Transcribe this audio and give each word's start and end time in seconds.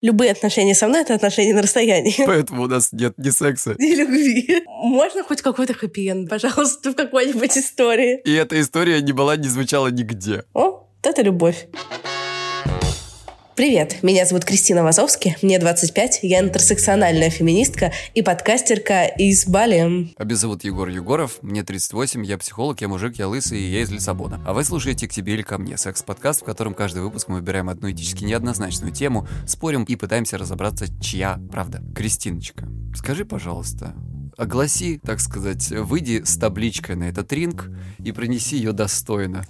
Любые 0.00 0.30
отношения 0.30 0.76
со 0.76 0.86
мной— 0.86 1.00
это 1.02 1.14
отношения 1.14 1.54
на 1.54 1.62
расстоянии. 1.62 2.14
Поэтому 2.26 2.62
у 2.62 2.66
нас 2.68 2.92
нет 2.92 3.14
ни 3.18 3.30
секса. 3.30 3.72
И 3.72 3.94
любви. 3.96 4.62
Можно 4.66 5.24
хоть 5.24 5.42
какой-то 5.42 5.74
хэппи 5.74 6.26
пожалуйста, 6.28 6.92
в 6.92 6.94
какой-нибудь 6.94 7.58
истории? 7.58 8.20
И 8.24 8.32
эта 8.32 8.60
история 8.60 9.00
не 9.02 9.12
была, 9.12 9.36
не 9.36 9.48
звучала 9.48 9.88
нигде. 9.88 10.44
О, 10.54 10.70
вот 10.70 10.86
это 11.02 11.22
любовь. 11.22 11.66
Привет, 13.58 14.04
меня 14.04 14.24
зовут 14.24 14.44
Кристина 14.44 14.84
Вазовски, 14.84 15.36
мне 15.42 15.58
25, 15.58 16.20
я 16.22 16.38
интерсекциональная 16.38 17.28
феминистка 17.28 17.92
и 18.14 18.22
подкастерка 18.22 19.06
из 19.06 19.48
Бали. 19.48 20.14
А 20.16 20.24
меня 20.24 20.36
зовут 20.36 20.62
Егор 20.62 20.88
Егоров, 20.88 21.40
мне 21.42 21.64
38, 21.64 22.24
я 22.24 22.38
психолог, 22.38 22.80
я 22.80 22.86
мужик, 22.86 23.16
я 23.16 23.26
лысый 23.26 23.58
и 23.58 23.68
я 23.68 23.80
из 23.80 23.90
Лиссабона. 23.90 24.40
А 24.46 24.52
вы 24.52 24.62
слушаете 24.62 25.08
«К 25.08 25.12
тебе 25.12 25.34
или 25.34 25.42
ко 25.42 25.58
мне»— 25.58 25.76
секс-подкаст, 25.76 26.42
в 26.42 26.44
котором 26.44 26.72
каждый 26.72 27.02
выпуск 27.02 27.26
мы 27.26 27.38
выбираем 27.38 27.68
одну 27.68 27.90
этически 27.90 28.22
неоднозначную 28.22 28.92
тему, 28.92 29.26
спорим 29.44 29.82
и 29.82 29.96
пытаемся 29.96 30.38
разобраться, 30.38 30.86
чья 31.02 31.40
правда. 31.50 31.82
Кристиночка, 31.96 32.68
скажи, 32.94 33.24
пожалуйста, 33.24 33.92
огласи, 34.38 35.00
так 35.04 35.20
сказать, 35.20 35.68
выйди 35.70 36.22
с 36.24 36.38
табличкой 36.38 36.94
на 36.94 37.04
этот 37.04 37.32
ринг 37.32 37.70
и 38.02 38.12
принеси 38.12 38.56
ее 38.56 38.72
достойно. 38.72 39.44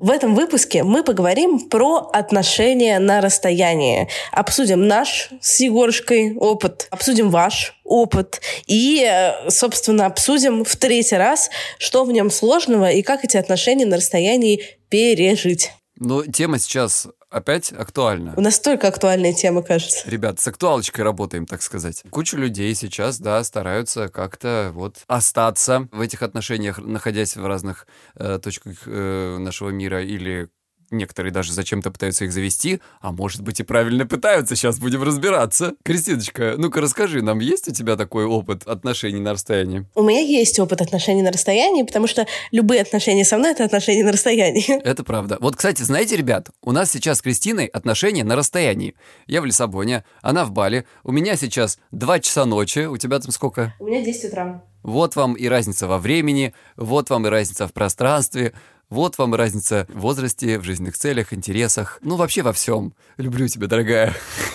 В 0.00 0.10
этом 0.10 0.34
выпуске 0.34 0.82
мы 0.82 1.04
поговорим 1.04 1.68
про 1.68 2.10
отношения 2.12 2.98
на 2.98 3.20
расстоянии. 3.20 4.08
Обсудим 4.32 4.88
наш 4.88 5.28
с 5.40 5.60
Егоршкой 5.60 6.34
опыт, 6.34 6.88
обсудим 6.90 7.30
ваш 7.30 7.78
опыт 7.84 8.40
и, 8.66 9.06
собственно, 9.48 10.06
обсудим 10.06 10.64
в 10.64 10.76
третий 10.76 11.16
раз, 11.16 11.50
что 11.78 12.04
в 12.04 12.12
нем 12.12 12.30
сложного 12.30 12.90
и 12.90 13.02
как 13.02 13.24
эти 13.24 13.36
отношения 13.36 13.84
на 13.84 13.96
расстоянии 13.98 14.62
пережить. 14.88 15.70
Но 16.04 16.24
тема 16.26 16.58
сейчас 16.58 17.06
опять 17.30 17.72
актуальна. 17.72 18.34
У 18.36 18.40
нас 18.40 18.58
только 18.58 18.88
актуальная 18.88 19.32
тема, 19.32 19.62
кажется. 19.62 20.08
Ребят, 20.10 20.40
с 20.40 20.48
актуалочкой 20.48 21.04
работаем, 21.04 21.46
так 21.46 21.62
сказать. 21.62 22.02
Куча 22.10 22.36
людей 22.36 22.74
сейчас, 22.74 23.20
да, 23.20 23.42
стараются 23.44 24.08
как-то 24.08 24.72
вот 24.74 24.96
остаться 25.06 25.88
в 25.92 26.00
этих 26.00 26.22
отношениях, 26.22 26.78
находясь 26.78 27.36
в 27.36 27.46
разных 27.46 27.86
э, 28.16 28.40
точках 28.42 28.78
э, 28.86 29.36
нашего 29.38 29.70
мира 29.70 30.02
или 30.02 30.48
Некоторые 30.92 31.32
даже 31.32 31.52
зачем-то 31.54 31.90
пытаются 31.90 32.26
их 32.26 32.32
завести, 32.32 32.80
а 33.00 33.12
может 33.12 33.40
быть 33.40 33.60
и 33.60 33.62
правильно 33.62 34.06
пытаются. 34.06 34.54
Сейчас 34.54 34.78
будем 34.78 35.02
разбираться. 35.02 35.72
Кристиночка, 35.82 36.54
ну-ка 36.58 36.82
расскажи, 36.82 37.22
нам 37.22 37.40
есть 37.40 37.66
у 37.66 37.72
тебя 37.72 37.96
такой 37.96 38.26
опыт 38.26 38.66
отношений 38.66 39.20
на 39.20 39.32
расстоянии? 39.32 39.86
У 39.94 40.02
меня 40.02 40.20
есть 40.20 40.58
опыт 40.58 40.82
отношений 40.82 41.22
на 41.22 41.32
расстоянии, 41.32 41.82
потому 41.82 42.06
что 42.06 42.26
любые 42.50 42.82
отношения 42.82 43.24
со 43.24 43.38
мной— 43.38 43.50
это 43.52 43.64
отношения 43.64 44.04
на 44.04 44.12
расстоянии. 44.12 44.82
Это 44.84 45.02
правда. 45.02 45.38
Вот, 45.40 45.56
кстати, 45.56 45.82
знаете, 45.82 46.16
ребят, 46.16 46.50
у 46.60 46.72
нас 46.72 46.90
сейчас 46.90 47.18
с 47.18 47.22
Кристиной 47.22 47.66
отношения 47.66 48.22
на 48.22 48.36
расстоянии. 48.36 48.94
Я 49.26 49.40
в 49.40 49.46
Лиссабоне, 49.46 50.04
она 50.20 50.44
в 50.44 50.50
Бали. 50.50 50.84
У 51.04 51.12
меня 51.12 51.36
сейчас 51.36 51.78
2 51.92 52.20
часа 52.20 52.44
ночи. 52.44 52.80
У 52.80 52.98
тебя 52.98 53.18
там 53.18 53.32
сколько? 53.32 53.74
У 53.78 53.86
меня 53.86 54.04
10 54.04 54.24
утра. 54.26 54.62
Вот 54.82 55.14
вам 55.14 55.34
и 55.34 55.46
разница 55.46 55.86
во 55.86 55.98
времени, 55.98 56.54
вот 56.76 57.08
вам 57.10 57.26
и 57.26 57.30
разница 57.30 57.68
в 57.68 57.72
пространстве, 57.72 58.52
вот 58.92 59.16
вам 59.16 59.34
разница 59.34 59.86
в 59.88 60.00
возрасте, 60.00 60.58
в 60.58 60.64
жизненных 60.64 60.98
целях, 60.98 61.32
интересах. 61.32 61.98
Ну, 62.02 62.16
вообще 62.16 62.42
во 62.42 62.52
всем. 62.52 62.92
Люблю 63.16 63.48
тебя, 63.48 63.66
дорогая. 63.66 64.12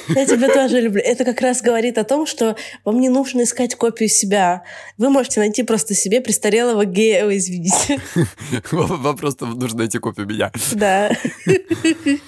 Я 0.10 0.26
тебя 0.28 0.54
тоже 0.54 0.80
люблю. 0.80 1.02
Это 1.04 1.26
как 1.26 1.42
раз 1.42 1.62
говорит 1.62 1.98
о 1.98 2.04
том, 2.04 2.28
что 2.28 2.56
вам 2.86 3.00
не 3.02 3.10
нужно 3.10 3.44
искать 3.44 3.74
копию 3.76 4.10
себя. 4.10 4.64
Вы 4.98 5.10
можете 5.10 5.40
найти 5.40 5.64
просто 5.64 5.96
себе 5.96 6.22
престарелого 6.22 6.86
гея, 6.86 7.26
Ой, 7.26 7.38
извините. 7.38 8.00
Вам 8.72 9.18
просто 9.18 9.48
нужно 9.48 9.80
найти 9.80 9.98
копию 9.98 10.28
меня. 10.28 10.52
Да. 10.74 11.12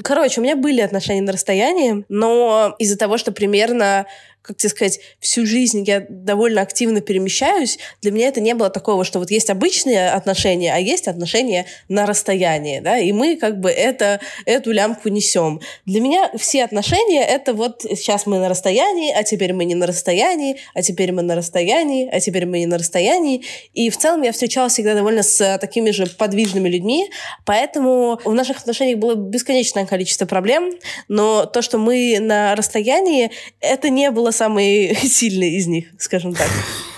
Короче, 0.02 0.42
у 0.42 0.44
меня 0.44 0.56
были 0.56 0.82
отношения 0.82 1.22
на 1.22 1.32
расстоянии, 1.32 2.06
но 2.10 2.76
из-за 2.80 2.98
того, 2.98 3.20
что 3.20 3.32
примерно 3.32 4.08
как 4.42 4.58
тебе 4.58 4.70
сказать, 4.70 5.00
всю 5.20 5.46
жизнь 5.46 5.84
я 5.86 6.06
довольно 6.10 6.62
активно 6.62 7.02
перемещаюсь, 7.02 7.78
для 8.02 8.12
меня 8.12 8.28
это 8.28 8.40
не 8.40 8.54
было 8.54 8.70
такого, 8.70 9.04
что 9.04 9.20
вот 9.20 9.32
есть 9.32 9.50
обычные 9.50 10.10
отношения, 10.12 10.74
а 10.74 10.80
есть 10.80 11.08
отношения 11.08 11.66
на 11.88 12.06
расстоянии, 12.06 12.80
да, 12.80 12.98
и 12.98 13.12
мы 13.12 13.36
как 13.36 13.60
бы 13.60 13.70
это, 13.70 14.20
эту 14.46 14.72
лямку 14.72 15.10
несем. 15.10 15.62
Для 15.86 16.02
меня 16.02 16.32
все 16.38 16.64
отношения— 16.64 17.24
это 17.28 17.54
вот 17.54 17.82
сейчас 17.82 18.26
мы 18.26 18.40
на 18.40 18.50
расстоянии, 18.50 19.12
а 19.12 19.24
теперь 19.24 19.54
мы 19.54 19.66
не 19.66 19.76
на 19.76 19.86
расстоянии, 19.86 20.58
а 20.74 20.82
теперь 20.82 21.12
мы 21.12 21.22
на 21.22 21.36
расстоянии, 21.36 22.10
а 22.10 22.20
теперь 22.20 22.46
мы 22.46 22.60
не 22.60 22.66
на 22.66 22.78
расстоянии. 22.78 23.44
И 23.74 23.90
в 23.90 23.98
целом 23.98 24.22
я 24.22 24.32
встречалась 24.32 24.74
всегда 24.74 24.96
довольно 24.96 25.24
с 25.24 25.58
такими 25.60 25.92
же 25.92 26.08
подвижными 26.08 26.70
людьми, 26.70 27.10
поэтому 27.46 28.20
в 28.24 28.34
наших 28.34 28.60
отношениях 28.60 29.00
было 29.00 29.16
бесконечное 29.16 29.86
количество 29.86 30.26
проблем, 30.26 30.72
но 31.08 31.46
то, 31.46 31.62
что 31.62 31.78
мы 31.78 32.18
на 32.20 32.56
расстоянии, 32.56 33.32
это 33.60 33.90
не 33.90 34.12
было 34.12 34.29
самый 34.32 34.96
сильный 35.04 35.56
из 35.56 35.68
них, 35.68 35.88
скажем 35.98 36.34
так. 36.34 36.50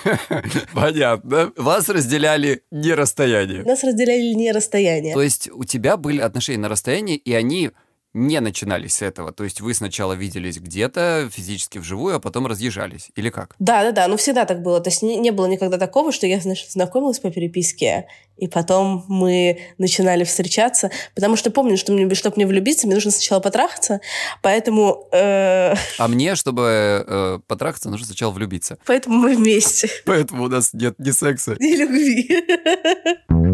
Понятно. 0.74 1.52
Вас 1.56 1.90
разделяли 1.90 2.64
не 2.72 2.94
расстояние. 2.94 3.64
Нас 3.64 3.84
разделяли 3.84 4.34
не 4.34 4.52
расстояние. 4.52 5.14
То 5.14 5.22
есть 5.22 5.50
у 5.52 5.64
тебя 5.64 5.98
были 5.98 6.22
отношения 6.22 6.60
на 6.60 6.70
расстоянии, 6.70 7.16
и 7.16 7.34
они 7.34 7.72
не 8.14 8.40
начинались 8.42 8.96
с 8.96 9.02
этого. 9.02 9.32
То 9.32 9.44
есть 9.44 9.62
вы 9.62 9.74
сначала 9.74 10.14
виделись 10.14 10.60
где-то 10.60 11.30
физически 11.32 11.78
вживую, 11.78 12.16
а 12.16 12.20
потом 12.20 12.48
разъезжались. 12.48 13.12
Или 13.16 13.30
как? 13.30 13.56
Да, 13.60 13.84
да, 13.84 13.92
да. 13.92 14.08
Ну, 14.08 14.18
всегда 14.18 14.46
так 14.46 14.62
было. 14.62 14.80
То 14.82 14.90
есть 14.90 15.02
не, 15.02 15.18
не 15.18 15.32
было 15.32 15.46
никогда 15.46 15.78
такого, 15.78 16.12
что 16.12 16.28
я, 16.28 16.40
значит, 16.40 16.72
знакомилась 16.72 17.20
по 17.20 17.32
переписке, 17.32 18.08
и 18.38 18.48
потом 18.48 19.06
мы 19.08 19.62
начинали 19.78 20.24
встречаться. 20.24 20.92
Потому 21.16 21.36
что 21.36 21.52
помню, 21.52 21.78
что 21.78 21.94
мне, 21.94 22.14
чтобы 22.16 22.36
мне 22.38 22.48
влюбиться, 22.48 22.88
мне 22.88 22.96
нужно 22.96 23.12
сначала 23.12 23.40
потрахаться. 23.40 24.02
Поэтому... 24.42 25.08
Э... 25.12 25.74
А 25.98 26.08
мне, 26.08 26.36
чтобы 26.36 27.06
э, 27.08 27.40
потрахаться, 27.48 27.90
нужно 27.90 28.08
сначала 28.08 28.32
влюбиться. 28.32 28.78
Поэтому 28.86 29.18
мы 29.18 29.36
вместе. 29.36 29.90
Поэтому 30.06 30.46
у 30.46 30.48
нас 30.48 30.74
нет 30.74 30.96
ни 30.98 31.12
секса, 31.12 31.56
ни 31.60 31.76
любви. 31.76 33.48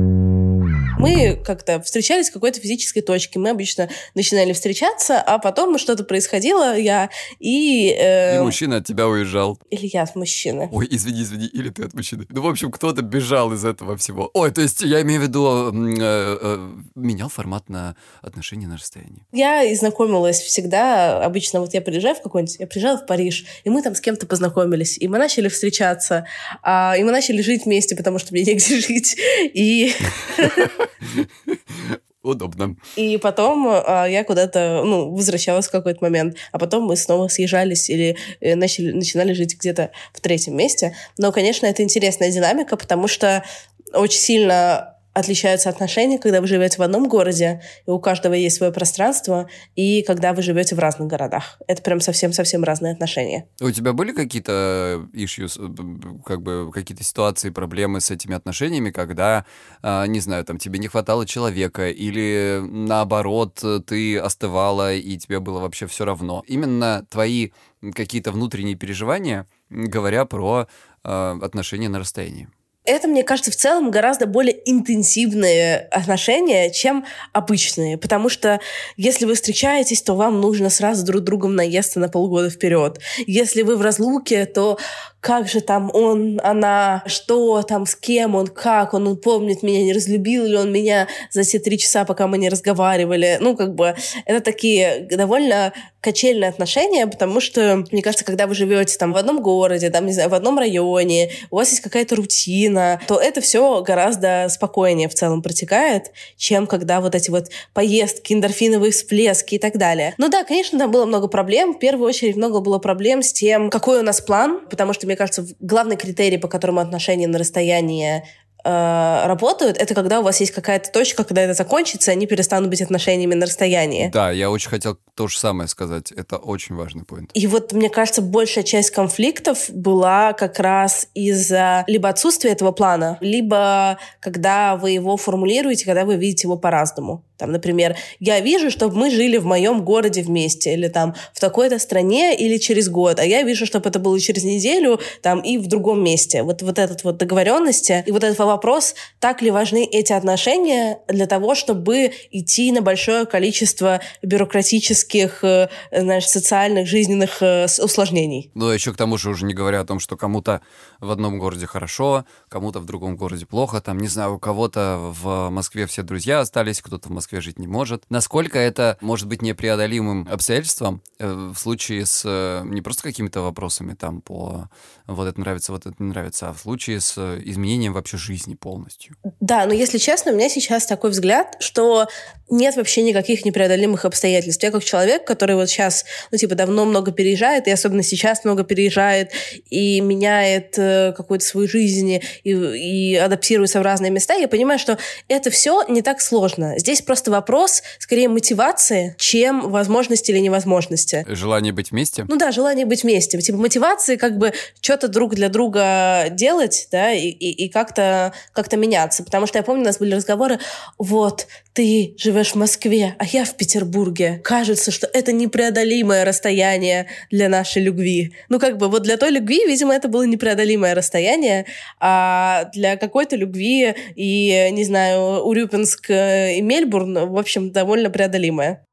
Мы 1.00 1.36
как-то 1.46 1.80
встречались 1.82 2.30
в 2.30 2.34
какой-то 2.34 2.60
физической 2.60 3.02
точке. 3.02 3.38
Мы 3.38 3.50
обычно 3.52 3.88
начинали 4.16 4.52
встречаться, 4.54 5.22
а 5.22 5.38
потом 5.38 5.78
что-то 5.78 6.04
происходило, 6.04 6.76
я 6.78 7.10
и... 7.40 7.96
э, 7.98 8.38
И 8.38 8.40
мужчина 8.42 8.78
от 8.78 8.86
тебя 8.88 9.08
уезжал. 9.08 9.60
Или 9.70 9.90
я 9.94 10.02
от 10.04 10.16
мужчины. 10.16 10.70
Ой, 10.72 10.88
извини, 10.90 11.22
извини, 11.22 11.46
или 11.48 11.70
ты 11.70 11.84
от 11.84 11.94
мужчины. 11.94 12.26
Ну, 12.30 12.42
в 12.42 12.48
общем, 12.48 12.72
кто-то 12.72 13.04
бежал 13.04 13.54
из 13.54 13.64
этого 13.64 13.96
всего. 13.98 14.32
Ой, 14.34 14.52
то 14.52 14.62
есть 14.62 14.82
я 14.82 15.02
имею 15.02 15.20
в 15.22 15.24
виду, 15.24 15.72
э, 15.72 16.38
э, 16.42 16.70
менял 16.96 17.30
формат 17.30 17.70
на 17.70 17.96
отношения 18.24 18.68
на 18.68 18.76
расстоянии. 18.78 19.26
Я 19.32 19.64
и 19.64 19.76
знакомилась 19.76 20.40
всегда. 20.42 21.24
Обычно 21.24 21.60
вот 21.62 21.74
я 21.76 21.82
приезжаю 21.82 22.16
в 22.16 22.22
какой-нибудь... 22.24 22.58
Я 22.60 22.66
приезжала 22.68 22.98
в 22.98 23.06
Париж, 23.06 23.46
и 23.64 23.70
мы 23.70 23.84
там 23.84 23.94
с 23.94 24.02
кем-то 24.02 24.26
познакомились. 24.26 24.98
И 24.98 25.08
мы 25.08 25.20
начали 25.20 25.48
встречаться. 25.48 26.26
а, 26.64 26.96
и 26.98 27.04
мы 27.04 27.12
начали 27.12 27.42
жить 27.44 27.66
вместе, 27.66 27.96
потому 27.96 28.18
что 28.18 28.34
мне 28.34 28.44
негде 28.44 28.80
жить. 28.82 29.16
И, 29.54 29.94
Удобно. 32.24 32.76
и 32.98 33.18
потом 33.18 33.68
а, 33.70 34.06
я 34.06 34.26
куда-то, 34.26 34.82
ну, 34.84 35.12
возвращалась 35.12 35.68
в 35.68 35.72
какой-то 35.72 36.00
момент. 36.04 36.36
А 36.52 36.60
потом 36.60 36.84
мы 36.84 36.98
снова 36.98 37.30
съезжались 37.30 37.90
или 37.90 38.18
э, 38.42 38.56
начали, 38.56 38.92
начинали 38.92 39.32
жить 39.32 39.58
где-то 39.58 39.92
в 40.14 40.20
третьем 40.20 40.58
месте. 40.58 40.94
Но, 41.18 41.32
конечно, 41.32 41.68
это 41.68 41.84
интересная 41.84 42.30
динамика, 42.32 42.76
потому 42.76 43.08
что 43.08 43.46
очень 43.94 44.20
сильно 44.20 44.97
отличаются 45.18 45.70
отношения, 45.70 46.20
когда 46.20 46.42
вы 46.42 46.48
живете 46.48 46.78
в 46.78 46.82
одном 46.82 47.08
городе, 47.10 47.62
и 47.88 47.90
у 47.90 48.00
каждого 48.00 48.34
есть 48.34 48.58
свое 48.58 48.72
пространство, 48.72 49.50
и 49.76 50.04
когда 50.04 50.32
вы 50.34 50.44
живете 50.44 50.76
в 50.76 50.80
разных 50.80 51.08
городах. 51.08 51.60
Это 51.68 51.82
прям 51.82 52.00
совсем-совсем 52.02 52.64
разные 52.64 52.94
отношения. 52.94 53.48
У 53.60 53.72
тебя 53.72 53.94
были 53.94 54.12
какие-то 54.12 55.08
issues, 55.14 55.60
э, 55.60 55.68
б- 55.68 55.84
б- 55.84 56.24
как 56.24 56.44
бы 56.44 56.72
какие-то 56.72 57.04
ситуации, 57.04 57.50
проблемы 57.50 58.00
с 58.00 58.12
этими 58.12 58.36
отношениями, 58.36 58.92
когда, 58.92 59.46
а, 59.82 60.06
не 60.06 60.20
знаю, 60.20 60.46
там 60.46 60.60
тебе 60.60 60.78
не 60.78 60.88
хватало 60.88 61.26
человека, 61.26 61.90
или 61.90 62.62
наоборот, 62.64 63.60
э, 63.64 63.80
ты 63.86 64.20
остывала, 64.20 64.94
и 64.94 65.18
тебе 65.18 65.40
было 65.40 65.60
вообще 65.60 65.88
все 65.88 66.06
равно? 66.06 66.44
Именно 66.46 67.08
твои 67.10 67.50
какие-то 67.96 68.32
внутренние 68.32 68.76
переживания, 68.76 69.48
говоря 69.70 70.26
про 70.26 70.68
отношения 71.02 71.88
на 71.90 72.00
расстоянии. 72.00 72.50
Это, 72.88 73.10
мне 73.10 73.24
кажется, 73.24 73.52
в 73.52 73.56
целом 73.58 73.92
гораздо 73.92 74.28
более 74.28 74.58
интенсивные 74.64 75.80
отношения, 75.92 76.72
чем 76.72 77.06
обычные. 77.34 77.98
Потому 77.98 78.30
что 78.30 78.62
если 78.96 79.26
вы 79.26 79.36
встречаетесь, 79.36 80.02
то 80.02 80.16
вам 80.16 80.40
нужно 80.40 80.70
сразу 80.70 81.06
друг 81.06 81.22
другом 81.22 81.54
наесться 81.54 82.00
на 82.00 82.08
полгода 82.08 82.50
вперед. 82.50 83.00
Если 83.28 83.62
вы 83.62 83.76
в 83.76 83.82
разлуке, 83.82 84.46
то 84.46 84.80
как 85.20 85.50
же 85.50 85.60
там 85.60 85.92
он, 85.94 86.40
она, 86.42 87.04
что 87.08 87.62
там, 87.62 87.86
с 87.86 87.94
кем 87.94 88.36
он, 88.36 88.48
как 88.48 88.94
он, 88.94 89.06
он 89.06 89.18
помнит 89.18 89.64
меня, 89.64 89.84
не 89.84 89.92
разлюбил 89.92 90.46
ли 90.46 90.56
он 90.56 90.72
меня 90.72 91.10
за 91.32 91.44
те 91.44 91.60
три 91.60 91.78
часа, 91.78 92.06
пока 92.06 92.28
мы 92.28 92.38
не 92.38 92.48
разговаривали. 92.48 93.38
Ну, 93.42 93.58
как 93.58 93.76
бы, 93.76 93.96
это 94.26 94.40
такие 94.40 95.08
довольно 95.12 95.74
качельные 96.08 96.48
отношения, 96.48 97.06
потому 97.06 97.42
что, 97.42 97.84
мне 97.92 98.02
кажется, 98.02 98.24
когда 98.24 98.48
вы 98.48 98.56
живете 98.56 98.98
там 98.98 99.12
в 99.12 99.18
одном 99.18 99.42
городе, 99.42 99.90
там, 99.90 100.06
не 100.06 100.14
знаю, 100.14 100.30
в 100.30 100.34
одном 100.34 100.58
районе, 100.58 101.32
у 101.52 101.58
вас 101.58 101.72
есть 101.72 101.82
какая-то 101.82 102.16
рутина, 102.16 103.02
то 103.10 103.20
это 103.20 103.42
все 103.42 103.82
гораздо 103.82 104.48
спокойнее 104.48 105.10
в 105.10 105.14
целом 105.14 105.42
протекает, 105.42 106.14
чем 106.38 106.66
когда 106.66 107.02
вот 107.02 107.14
эти 107.14 107.30
вот 107.30 107.50
поездки, 107.74 108.32
эндорфиновые 108.32 108.94
всплески 108.94 109.56
и 109.56 109.60
так 109.60 109.78
далее. 109.78 110.14
Ну 110.18 110.30
да, 110.30 110.46
конечно, 110.46 110.80
там 110.80 110.92
было 110.92 111.04
много 111.04 111.28
проблем. 111.28 111.74
В 111.74 111.80
первую 111.80 112.08
очередь 112.08 112.38
много 112.38 112.62
было 112.62 112.78
проблем 112.78 113.22
с 113.22 113.34
тем, 113.34 113.70
какой 113.70 114.00
у 114.00 114.04
нас 114.04 114.22
план, 114.22 114.62
потому 114.70 114.94
что, 114.94 115.08
мне 115.08 115.18
кажется, 115.18 115.46
главный 115.60 115.98
критерий, 115.98 116.38
по 116.38 116.48
которому 116.48 116.80
отношения 116.80 117.28
на 117.28 117.38
расстоянии 117.38 118.24
э, 118.68 119.28
работают, 119.28 119.78
это 119.78 119.94
когда 119.96 120.20
у 120.20 120.24
вас 120.24 120.40
есть 120.40 120.52
какая-то 120.52 120.92
точка, 120.92 121.24
когда 121.24 121.42
это 121.42 121.54
закончится, 121.54 122.12
они 122.12 122.28
перестанут 122.28 122.70
быть 122.70 122.82
отношениями 122.82 123.34
на 123.34 123.46
расстоянии. 123.46 124.10
Да, 124.14 124.32
я 124.32 124.52
очень 124.52 124.70
хотел 124.70 124.98
то 125.16 125.28
же 125.28 125.40
самое 125.40 125.68
сказать. 125.68 126.12
Это 126.12 126.38
очень 126.38 126.76
важный 126.76 127.04
поинт. 127.04 127.32
И 127.34 127.48
вот, 127.48 127.74
мне 127.74 127.90
кажется, 127.90 128.22
большая 128.22 128.64
часть 128.64 128.92
конфликтов 128.92 129.70
была 129.70 130.34
как 130.34 130.60
раз 130.60 131.08
из-за 131.14 131.84
либо 131.88 132.10
отсутствия 132.10 132.52
этого 132.52 132.72
плана, 132.72 133.18
либо 133.22 133.98
когда 134.20 134.76
вы 134.76 134.92
его 134.92 135.18
формулируете, 135.18 135.86
когда 135.86 136.06
вы 136.06 136.16
видите 136.18 136.48
его 136.48 136.58
по-разному. 136.58 137.24
Там, 137.38 137.52
например, 137.52 137.96
я 138.20 138.40
вижу, 138.40 138.72
чтобы 138.72 138.98
мы 138.98 139.12
жили 139.12 139.38
в 139.38 139.46
моем 139.46 139.86
городе 139.86 140.24
вместе, 140.24 140.74
или 140.74 140.88
там 140.88 141.14
в 141.34 141.40
такой-то 141.40 141.78
стране, 141.78 142.36
или 142.36 142.58
через 142.58 142.90
год, 142.90 143.20
а 143.20 143.26
я 143.26 143.44
вижу, 143.44 143.66
чтобы 143.66 143.90
это 143.90 144.00
было 144.00 144.20
через 144.20 144.44
неделю, 144.44 145.00
там, 145.22 145.42
и 145.42 145.60
в 145.60 145.68
другом 145.68 146.04
месте. 146.04 146.42
Вот, 146.42 146.64
вот 146.64 146.80
этот 146.80 147.04
вот 147.04 147.18
договоренности. 147.18 148.04
И 148.08 148.12
вот 148.12 148.24
этот 148.24 148.38
вопрос, 148.58 148.96
так 149.20 149.44
ли 149.44 149.52
важны 149.52 149.86
эти 149.86 150.14
отношения 150.14 151.00
для 151.08 151.28
того, 151.28 151.54
чтобы 151.54 152.12
идти 152.32 152.72
на 152.72 152.82
большое 152.82 153.28
количество 153.28 154.02
бюрократических, 154.24 155.44
э, 155.44 155.70
знаешь, 155.92 156.26
социальных, 156.26 156.88
жизненных 156.88 157.44
э, 157.44 157.66
усложнений. 157.66 158.50
Ну, 158.56 158.70
еще 158.70 158.94
к 158.94 158.98
тому 158.98 159.18
же 159.18 159.30
уже 159.30 159.46
не 159.46 159.54
говоря 159.54 159.82
о 159.82 159.86
том, 159.86 160.00
что 160.00 160.18
кому-то 160.18 160.62
в 161.00 161.12
одном 161.12 161.38
городе 161.38 161.68
хорошо, 161.68 162.26
кому-то 162.50 162.80
в 162.80 162.86
другом 162.86 163.16
городе 163.16 163.46
плохо. 163.46 163.80
Там, 163.80 164.00
не 164.00 164.08
знаю, 164.08 164.36
у 164.36 164.40
кого-то 164.40 165.14
в 165.22 165.50
Москве 165.50 165.86
все 165.86 166.02
друзья 166.02 166.40
остались, 166.40 166.82
кто-то 166.82 167.10
в 167.10 167.12
Москве 167.12 167.42
жить 167.42 167.60
не 167.60 167.68
может. 167.68 168.06
Насколько 168.10 168.58
это 168.58 168.98
может 169.02 169.28
быть 169.28 169.44
непреодолимым 169.44 170.28
обстоятельством 170.32 171.02
э, 171.20 171.52
в 171.54 171.58
случае 171.58 172.08
с 172.08 172.26
не 172.66 172.82
просто 172.82 173.04
какими-то 173.04 173.42
вопросами 173.42 173.94
там 173.94 174.22
по 174.22 174.70
вот 175.06 175.28
это 175.28 175.40
нравится, 175.40 175.72
вот 175.72 175.86
это 175.86 175.96
не 176.00 176.10
нравится, 176.10 176.50
а 176.50 176.54
в 176.54 176.60
случае 176.60 177.00
с 177.00 177.18
изменением 177.46 177.94
вообще 177.94 178.18
жизни 178.18 178.47
полностью. 178.56 179.16
Да, 179.40 179.66
но 179.66 179.74
если 179.74 179.98
честно, 179.98 180.32
у 180.32 180.36
меня 180.36 180.50
сейчас 180.50 180.86
такой 180.86 181.10
взгляд, 181.12 181.56
что 181.60 182.08
нет 182.50 182.76
вообще 182.76 183.02
никаких 183.02 183.46
непреодолимых 183.46 184.06
обстоятельств. 184.06 184.64
Я 184.64 184.72
как 184.72 184.84
человек, 184.84 185.26
который 185.26 185.56
вот 185.56 185.70
сейчас, 185.70 186.06
ну, 186.32 186.38
типа, 186.38 186.56
давно 186.56 186.86
много 186.86 187.12
переезжает, 187.12 187.68
и 187.68 187.72
особенно 187.72 188.04
сейчас 188.04 188.46
много 188.46 188.64
переезжает, 188.64 189.32
и 189.70 190.00
меняет 190.02 190.78
э, 190.78 191.14
какую-то 191.16 191.46
свою 191.46 191.68
жизнь, 191.68 192.22
и, 192.44 192.50
и 192.52 193.16
адаптируется 193.16 193.80
в 193.80 193.84
разные 193.84 194.12
места, 194.12 194.36
я 194.36 194.48
понимаю, 194.48 194.80
что 194.80 194.98
это 195.28 195.50
все 195.50 195.84
не 195.90 196.02
так 196.02 196.22
сложно. 196.22 196.80
Здесь 196.80 197.02
просто 197.02 197.32
вопрос, 197.32 197.84
скорее, 198.00 198.30
мотивации, 198.30 199.16
чем 199.18 199.70
возможности 199.70 200.32
или 200.32 200.40
невозможности. 200.40 201.26
Желание 201.28 201.74
быть 201.74 201.92
вместе? 201.92 202.26
Ну 202.28 202.38
да, 202.38 202.52
желание 202.52 202.86
быть 202.86 203.04
вместе. 203.04 203.40
Типа 203.40 203.58
мотивации 203.58 204.16
как 204.16 204.38
бы 204.38 204.54
что-то 204.82 205.08
друг 205.08 205.36
для 205.36 205.50
друга 205.50 206.28
делать, 206.32 206.88
да, 206.92 207.12
и, 207.12 207.28
и, 207.28 207.66
и 207.66 207.70
как-то 207.70 208.34
как 208.54 208.68
меняться. 208.78 209.24
Потому 209.24 209.48
что 209.48 209.58
я 209.58 209.64
помню, 209.64 209.82
у 209.82 209.86
нас 209.86 209.98
были 209.98 210.16
разговоры, 210.16 210.60
вот, 210.98 211.48
ты 211.74 212.16
живешь 212.18 212.37
в 212.46 212.56
Москве, 212.56 213.16
а 213.20 213.26
я 213.26 213.46
в 213.46 213.56
Петербурге. 213.56 214.42
Кажется, 214.44 214.92
что 214.92 215.08
это 215.12 215.32
непреодолимое 215.32 216.26
расстояние 216.26 217.08
для 217.32 217.50
нашей 217.50 217.84
любви. 217.84 218.34
Ну 218.50 218.60
как 218.60 218.78
бы 218.78 218.88
вот 218.88 219.04
для 219.04 219.18
той 219.18 219.32
любви, 219.32 219.66
видимо, 219.66 219.94
это 219.94 220.08
было 220.08 220.24
непреодолимое 220.24 220.96
расстояние, 220.96 221.66
а 222.00 222.66
для 222.74 222.98
какой-то 222.98 223.36
любви 223.36 223.96
и, 224.16 224.70
не 224.72 224.84
знаю, 224.84 225.44
Урюпинск 225.44 226.10
э, 226.10 226.58
и 226.58 226.62
Мельбурн, 226.62 227.30
в 227.30 227.38
общем, 227.38 227.72
довольно 227.72 228.10
преодолимое. 228.10 228.84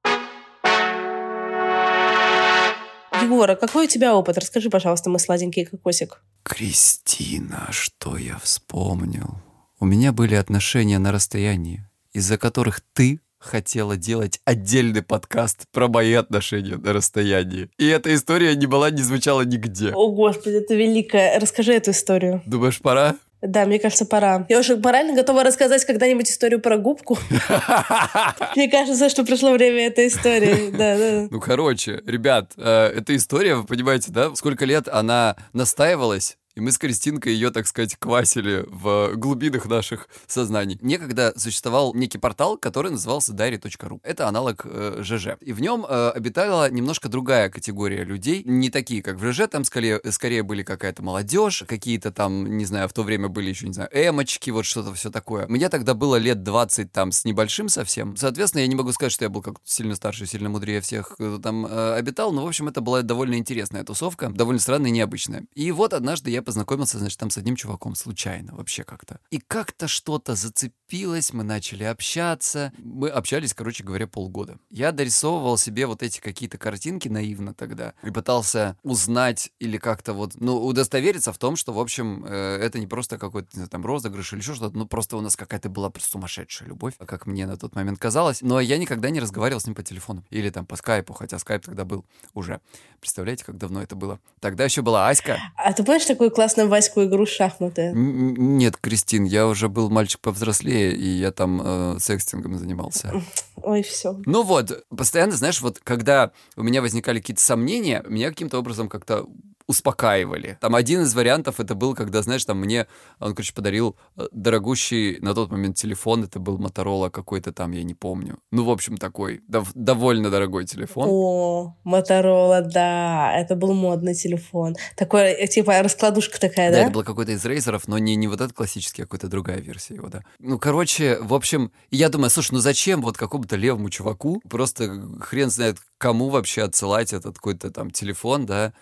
Егора, 3.22 3.54
какой 3.54 3.86
у 3.86 3.88
тебя 3.88 4.14
опыт? 4.14 4.38
Расскажи, 4.38 4.70
пожалуйста, 4.70 5.08
мой 5.08 5.18
сладенький 5.18 5.64
кокосик. 5.64 6.22
Кристина, 6.42 7.68
что 7.70 8.16
я 8.16 8.38
вспомнил? 8.38 9.36
У 9.80 9.86
меня 9.86 10.12
были 10.12 10.34
отношения 10.34 10.98
на 10.98 11.10
расстоянии, 11.10 11.86
из-за 12.12 12.38
которых 12.38 12.80
ты 12.92 13.20
хотела 13.44 13.96
делать 13.96 14.40
отдельный 14.44 15.02
подкаст 15.02 15.66
про 15.72 15.88
мои 15.88 16.14
отношения 16.14 16.76
на 16.76 16.92
расстоянии. 16.92 17.68
И 17.78 17.86
эта 17.86 18.14
история 18.14 18.54
не 18.56 18.66
была, 18.66 18.90
не 18.90 19.02
звучала 19.02 19.42
нигде. 19.42 19.90
О, 19.92 20.10
господи, 20.10 20.56
это 20.56 20.74
великая. 20.74 21.38
Расскажи 21.38 21.74
эту 21.74 21.90
историю. 21.92 22.42
Думаешь, 22.46 22.80
пора? 22.80 23.16
Да, 23.44 23.66
мне 23.66 23.78
кажется, 23.78 24.06
пора. 24.06 24.46
Я 24.48 24.58
уже 24.58 24.76
морально 24.76 25.14
готова 25.14 25.44
рассказать 25.44 25.84
когда-нибудь 25.84 26.30
историю 26.30 26.60
про 26.60 26.78
губку. 26.78 27.18
Мне 28.56 28.70
кажется, 28.70 29.10
что 29.10 29.22
пришло 29.22 29.52
время 29.52 29.88
этой 29.88 30.06
истории. 30.06 30.70
Да, 30.70 30.96
да. 30.96 31.28
Ну, 31.30 31.40
короче, 31.40 32.02
ребят, 32.06 32.52
э, 32.56 32.94
эта 32.96 33.14
история, 33.14 33.56
вы 33.56 33.64
понимаете, 33.64 34.10
да, 34.12 34.34
сколько 34.34 34.64
лет 34.64 34.88
она 34.88 35.36
настаивалась, 35.52 36.38
и 36.54 36.60
мы 36.60 36.70
с 36.70 36.78
Кристинкой 36.78 37.34
ее, 37.34 37.50
так 37.50 37.66
сказать, 37.66 37.96
квасили 37.96 38.64
в 38.68 39.14
глубинах 39.16 39.66
наших 39.66 40.08
сознаний. 40.26 40.78
Некогда 40.80 41.32
существовал 41.36 41.94
некий 41.94 42.18
портал, 42.18 42.56
который 42.56 42.90
назывался 42.90 43.32
diary.ru. 43.32 44.00
Это 44.02 44.28
аналог 44.28 44.62
э, 44.64 44.98
ЖЖ. 45.02 45.36
И 45.40 45.52
в 45.52 45.60
нем 45.60 45.84
э, 45.88 46.10
обитала 46.10 46.70
немножко 46.70 47.08
другая 47.08 47.50
категория 47.50 48.04
людей. 48.04 48.42
Не 48.44 48.70
такие, 48.70 49.02
как 49.02 49.16
в 49.16 49.32
ЖЖ, 49.32 49.48
там 49.50 49.64
скорее, 49.64 50.00
скорее 50.10 50.42
были 50.42 50.62
какая-то 50.62 51.02
молодежь, 51.02 51.64
какие-то 51.66 52.12
там, 52.12 52.56
не 52.56 52.64
знаю, 52.64 52.88
в 52.88 52.92
то 52.92 53.02
время 53.02 53.28
были 53.28 53.48
еще, 53.50 53.66
не 53.66 53.72
знаю, 53.72 53.88
эмочки, 53.92 54.50
вот 54.50 54.64
что-то 54.64 54.94
все 54.94 55.10
такое. 55.10 55.46
Мне 55.48 55.68
тогда 55.68 55.94
было 55.94 56.16
лет 56.16 56.42
20 56.42 56.92
там 56.92 57.12
с 57.12 57.24
небольшим 57.24 57.68
совсем. 57.68 58.16
Соответственно, 58.16 58.62
я 58.62 58.68
не 58.68 58.76
могу 58.76 58.92
сказать, 58.92 59.12
что 59.12 59.24
я 59.24 59.28
был 59.28 59.42
как 59.42 59.56
сильно 59.64 59.96
старше, 59.96 60.26
сильно 60.26 60.48
мудрее 60.48 60.80
всех 60.80 61.14
кто 61.14 61.38
там 61.38 61.66
э, 61.66 61.94
обитал, 61.94 62.32
но, 62.32 62.44
в 62.44 62.48
общем, 62.48 62.68
это 62.68 62.80
была 62.80 63.02
довольно 63.02 63.36
интересная 63.36 63.84
тусовка, 63.84 64.28
довольно 64.28 64.60
странная 64.60 64.90
и 64.90 64.92
необычная. 64.92 65.44
И 65.54 65.72
вот 65.72 65.92
однажды 65.92 66.30
я 66.30 66.42
познакомился, 66.44 66.98
значит, 66.98 67.18
там 67.18 67.30
с 67.30 67.38
одним 67.38 67.56
чуваком 67.56 67.94
случайно 67.94 68.54
вообще 68.54 68.84
как-то. 68.84 69.18
И 69.30 69.38
как-то 69.38 69.88
что-то 69.88 70.34
зацепилось, 70.34 71.32
мы 71.32 71.42
начали 71.42 71.84
общаться. 71.84 72.72
Мы 72.78 73.08
общались, 73.08 73.54
короче 73.54 73.82
говоря, 73.82 74.06
полгода. 74.06 74.58
Я 74.70 74.92
дорисовывал 74.92 75.56
себе 75.58 75.86
вот 75.86 76.02
эти 76.02 76.20
какие-то 76.20 76.58
картинки 76.58 77.08
наивно 77.08 77.54
тогда 77.54 77.94
и 78.02 78.10
пытался 78.10 78.76
узнать 78.82 79.50
или 79.58 79.78
как-то 79.78 80.12
вот, 80.12 80.34
ну, 80.36 80.56
удостовериться 80.64 81.32
в 81.32 81.38
том, 81.38 81.56
что, 81.56 81.72
в 81.72 81.80
общем, 81.80 82.24
э, 82.24 82.58
это 82.58 82.78
не 82.78 82.86
просто 82.86 83.18
какой-то, 83.18 83.48
не 83.54 83.56
знаю, 83.58 83.70
там, 83.70 83.84
розыгрыш 83.84 84.32
или 84.32 84.40
еще 84.40 84.54
что-то, 84.54 84.76
ну, 84.76 84.86
просто 84.86 85.16
у 85.16 85.20
нас 85.20 85.36
какая-то 85.36 85.68
была 85.68 85.92
сумасшедшая 85.98 86.68
любовь, 86.68 86.94
как 86.98 87.26
мне 87.26 87.46
на 87.46 87.56
тот 87.56 87.74
момент 87.74 87.98
казалось. 87.98 88.42
Но 88.42 88.60
я 88.60 88.78
никогда 88.78 89.10
не 89.10 89.20
разговаривал 89.20 89.60
с 89.60 89.66
ним 89.66 89.74
по 89.74 89.82
телефону 89.82 90.24
или 90.30 90.50
там 90.50 90.66
по 90.66 90.76
скайпу, 90.76 91.12
хотя 91.14 91.38
скайп 91.38 91.64
тогда 91.64 91.84
был 91.84 92.04
уже. 92.34 92.60
Представляете, 93.00 93.44
как 93.44 93.58
давно 93.58 93.82
это 93.82 93.96
было? 93.96 94.20
Тогда 94.40 94.64
еще 94.64 94.82
была 94.82 95.08
Аська. 95.08 95.38
А 95.56 95.72
ты 95.72 95.84
помнишь 95.84 96.04
такую 96.04 96.30
классную 96.34 96.68
Ваську 96.68 97.04
игру 97.04 97.26
шахматы? 97.26 97.92
Нет, 97.94 98.76
Кристин, 98.76 99.24
я 99.24 99.46
уже 99.46 99.68
был 99.68 99.88
мальчик 99.90 100.20
повзрослее, 100.20 100.94
и 100.94 101.06
я 101.06 101.32
там 101.32 101.62
э, 101.64 101.96
секстингом 102.00 102.58
занимался. 102.58 103.12
Ой, 103.56 103.82
все. 103.82 104.20
Ну 104.26 104.42
вот, 104.42 104.84
постоянно, 104.94 105.32
знаешь, 105.32 105.60
вот 105.60 105.80
когда 105.82 106.32
у 106.56 106.62
меня 106.62 106.82
возникали 106.82 107.20
какие-то 107.20 107.42
сомнения, 107.42 108.04
меня 108.08 108.28
каким-то 108.28 108.58
образом 108.58 108.88
как-то 108.88 109.26
успокаивали. 109.66 110.58
Там 110.60 110.74
один 110.74 111.02
из 111.02 111.14
вариантов 111.14 111.58
это 111.60 111.74
был, 111.74 111.94
когда, 111.94 112.22
знаешь, 112.22 112.44
там 112.44 112.58
мне, 112.60 112.86
он, 113.18 113.34
короче, 113.34 113.54
подарил 113.54 113.96
э, 114.16 114.26
дорогущий 114.32 115.18
на 115.20 115.34
тот 115.34 115.50
момент 115.50 115.76
телефон, 115.76 116.24
это 116.24 116.38
был 116.38 116.58
Моторола 116.58 117.08
какой-то 117.08 117.52
там, 117.52 117.72
я 117.72 117.82
не 117.82 117.94
помню. 117.94 118.38
Ну, 118.50 118.64
в 118.64 118.70
общем, 118.70 118.96
такой 118.98 119.40
дов- 119.48 119.70
довольно 119.74 120.30
дорогой 120.30 120.66
телефон. 120.66 121.06
О, 121.10 121.76
Моторола, 121.84 122.60
да, 122.62 123.32
это 123.36 123.56
был 123.56 123.72
модный 123.74 124.14
телефон. 124.14 124.76
Такой, 124.96 125.32
э, 125.32 125.46
типа, 125.46 125.82
раскладушка 125.82 126.38
такая, 126.40 126.70
Да, 126.70 126.76
да? 126.78 126.82
это 126.84 126.92
был 126.92 127.04
какой-то 127.04 127.32
из 127.32 127.44
рейзеров, 127.44 127.88
но 127.88 127.98
не, 127.98 128.16
не 128.16 128.28
вот 128.28 128.40
этот 128.40 128.52
классический, 128.54 129.02
а 129.02 129.06
какая-то 129.06 129.28
другая 129.28 129.60
версия 129.60 129.94
его, 129.94 130.08
да. 130.08 130.22
Ну, 130.38 130.58
короче, 130.58 131.18
в 131.20 131.32
общем, 131.32 131.72
я 131.90 132.08
думаю, 132.10 132.30
слушай, 132.30 132.52
ну 132.52 132.58
зачем 132.58 133.00
вот 133.00 133.16
какому-то 133.16 133.56
левому 133.56 133.88
чуваку, 133.90 134.42
просто 134.48 135.08
хрен 135.20 135.50
знает 135.50 135.78
кому 135.98 136.28
вообще 136.28 136.62
отсылать 136.62 137.12
этот 137.14 137.36
какой-то 137.36 137.70
там 137.70 137.90
телефон, 137.90 138.44
да, 138.46 138.74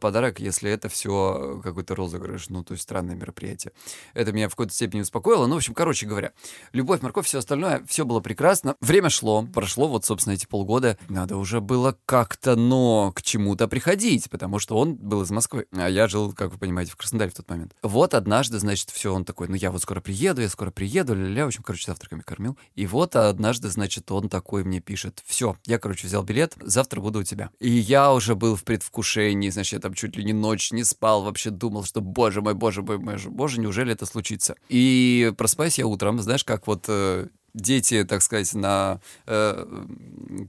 подарок, 0.00 0.40
если 0.40 0.70
это 0.70 0.88
все 0.88 1.60
какой-то 1.62 1.94
розыгрыш, 1.94 2.48
ну, 2.48 2.64
то 2.64 2.72
есть 2.72 2.82
странное 2.82 3.14
мероприятие. 3.14 3.72
Это 4.14 4.32
меня 4.32 4.48
в 4.48 4.52
какой-то 4.52 4.72
степени 4.72 5.02
успокоило. 5.02 5.46
Ну, 5.46 5.54
в 5.54 5.58
общем, 5.58 5.74
короче 5.74 6.06
говоря, 6.06 6.32
любовь, 6.72 7.02
морковь, 7.02 7.26
все 7.26 7.38
остальное, 7.38 7.84
все 7.86 8.04
было 8.04 8.20
прекрасно. 8.20 8.76
Время 8.80 9.10
шло, 9.10 9.46
прошло 9.46 9.88
вот, 9.88 10.04
собственно, 10.04 10.34
эти 10.34 10.46
полгода. 10.46 10.98
Надо 11.08 11.36
уже 11.36 11.60
было 11.60 11.96
как-то, 12.06 12.56
но 12.56 13.12
к 13.12 13.22
чему-то 13.22 13.68
приходить, 13.68 14.28
потому 14.30 14.58
что 14.58 14.76
он 14.76 14.94
был 14.94 15.22
из 15.22 15.30
Москвы, 15.30 15.66
а 15.72 15.88
я 15.88 16.08
жил, 16.08 16.32
как 16.32 16.52
вы 16.52 16.58
понимаете, 16.58 16.92
в 16.92 16.96
Краснодаре 16.96 17.30
в 17.30 17.34
тот 17.34 17.48
момент. 17.48 17.74
Вот 17.82 18.14
однажды, 18.14 18.58
значит, 18.58 18.90
все, 18.90 19.14
он 19.14 19.24
такой, 19.24 19.48
ну, 19.48 19.54
я 19.54 19.70
вот 19.70 19.82
скоро 19.82 20.00
приеду, 20.00 20.42
я 20.42 20.48
скоро 20.48 20.70
приеду, 20.70 21.14
ля-ля, 21.14 21.44
в 21.44 21.48
общем, 21.48 21.62
короче, 21.62 21.86
завтраками 21.86 22.22
кормил. 22.22 22.58
И 22.74 22.86
вот 22.86 23.16
однажды, 23.16 23.68
значит, 23.68 24.10
он 24.10 24.28
такой 24.28 24.64
мне 24.64 24.80
пишет, 24.80 25.22
все, 25.24 25.56
я, 25.66 25.78
короче, 25.78 26.06
взял 26.06 26.22
билет, 26.22 26.54
завтра 26.60 27.00
буду 27.00 27.20
у 27.20 27.22
тебя. 27.22 27.50
И 27.60 27.70
я 27.70 28.12
уже 28.12 28.34
был 28.34 28.56
в 28.56 28.64
предвкушении, 28.64 29.50
значит, 29.50 29.67
я 29.72 29.80
там 29.80 29.94
чуть 29.94 30.16
ли 30.16 30.24
не 30.24 30.32
ночь 30.32 30.72
не 30.72 30.84
спал, 30.84 31.22
вообще 31.22 31.50
думал, 31.50 31.84
что, 31.84 32.00
боже 32.00 32.42
мой, 32.42 32.54
боже 32.54 32.82
мой, 32.82 32.98
боже, 32.98 33.30
боже, 33.30 33.60
неужели 33.60 33.92
это 33.92 34.06
случится? 34.06 34.54
И 34.68 35.32
просыпаюсь 35.36 35.78
я 35.78 35.86
утром, 35.86 36.20
знаешь, 36.20 36.44
как 36.44 36.66
вот 36.66 36.84
э, 36.88 37.26
дети, 37.54 38.04
так 38.04 38.22
сказать, 38.22 38.52
на 38.54 39.00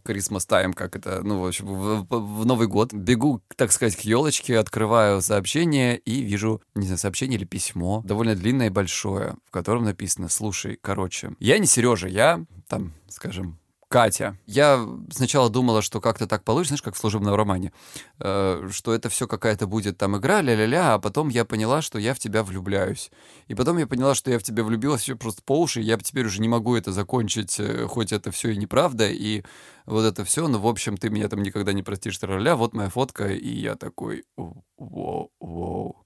Christmas 0.03 0.47
time, 0.47 0.73
как 0.73 0.95
это, 0.95 1.21
ну, 1.23 1.39
в 1.39 1.45
общем, 1.47 1.65
в, 1.67 2.05
в- 2.09 2.39
в 2.41 2.45
Новый 2.45 2.67
год. 2.67 2.93
Бегу, 2.93 3.41
так 3.55 3.71
сказать, 3.71 3.95
к 3.95 4.01
елочке, 4.01 4.57
открываю 4.57 5.21
сообщение 5.21 5.97
и 5.97 6.21
вижу, 6.21 6.61
не 6.75 6.85
знаю, 6.85 6.97
сообщение 6.99 7.37
или 7.37 7.45
письмо, 7.45 8.01
довольно 8.05 8.35
длинное 8.35 8.67
и 8.67 8.71
большое, 8.71 9.35
в 9.47 9.51
котором 9.51 9.83
написано, 9.85 10.29
слушай, 10.29 10.77
короче, 10.81 11.31
я 11.39 11.57
не 11.59 11.65
Сережа, 11.67 12.07
я, 12.07 12.45
там, 12.67 12.93
скажем, 13.07 13.57
Катя. 13.89 14.37
Я 14.45 14.87
сначала 15.11 15.49
думала, 15.49 15.81
что 15.81 15.99
как-то 15.99 16.27
так 16.27 16.43
получится, 16.43 16.73
знаешь, 16.73 16.83
как 16.83 16.93
в 16.93 16.99
служебном 16.99 17.33
романе, 17.33 17.73
э, 18.19 18.69
что 18.71 18.93
это 18.93 19.09
все 19.09 19.27
какая-то 19.27 19.65
будет 19.65 19.97
там 19.97 20.15
игра, 20.15 20.41
ля-ля-ля, 20.41 20.93
а 20.93 20.99
потом 20.99 21.29
я 21.29 21.43
поняла, 21.43 21.81
что 21.81 21.97
я 21.97 22.13
в 22.13 22.19
тебя 22.19 22.43
влюбляюсь. 22.43 23.09
И 23.47 23.55
потом 23.55 23.79
я 23.79 23.87
поняла, 23.87 24.13
что 24.13 24.29
я 24.29 24.37
в 24.37 24.43
тебя 24.43 24.63
влюбилась 24.63 25.01
все 25.01 25.15
просто 25.15 25.41
по 25.43 25.59
уши, 25.59 25.81
я 25.81 25.97
теперь 25.97 26.27
уже 26.27 26.39
не 26.39 26.47
могу 26.47 26.75
это 26.75 26.91
закончить, 26.91 27.59
э, 27.59 27.87
хоть 27.87 28.11
это 28.11 28.29
все 28.29 28.51
и 28.51 28.57
неправда, 28.57 29.09
и 29.09 29.43
вот 29.87 30.03
это 30.05 30.23
все, 30.23 30.47
но, 30.47 30.59
в 30.59 30.67
общем, 30.67 30.95
ты 30.95 31.09
меня 31.09 31.27
там 31.27 31.41
никогда 31.41 31.73
не 31.73 31.81
простишь, 31.81 32.19
ля 32.21 32.55
вот 32.55 32.73
моя 32.73 32.89
фотка, 32.89 33.27
и 33.29 33.49
я 33.49 33.73
такой, 33.73 34.23
воу, 34.37 35.31
воу. 35.39 36.05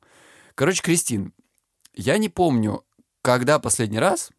Короче, 0.56 0.82
Кристин, 0.82 1.34
я 1.94 2.18
не 2.18 2.30
помню, 2.30 2.86
когда 3.22 3.60
последний 3.60 4.00
раз, 4.00 4.30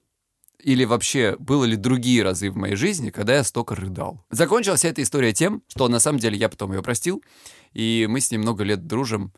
или 0.62 0.84
вообще 0.84 1.36
было 1.38 1.64
ли 1.64 1.76
другие 1.76 2.22
разы 2.22 2.50
в 2.50 2.56
моей 2.56 2.76
жизни, 2.76 3.10
когда 3.10 3.34
я 3.34 3.44
столько 3.44 3.74
рыдал. 3.74 4.24
Закончилась 4.30 4.80
вся 4.80 4.88
эта 4.88 5.02
история 5.02 5.32
тем, 5.32 5.62
что 5.68 5.88
на 5.88 5.98
самом 5.98 6.18
деле 6.18 6.36
я 6.36 6.48
потом 6.48 6.72
ее 6.72 6.82
простил, 6.82 7.22
и 7.72 8.06
мы 8.08 8.20
с 8.20 8.30
ней 8.30 8.38
много 8.38 8.64
лет 8.64 8.86
дружим. 8.86 9.32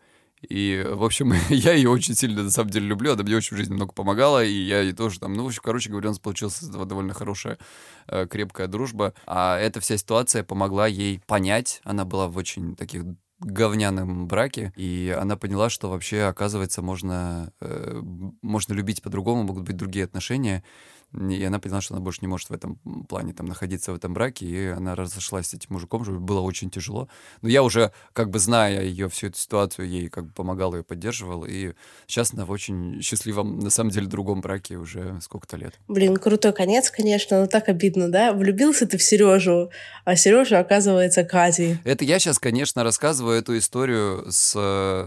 И, 0.49 0.87
в 0.88 1.02
общем, 1.02 1.32
я 1.49 1.73
ее 1.73 1.88
очень 1.90 2.14
сильно, 2.14 2.42
на 2.42 2.50
самом 2.50 2.70
деле, 2.70 2.87
люблю. 2.87 3.12
Она 3.12 3.23
мне 3.23 3.37
очень 3.37 3.56
в 3.56 3.58
жизни 3.58 3.75
много 3.75 3.92
помогала, 3.92 4.44
и 4.44 4.52
я 4.52 4.80
ей 4.80 4.92
тоже 4.92 5.18
там... 5.18 5.32
Ну, 5.32 5.44
в 5.44 5.46
общем, 5.46 5.62
короче 5.64 5.90
говоря, 5.90 6.08
у 6.08 6.11
нас 6.12 6.18
получилась 6.18 6.61
довольно 6.61 7.14
хорошая, 7.14 7.58
э, 8.06 8.26
крепкая 8.26 8.66
дружба. 8.66 9.14
А 9.26 9.58
эта 9.58 9.80
вся 9.80 9.96
ситуация 9.96 10.44
помогла 10.44 10.87
ей 10.87 11.20
понять. 11.26 11.80
Она 11.85 12.04
была 12.04 12.28
в 12.28 12.37
очень 12.37 12.76
таких 12.76 13.04
говняном 13.40 14.28
браке, 14.28 14.73
и 14.76 15.14
она 15.18 15.37
поняла, 15.37 15.68
что 15.68 15.90
вообще, 15.90 16.23
оказывается, 16.23 16.80
можно, 16.80 17.52
э, 17.61 18.00
можно 18.42 18.73
любить 18.73 19.02
по-другому, 19.02 19.42
могут 19.42 19.64
быть 19.64 19.76
другие 19.76 20.06
отношения, 20.06 20.64
и 21.13 21.43
она 21.45 21.59
поняла, 21.59 21.81
что 21.81 21.95
она 21.95 22.03
больше 22.03 22.21
не 22.23 22.29
может 22.29 22.51
в 22.51 22.53
этом 22.53 22.77
плане 23.09 23.33
там 23.33 23.47
находиться 23.47 23.93
в 23.93 23.97
этом 23.97 24.13
браке, 24.15 24.47
и 24.47 24.67
она 24.67 24.95
разошлась 24.95 25.49
с 25.49 25.55
этим 25.55 25.69
мужиком, 25.71 26.03
было 26.25 26.41
очень 26.41 26.71
тяжело. 26.71 27.09
Но 27.43 27.49
я 27.49 27.63
уже, 27.63 27.93
как 28.13 28.31
бы 28.31 28.39
зная 28.39 28.83
ее 28.83 29.09
всю 29.09 29.29
эту 29.29 29.39
ситуацию, 29.39 29.89
ей 29.89 30.09
как 30.09 30.27
бы 30.27 30.33
помогал, 30.33 30.75
ее 30.75 30.83
поддерживал, 30.83 31.45
и 31.45 31.73
сейчас 32.07 32.35
она 32.35 32.45
в 32.45 32.51
очень 32.51 33.01
счастливом, 33.03 33.59
на 33.61 33.71
самом 33.71 33.91
деле, 33.91 34.07
другом 34.07 34.41
браке 34.41 34.77
уже 34.77 35.19
сколько-то 35.21 35.57
лет. 35.57 35.79
Блин, 35.89 36.17
крутой 36.17 36.53
конец, 36.53 36.91
конечно, 36.91 37.41
но 37.41 37.47
так 37.47 37.69
обидно, 37.69 38.11
да? 38.11 38.33
Влюбился 38.33 38.87
ты 38.87 38.99
в 38.99 39.03
Сережу, 39.03 39.71
а 40.05 40.17
Сережа 40.17 40.59
оказывается 40.59 41.25
Катей. 41.25 41.79
Это 41.85 42.05
я 42.05 42.19
сейчас, 42.19 42.39
конечно, 42.39 42.83
рассказываю 42.85 43.39
эту 43.39 43.57
историю 43.57 44.27
с... 44.31 44.55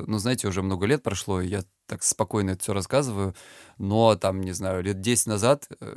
Ну, 0.08 0.18
знаете, 0.18 0.48
уже 0.48 0.62
много 0.62 0.86
лет 0.86 1.04
прошло, 1.04 1.42
и 1.42 1.48
я 1.48 1.64
так 1.90 2.04
спокойно 2.04 2.52
это 2.52 2.64
все 2.64 2.74
рассказываю, 2.74 3.36
но 3.78 4.16
там, 4.16 4.42
не 4.42 4.52
знаю, 4.54 4.84
лет 4.84 5.02
10 5.02 5.28
назад 5.28 5.68
э, 5.82 5.96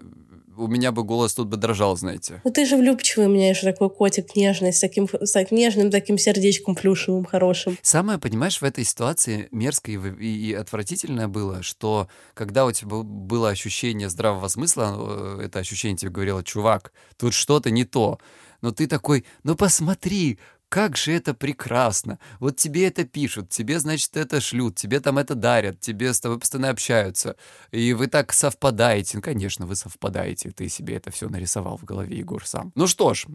у 0.56 0.66
меня 0.66 0.90
бы 0.92 1.02
голос 1.04 1.34
тут 1.34 1.48
бы 1.48 1.56
дрожал, 1.56 1.96
знаете. 1.96 2.40
Ну 2.44 2.50
ты 2.50 2.64
же 2.66 2.76
влюбчивый 2.76 3.26
у 3.26 3.30
меня 3.30 3.48
еще 3.50 3.70
такой 3.70 3.90
котик 3.90 4.34
нежный, 4.36 4.72
с 4.72 4.80
таким, 4.80 5.08
с 5.08 5.50
нежным 5.50 5.90
таким 5.90 6.18
сердечком 6.18 6.74
плюшевым, 6.74 7.24
хорошим. 7.24 7.76
Самое, 7.82 8.18
понимаешь, 8.18 8.58
в 8.60 8.64
этой 8.64 8.84
ситуации 8.84 9.48
мерзкое 9.50 9.98
и- 10.18 10.48
и 10.50 10.52
отвратительное 10.54 11.28
было, 11.28 11.62
что 11.62 12.08
когда 12.34 12.64
у 12.66 12.72
тебя 12.72 12.96
было 13.02 13.50
ощущение 13.50 14.08
здравого 14.08 14.48
смысла, 14.48 14.94
э, 14.96 15.42
это 15.44 15.58
ощущение 15.58 15.96
тебе 15.96 16.10
говорило, 16.10 16.42
чувак, 16.42 16.92
тут 17.16 17.34
что-то 17.34 17.70
не 17.70 17.84
то. 17.84 18.18
Но 18.62 18.70
ты 18.70 18.86
такой, 18.86 19.24
ну 19.42 19.56
посмотри, 19.56 20.38
как 20.72 20.96
же 20.96 21.12
это 21.12 21.34
прекрасно. 21.34 22.18
Вот 22.40 22.56
тебе 22.56 22.86
это 22.86 23.04
пишут, 23.04 23.50
тебе, 23.50 23.78
значит, 23.78 24.16
это 24.16 24.40
шлют, 24.40 24.74
тебе 24.74 25.00
там 25.00 25.18
это 25.18 25.34
дарят, 25.34 25.78
тебе 25.80 26.14
с 26.14 26.18
тобой 26.18 26.38
постоянно 26.38 26.70
общаются. 26.70 27.36
И 27.72 27.92
вы 27.92 28.06
так 28.06 28.32
совпадаете. 28.32 29.18
Ну, 29.18 29.22
конечно, 29.22 29.66
вы 29.66 29.76
совпадаете. 29.76 30.50
Ты 30.50 30.70
себе 30.70 30.94
это 30.94 31.10
все 31.10 31.28
нарисовал 31.28 31.76
в 31.76 31.84
голове, 31.84 32.16
Егор, 32.16 32.46
сам. 32.46 32.72
Ну 32.74 32.86
что 32.86 33.12
ж, 33.12 33.26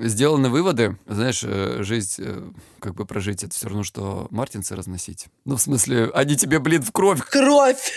сделаны 0.00 0.48
выводы. 0.48 0.98
Знаешь, 1.06 1.44
э, 1.44 1.84
жизнь, 1.84 2.22
э, 2.24 2.50
как 2.80 2.96
бы 2.96 3.06
прожить, 3.06 3.44
это 3.44 3.54
все 3.54 3.68
равно, 3.68 3.84
что 3.84 4.26
мартинцы 4.30 4.74
разносить. 4.74 5.28
Ну, 5.44 5.54
в 5.54 5.62
смысле, 5.62 6.10
они 6.12 6.36
тебе, 6.36 6.58
блин, 6.58 6.82
в 6.82 6.90
кровь. 6.90 7.20
Кровь! 7.24 7.94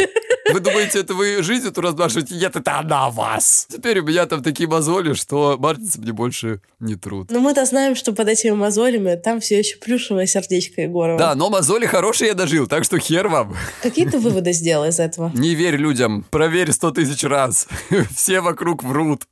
Вы 0.51 0.59
думаете, 0.59 0.99
это 0.99 1.13
вы 1.13 1.41
жизнь 1.41 1.67
эту 1.67 1.81
размашиваете? 1.81 2.35
Нет, 2.35 2.55
это 2.55 2.79
она 2.79 3.09
вас. 3.09 3.67
Теперь 3.69 3.99
у 3.99 4.03
меня 4.03 4.25
там 4.25 4.43
такие 4.43 4.67
мозоли, 4.67 5.13
что 5.13 5.57
мартинцы 5.59 5.99
мне 5.99 6.11
больше 6.11 6.61
не 6.79 6.95
труд. 6.95 7.31
Но 7.31 7.39
мы-то 7.39 7.65
знаем, 7.65 7.95
что 7.95 8.13
под 8.13 8.27
этими 8.27 8.51
мозолями 8.51 9.15
там 9.15 9.39
все 9.39 9.59
еще 9.59 9.77
плюшевое 9.77 10.25
сердечко 10.25 10.81
Егорова. 10.81 11.17
Да, 11.17 11.35
но 11.35 11.49
мозоли 11.49 11.85
хорошие 11.85 12.29
я 12.29 12.33
дожил, 12.33 12.67
так 12.67 12.83
что 12.83 12.99
хер 12.99 13.27
вам. 13.27 13.55
Какие 13.81 14.07
ты 14.07 14.19
выводы 14.19 14.51
сделал 14.53 14.85
из 14.85 14.99
этого? 14.99 15.31
Не 15.33 15.55
верь 15.55 15.75
людям, 15.75 16.25
проверь 16.29 16.71
сто 16.71 16.91
тысяч 16.91 17.23
раз. 17.23 17.67
Все 18.15 18.41
вокруг 18.41 18.83
врут. 18.83 19.23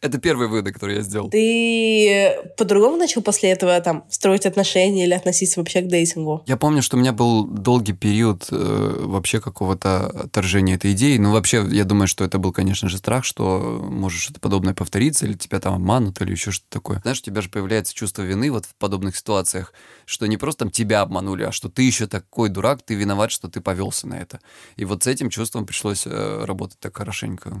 Это 0.00 0.18
первый 0.18 0.48
вывод, 0.48 0.72
который 0.72 0.96
я 0.96 1.02
сделал. 1.02 1.28
Ты 1.30 2.36
по-другому 2.56 2.96
начал 2.96 3.22
после 3.22 3.50
этого 3.50 3.78
там 3.80 4.04
строить 4.10 4.46
отношения 4.46 5.04
или 5.04 5.14
относиться 5.14 5.60
вообще 5.60 5.82
к 5.82 5.88
дейтингу? 5.88 6.42
Я 6.46 6.56
помню, 6.56 6.82
что 6.82 6.96
у 6.96 7.00
меня 7.00 7.12
был 7.12 7.44
долгий 7.44 7.92
период 7.92 8.46
э, 8.50 9.04
вообще 9.04 9.40
какого-то 9.40 10.28
отторжение 10.38 10.76
этой 10.76 10.92
идеи. 10.92 11.16
Ну, 11.16 11.32
вообще, 11.32 11.66
я 11.70 11.84
думаю, 11.84 12.06
что 12.06 12.24
это 12.24 12.38
был, 12.38 12.52
конечно 12.52 12.88
же, 12.88 12.98
страх, 12.98 13.24
что 13.24 13.84
может 13.90 14.20
что-то 14.20 14.38
подобное 14.38 14.72
повториться, 14.72 15.26
или 15.26 15.34
тебя 15.34 15.58
там 15.58 15.74
обманут, 15.74 16.20
или 16.22 16.30
еще 16.30 16.52
что-то 16.52 16.70
такое. 16.70 17.00
Знаешь, 17.00 17.18
у 17.18 17.22
тебя 17.22 17.42
же 17.42 17.48
появляется 17.48 17.92
чувство 17.94 18.22
вины 18.22 18.50
вот 18.52 18.64
в 18.64 18.74
подобных 18.76 19.16
ситуациях, 19.16 19.72
что 20.06 20.26
не 20.26 20.36
просто 20.36 20.60
там 20.60 20.70
тебя 20.70 21.00
обманули, 21.00 21.42
а 21.42 21.52
что 21.52 21.68
ты 21.68 21.82
еще 21.82 22.06
такой 22.06 22.50
дурак, 22.50 22.82
ты 22.82 22.94
виноват, 22.94 23.32
что 23.32 23.48
ты 23.48 23.60
повелся 23.60 24.06
на 24.06 24.14
это. 24.14 24.38
И 24.76 24.84
вот 24.84 25.02
с 25.02 25.06
этим 25.08 25.28
чувством 25.28 25.66
пришлось 25.66 26.06
э, 26.06 26.44
работать 26.44 26.78
так 26.78 26.96
хорошенько. 26.96 27.60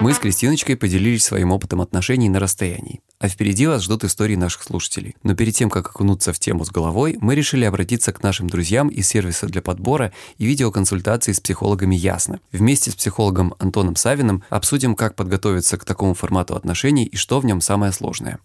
Мы 0.00 0.12
с 0.12 0.18
Кристиночкой 0.18 0.76
поделились 0.76 1.24
своим 1.24 1.52
опытом 1.52 1.80
отношений 1.80 2.28
на 2.28 2.38
расстоянии. 2.38 3.00
А 3.18 3.28
впереди 3.28 3.66
вас 3.66 3.82
ждут 3.82 4.04
истории 4.04 4.36
наших 4.36 4.62
слушателей. 4.62 5.16
Но 5.22 5.34
перед 5.34 5.54
тем, 5.54 5.70
как 5.70 5.88
окунуться 5.88 6.34
в 6.34 6.38
тему 6.38 6.64
с 6.64 6.70
головой, 6.70 7.16
мы 7.20 7.34
решили 7.34 7.64
обратиться 7.64 8.12
к 8.12 8.22
нашим 8.22 8.50
друзьям 8.50 8.88
из 8.88 9.08
сервиса 9.08 9.46
для 9.46 9.62
подбора 9.62 10.12
и 10.36 10.44
видеоконсультаций 10.44 11.32
с 11.32 11.40
психологами 11.40 11.96
«Ясно». 11.96 12.40
Вместе 12.52 12.90
с 12.90 12.94
психологом 12.94 13.54
Антоном 13.58 13.96
Савиным 13.96 14.44
обсудим, 14.50 14.94
как 14.94 15.14
подготовиться 15.14 15.78
к 15.78 15.84
такому 15.86 16.12
формату 16.12 16.56
отношений 16.56 17.06
и 17.06 17.16
что 17.16 17.40
в 17.40 17.46
нем 17.46 17.62
самое 17.62 17.92
сложное. 17.92 18.38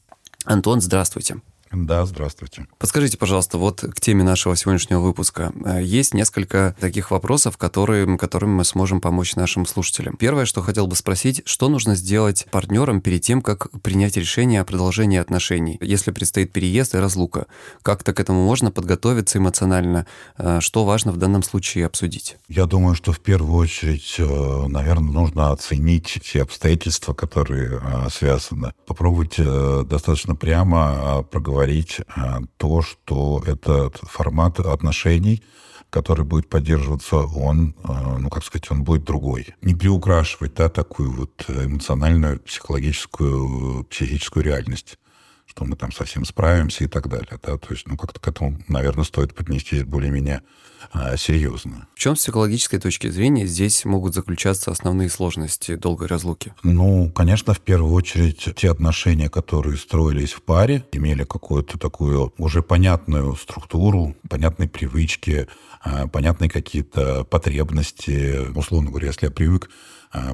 Антон, 0.45 0.79
здравствуйте. 0.79 1.41
Да, 1.73 2.05
здравствуйте. 2.05 2.67
Подскажите, 2.79 3.17
пожалуйста, 3.17 3.57
вот 3.57 3.81
к 3.81 4.01
теме 4.01 4.23
нашего 4.23 4.57
сегодняшнего 4.57 4.99
выпуска. 4.99 5.53
Э, 5.63 5.81
есть 5.81 6.13
несколько 6.13 6.75
таких 6.79 7.11
вопросов, 7.11 7.57
которые, 7.57 8.17
которыми 8.17 8.51
мы 8.51 8.65
сможем 8.65 8.99
помочь 8.99 9.35
нашим 9.35 9.65
слушателям. 9.65 10.17
Первое, 10.17 10.45
что 10.45 10.61
хотел 10.61 10.87
бы 10.87 10.97
спросить, 10.97 11.41
что 11.45 11.69
нужно 11.69 11.95
сделать 11.95 12.45
партнерам 12.51 12.99
перед 12.99 13.21
тем, 13.21 13.41
как 13.41 13.71
принять 13.81 14.17
решение 14.17 14.59
о 14.59 14.65
продолжении 14.65 15.17
отношений, 15.17 15.77
если 15.79 16.11
предстоит 16.11 16.51
переезд 16.51 16.93
и 16.93 16.97
разлука? 16.97 17.47
Как-то 17.83 18.13
к 18.13 18.19
этому 18.19 18.43
можно 18.43 18.71
подготовиться 18.71 19.37
эмоционально? 19.37 20.05
Э, 20.37 20.59
что 20.59 20.83
важно 20.83 21.13
в 21.13 21.17
данном 21.17 21.41
случае 21.41 21.85
обсудить? 21.85 22.35
Я 22.49 22.65
думаю, 22.65 22.95
что 22.95 23.13
в 23.13 23.21
первую 23.21 23.55
очередь, 23.55 24.15
э, 24.17 24.65
наверное, 24.67 25.13
нужно 25.13 25.51
оценить 25.51 26.19
все 26.21 26.41
обстоятельства, 26.41 27.13
которые 27.13 27.81
связаны. 28.11 28.73
Попробовать 28.85 29.37
достаточно 29.87 30.35
прямо 30.35 31.23
проговорить 31.31 31.60
говорить 31.61 32.01
то, 32.57 32.81
что 32.81 33.43
этот 33.45 33.97
формат 33.97 34.59
отношений, 34.59 35.43
который 35.91 36.25
будет 36.25 36.49
поддерживаться, 36.49 37.17
он, 37.17 37.75
э, 37.83 38.17
ну, 38.17 38.29
как 38.29 38.43
сказать, 38.43 38.71
он 38.71 38.83
будет 38.83 39.03
другой. 39.03 39.53
Не 39.61 39.75
приукрашивать, 39.75 40.55
да, 40.55 40.69
такую 40.69 41.11
вот 41.11 41.45
эмоциональную, 41.47 42.39
психологическую, 42.39 43.83
психическую 43.83 44.43
реальность 44.43 44.97
что 45.51 45.65
мы 45.65 45.75
там 45.75 45.91
совсем 45.91 46.23
справимся 46.23 46.85
и 46.85 46.87
так 46.87 47.09
далее. 47.09 47.37
Да? 47.43 47.57
То 47.57 47.67
есть, 47.73 47.85
ну, 47.85 47.97
как-то 47.97 48.21
к 48.21 48.27
этому, 48.27 48.57
наверное, 48.69 49.03
стоит 49.03 49.35
поднести 49.35 49.83
более-менее 49.83 50.43
а, 50.93 51.17
серьезно. 51.17 51.87
В 51.93 51.99
чем 51.99 52.15
с 52.15 52.19
психологической 52.19 52.79
точки 52.79 53.09
зрения 53.09 53.45
здесь 53.45 53.83
могут 53.83 54.13
заключаться 54.13 54.71
основные 54.71 55.09
сложности 55.09 55.75
долгой 55.75 56.07
разлуки? 56.07 56.53
Ну, 56.63 57.11
конечно, 57.11 57.53
в 57.53 57.59
первую 57.59 57.93
очередь 57.93 58.47
те 58.55 58.71
отношения, 58.71 59.29
которые 59.29 59.75
строились 59.75 60.31
в 60.31 60.41
паре, 60.41 60.85
имели 60.93 61.25
какую-то 61.25 61.77
такую 61.77 62.33
уже 62.37 62.63
понятную 62.63 63.35
структуру, 63.35 64.15
понятные 64.29 64.69
привычки, 64.69 65.47
а, 65.83 66.07
понятные 66.07 66.49
какие-то 66.49 67.25
потребности. 67.25 68.49
Условно 68.55 68.89
говоря, 68.89 69.07
если 69.07 69.25
я 69.25 69.31
привык 69.31 69.69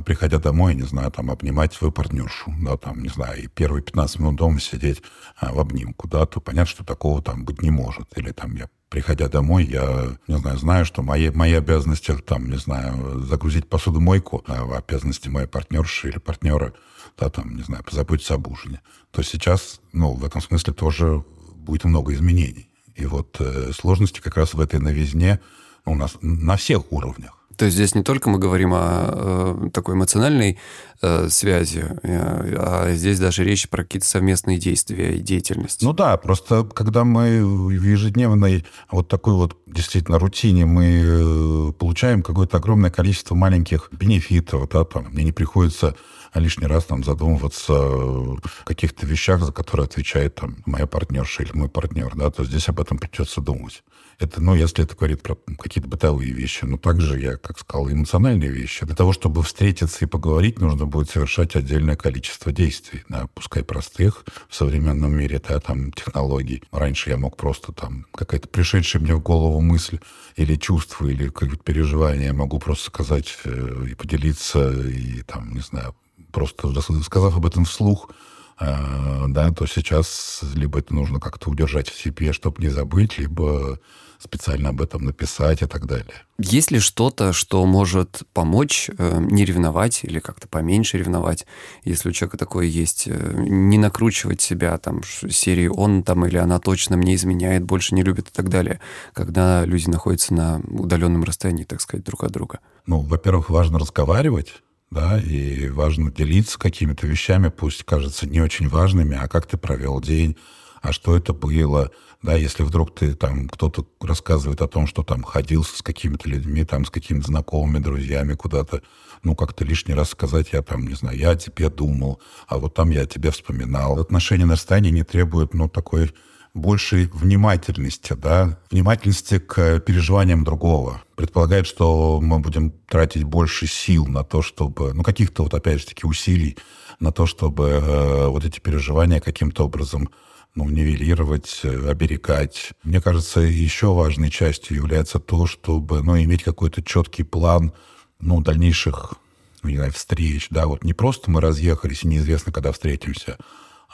приходя 0.06 0.40
домой, 0.40 0.76
не 0.76 0.84
знаю, 0.84 1.12
там, 1.12 1.30
обнимать 1.30 1.74
свою 1.74 1.92
партнершу, 1.92 2.54
да, 2.62 2.78
там, 2.78 3.02
не 3.04 3.10
знаю, 3.10 3.44
и 3.44 3.48
первые 3.48 3.84
15 3.84 4.20
минут 4.20 4.36
дома 4.36 4.60
сидеть 4.60 5.02
а, 5.38 5.54
в 5.54 5.60
обнимку, 5.60 6.08
да, 6.08 6.26
то 6.26 6.40
понятно, 6.40 6.72
что 6.72 6.84
такого 6.84 7.22
там 7.22 7.46
быть 7.46 7.62
не 7.62 7.70
может. 7.70 8.18
Или 8.18 8.32
там 8.32 8.56
я 8.56 8.70
приходя 8.90 9.28
домой, 9.28 9.66
я, 9.66 10.18
не 10.28 10.38
знаю, 10.38 10.58
знаю, 10.58 10.86
что 10.86 11.02
мои, 11.02 11.30
мои 11.30 11.54
обязанности, 11.54 12.16
там, 12.18 12.50
не 12.50 12.58
знаю, 12.58 13.20
загрузить 13.20 13.70
посудомойку, 13.70 14.44
а 14.48 14.78
обязанности 14.78 15.30
моей 15.30 15.48
партнерши 15.48 16.10
или 16.10 16.20
партнера, 16.20 16.74
да, 17.18 17.30
там, 17.30 17.56
не 17.56 17.64
знаю, 17.64 17.84
позаботиться 17.84 18.36
об 18.36 18.48
ужине. 18.48 18.82
То 19.12 19.22
сейчас, 19.22 19.82
ну, 19.92 20.14
в 20.14 20.24
этом 20.24 20.42
смысле 20.42 20.74
тоже 20.74 21.24
будет 21.56 21.84
много 21.84 22.14
изменений. 22.14 22.70
И 22.96 23.06
вот 23.06 23.38
э, 23.40 23.72
сложности 23.74 24.22
как 24.22 24.38
раз 24.38 24.54
в 24.54 24.60
этой 24.60 24.80
новизне 24.80 25.40
у 25.86 25.96
нас 25.96 26.18
на 26.22 26.58
всех 26.58 26.92
уровнях. 26.92 27.37
То 27.58 27.66
есть 27.66 27.76
здесь 27.76 27.96
не 27.96 28.04
только 28.04 28.30
мы 28.30 28.38
говорим 28.38 28.72
о 28.74 29.66
э, 29.66 29.70
такой 29.74 29.96
эмоциональной 29.96 30.60
э, 31.02 31.28
связи, 31.30 31.86
э, 32.04 32.56
а 32.58 32.92
здесь 32.94 33.20
даже 33.20 33.44
речь 33.44 33.68
про 33.68 33.84
какие-то 33.84 34.08
совместные 34.08 34.60
действия 34.60 35.18
и 35.18 35.20
деятельность. 35.20 35.82
Ну 35.82 35.92
да, 35.92 36.16
просто 36.18 36.64
когда 36.64 37.04
мы 37.04 37.44
в 37.44 37.72
ежедневной 37.72 38.64
вот 38.92 39.08
такой 39.08 39.34
вот 39.34 39.58
действительно 39.66 40.20
рутине 40.20 40.66
мы 40.66 41.02
э, 41.04 41.72
получаем 41.74 42.22
какое-то 42.22 42.58
огромное 42.58 42.92
количество 42.92 43.34
маленьких 43.34 43.90
бенефитов, 43.92 44.70
да, 44.70 44.84
там, 44.84 45.08
мне 45.12 45.24
не 45.24 45.32
приходится 45.32 45.96
лишний 46.34 46.68
раз 46.68 46.86
там 46.86 47.04
задумываться 47.04 47.74
о 47.74 48.38
каких-то 48.66 49.06
вещах, 49.06 49.42
за 49.42 49.52
которые 49.52 49.86
отвечает 49.86 50.36
там 50.36 50.58
моя 50.66 50.88
партнерша 50.88 51.44
или 51.44 51.52
мой 51.54 51.70
партнер, 51.70 52.16
да, 52.16 52.30
то 52.30 52.44
здесь 52.44 52.70
об 52.70 52.80
этом 52.80 52.98
придется 52.98 53.42
думать. 53.42 53.84
Это, 54.20 54.42
ну, 54.42 54.56
если 54.56 54.84
это 54.84 54.96
говорит 54.96 55.22
про 55.22 55.38
какие-то 55.60 55.88
бытовые 55.88 56.32
вещи. 56.32 56.66
Но 56.66 56.78
также, 56.78 57.20
я 57.20 57.38
как 57.38 57.60
сказал, 57.60 57.90
эмоциональные 57.92 58.50
вещи. 58.50 58.84
Для 58.84 58.96
того, 58.96 59.14
чтобы 59.14 59.44
встретиться 59.44 60.06
и 60.06 60.08
поговорить, 60.08 60.60
нужно 60.60 60.88
будет 60.88 61.12
совершать 61.12 61.56
отдельное 61.56 61.96
количество 61.96 62.52
действий. 62.52 63.04
Да, 63.10 63.28
пускай 63.36 63.64
простых 63.64 64.26
в 64.50 64.56
современном 64.56 65.16
мире, 65.16 65.40
да, 65.48 65.60
там, 65.60 65.92
технологий. 65.92 66.64
Раньше 66.72 67.12
я 67.12 67.18
мог 67.18 67.38
просто 67.38 67.72
там 67.74 68.08
какая-то 68.12 68.48
пришедшая 68.48 69.04
мне 69.04 69.14
в 69.14 69.22
голову 69.22 69.62
мысль 69.62 70.00
или 70.36 70.56
чувство, 70.56 71.06
или 71.06 71.28
какое-то 71.28 71.58
переживание, 71.58 72.28
я 72.28 72.34
могу 72.34 72.60
просто 72.60 72.86
сказать 72.86 73.38
э, 73.44 73.86
и 73.92 73.94
поделиться, 73.94 74.72
и 74.72 75.22
там, 75.22 75.54
не 75.54 75.62
знаю, 75.62 75.96
просто 76.38 76.72
сказав 77.02 77.36
об 77.36 77.46
этом 77.48 77.66
вслух, 77.66 78.12
э, 78.60 79.26
да, 79.28 79.52
то 79.52 79.66
сейчас 79.66 80.42
либо 80.54 80.78
это 80.78 80.94
нужно 80.94 81.20
как-то 81.20 81.50
удержать 81.50 81.90
в 81.90 82.00
себе, 82.00 82.32
чтобы 82.32 82.62
не 82.62 82.70
забыть, 82.70 83.18
либо 83.18 83.80
специально 84.20 84.70
об 84.70 84.80
этом 84.82 85.04
написать 85.04 85.64
и 85.64 85.66
так 85.66 85.88
далее. 85.88 86.14
Есть 86.38 86.70
ли 86.70 86.78
что-то, 86.80 87.34
что 87.34 87.66
может 87.66 88.22
помочь 88.34 88.92
э, 88.96 89.18
не 89.20 89.46
ревновать 89.46 90.04
или 90.04 90.20
как-то 90.20 90.48
поменьше 90.48 91.00
ревновать, 91.00 91.48
если 91.84 92.10
у 92.10 92.12
человека 92.12 92.38
такое 92.38 92.66
есть, 92.68 93.08
э, 93.08 93.34
не 93.36 93.80
накручивать 93.80 94.40
себя 94.40 94.78
там 94.78 95.02
серии 95.04 95.68
он 95.68 96.04
там 96.04 96.24
или 96.28 96.38
она 96.38 96.60
точно 96.60 96.98
мне 96.98 97.16
изменяет, 97.16 97.64
больше 97.64 97.96
не 97.96 98.04
любит 98.04 98.28
и 98.28 98.32
так 98.32 98.50
далее, 98.50 98.80
когда 99.14 99.66
люди 99.66 99.90
находятся 99.90 100.36
на 100.36 100.62
удаленном 100.70 101.24
расстоянии, 101.24 101.64
так 101.64 101.82
сказать, 101.82 102.06
друг 102.06 102.24
от 102.24 102.32
друга? 102.32 102.60
Ну, 102.86 103.00
во-первых, 103.00 103.50
важно 103.50 103.80
разговаривать, 103.80 104.62
да, 104.90 105.20
и 105.20 105.70
важно 105.70 106.12
делиться 106.12 106.58
какими-то 106.58 107.08
вещами, 107.08 107.50
пусть 107.50 107.84
кажется 107.84 108.28
не 108.28 108.42
очень 108.42 108.70
важными, 108.70 109.18
а 109.18 109.28
как 109.28 109.46
ты 109.46 109.58
провел 109.58 110.00
день, 110.02 110.38
а 110.82 110.94
что 110.94 111.18
это 111.18 111.34
было, 111.34 111.92
да, 112.22 112.36
если 112.36 112.64
вдруг 112.64 112.96
ты 112.96 113.14
там, 113.14 113.50
кто-то 113.50 113.86
рассказывает 114.02 114.62
о 114.62 114.68
том, 114.68 114.88
что 114.88 115.04
там 115.04 115.24
ходил 115.24 115.64
с 115.64 115.82
какими-то 115.82 116.30
людьми, 116.30 116.64
там, 116.64 116.86
с 116.86 116.90
какими-то 116.90 117.28
знакомыми, 117.28 117.84
друзьями 117.84 118.34
куда-то, 118.34 118.82
ну, 119.24 119.36
как-то 119.36 119.66
лишний 119.66 119.94
раз 119.94 120.10
сказать, 120.10 120.50
я 120.54 120.62
там, 120.62 120.88
не 120.88 120.94
знаю, 120.94 121.18
я 121.18 121.32
о 121.32 121.36
тебе 121.36 121.70
думал, 121.70 122.22
а 122.48 122.58
вот 122.58 122.74
там 122.74 122.92
я 122.92 123.02
о 123.02 123.06
тебе 123.06 123.32
вспоминал. 123.32 124.00
Отношения 124.00 124.46
на 124.46 124.54
расстоянии 124.54 124.92
не 124.92 125.04
требуют, 125.04 125.54
ну, 125.54 125.68
такой 125.68 126.12
большей 126.58 127.06
внимательности, 127.08 128.14
да, 128.14 128.60
внимательности 128.72 129.40
к 129.40 129.80
переживаниям 129.80 130.44
другого. 130.44 131.02
Предполагает, 131.16 131.66
что 131.68 132.20
мы 132.22 132.40
будем 132.40 132.72
тратить 132.88 133.24
больше 133.24 133.68
сил 133.68 134.06
на 134.08 134.24
то, 134.24 134.42
чтобы, 134.42 134.94
ну, 134.94 135.04
каких-то 135.04 135.44
вот, 135.44 135.54
опять 135.54 135.80
же 135.80 135.88
таки, 135.88 136.06
усилий 136.06 136.58
на 137.00 137.12
то, 137.12 137.26
чтобы 137.26 137.70
э, 137.70 138.28
вот 138.28 138.46
эти 138.46 138.60
переживания 138.60 139.20
каким-то 139.20 139.66
образом 139.66 140.10
ну, 140.56 140.68
нивелировать, 140.70 141.62
э, 141.64 141.90
оберегать. 141.90 142.72
Мне 142.84 143.00
кажется, 143.00 143.40
еще 143.42 143.94
важной 143.94 144.32
частью 144.32 144.78
является 144.78 145.20
то, 145.20 145.46
чтобы 145.46 146.02
ну, 146.02 146.18
иметь 146.18 146.44
какой-то 146.44 146.82
четкий 146.82 147.24
план 147.24 147.74
ну, 148.20 148.42
дальнейших 148.42 149.14
ну, 149.62 149.70
не 149.70 149.78
знаю, 149.78 149.92
встреч. 149.92 150.48
Да, 150.50 150.66
вот 150.66 150.84
не 150.84 150.94
просто 150.94 151.30
мы 151.30 151.42
разъехались 151.42 152.04
и 152.04 152.08
неизвестно, 152.08 152.52
когда 152.52 152.72
встретимся, 152.72 153.38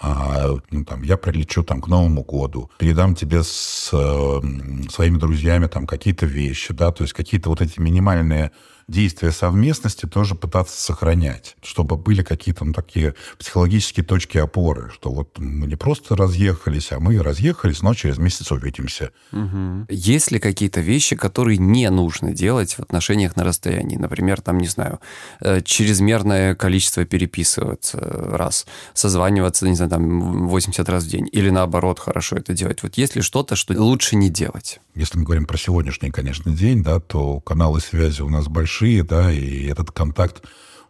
а, 0.03 0.49
ну, 0.69 0.83
там, 0.83 1.01
я 1.03 1.15
прилечу 1.15 1.63
там, 1.63 1.81
к 1.81 1.87
Новому 1.87 2.23
году, 2.23 2.69
передам 2.77 3.15
тебе 3.15 3.41
с 3.41 3.89
э, 3.93 4.41
своими 4.89 5.17
друзьями 5.17 5.67
там 5.67 5.87
какие-то 5.87 6.25
вещи, 6.25 6.73
да, 6.73 6.91
то 6.91 7.03
есть 7.03 7.13
какие-то 7.13 7.49
вот 7.49 7.61
эти 7.61 7.79
минимальные 7.79 8.51
действия 8.87 9.31
совместности 9.31 10.05
тоже 10.05 10.35
пытаться 10.35 10.79
сохранять, 10.79 11.55
чтобы 11.61 11.97
были 11.97 12.23
какие-то 12.23 12.65
ну, 12.65 12.73
такие 12.73 13.15
психологические 13.39 14.05
точки 14.05 14.37
опоры, 14.37 14.91
что 14.91 15.11
вот 15.11 15.37
мы 15.39 15.67
не 15.67 15.75
просто 15.75 16.15
разъехались, 16.15 16.91
а 16.91 16.99
мы 16.99 17.17
разъехались, 17.21 17.81
но 17.81 17.93
через 17.93 18.17
месяц 18.17 18.51
увидимся. 18.51 19.11
Угу. 19.31 19.87
Есть 19.89 20.31
ли 20.31 20.39
какие-то 20.39 20.81
вещи, 20.81 21.15
которые 21.15 21.57
не 21.57 21.89
нужно 21.89 22.33
делать 22.33 22.73
в 22.73 22.79
отношениях 22.79 23.35
на 23.35 23.43
расстоянии? 23.43 23.97
Например, 23.97 24.41
там, 24.41 24.57
не 24.59 24.67
знаю, 24.67 24.99
э, 25.41 25.61
чрезмерное 25.61 26.55
количество 26.55 27.05
переписываться 27.05 27.99
раз, 27.99 28.65
созваниваться, 28.93 29.67
не 29.67 29.75
знаю, 29.75 29.91
там 29.91 30.47
80 30.47 30.87
раз 30.89 31.03
в 31.03 31.09
день, 31.09 31.29
или 31.31 31.49
наоборот, 31.49 31.99
хорошо 31.99 32.35
это 32.35 32.53
делать. 32.53 32.83
Вот 32.83 32.95
есть 32.97 33.15
ли 33.15 33.21
что-то, 33.21 33.55
что 33.55 33.73
лучше 33.73 34.15
не 34.15 34.29
делать? 34.29 34.79
Если 34.95 35.17
мы 35.17 35.23
говорим 35.23 35.45
про 35.45 35.57
сегодняшний, 35.57 36.11
конечно, 36.11 36.51
день, 36.51 36.83
да, 36.83 36.99
то 36.99 37.39
каналы 37.39 37.79
связи 37.79 38.21
у 38.21 38.29
нас 38.29 38.47
большие, 38.47 38.73
да, 39.01 39.31
и 39.31 39.67
этот 39.67 39.91
контакт 39.91 40.43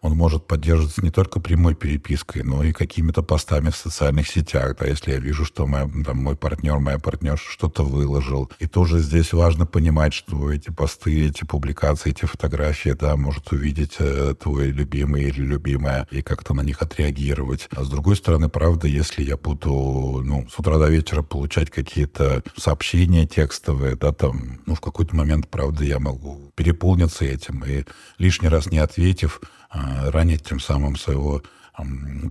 он 0.03 0.17
может 0.17 0.45
поддерживаться 0.45 1.01
не 1.01 1.11
только 1.11 1.39
прямой 1.39 1.75
перепиской, 1.75 2.43
но 2.43 2.61
и 2.61 2.73
какими-то 2.73 3.23
постами 3.23 3.69
в 3.69 3.75
социальных 3.75 4.27
сетях. 4.27 4.75
Да, 4.77 4.85
если 4.85 5.11
я 5.11 5.17
вижу, 5.17 5.45
что 5.45 5.65
моя, 5.65 5.89
там, 6.05 6.17
мой 6.17 6.35
партнер, 6.35 6.77
моя 6.79 6.99
партнерша 6.99 7.49
что-то 7.49 7.83
выложил. 7.83 8.51
И 8.59 8.67
тоже 8.67 8.99
здесь 8.99 9.31
важно 9.31 9.65
понимать, 9.65 10.13
что 10.13 10.51
эти 10.51 10.71
посты, 10.71 11.27
эти 11.27 11.45
публикации, 11.45 12.09
эти 12.11 12.25
фотографии, 12.25 12.89
да, 12.89 13.15
может 13.15 13.51
увидеть 13.53 13.95
э, 13.99 14.35
твой 14.37 14.71
любимый 14.71 15.23
или 15.23 15.41
любимая 15.41 16.05
и 16.11 16.21
как-то 16.21 16.53
на 16.53 16.61
них 16.61 16.81
отреагировать. 16.81 17.69
А 17.73 17.85
с 17.85 17.89
другой 17.89 18.17
стороны, 18.17 18.49
правда, 18.49 18.89
если 18.89 19.23
я 19.23 19.37
буду 19.37 20.21
ну, 20.25 20.45
с 20.53 20.59
утра 20.59 20.77
до 20.79 20.89
вечера 20.89 21.21
получать 21.21 21.71
какие-то 21.71 22.43
сообщения 22.57 23.25
текстовые, 23.25 23.95
да, 23.95 24.11
там, 24.11 24.59
ну, 24.65 24.75
в 24.75 24.81
какой-то 24.81 25.15
момент, 25.15 25.47
правда, 25.47 25.85
я 25.85 25.99
могу 25.99 26.51
переполниться 26.55 27.23
этим 27.23 27.63
и 27.63 27.85
лишний 28.17 28.49
раз 28.49 28.69
не 28.69 28.79
ответив, 28.79 29.39
ранить 29.73 30.43
тем 30.43 30.59
самым 30.59 30.95
своего 30.95 31.41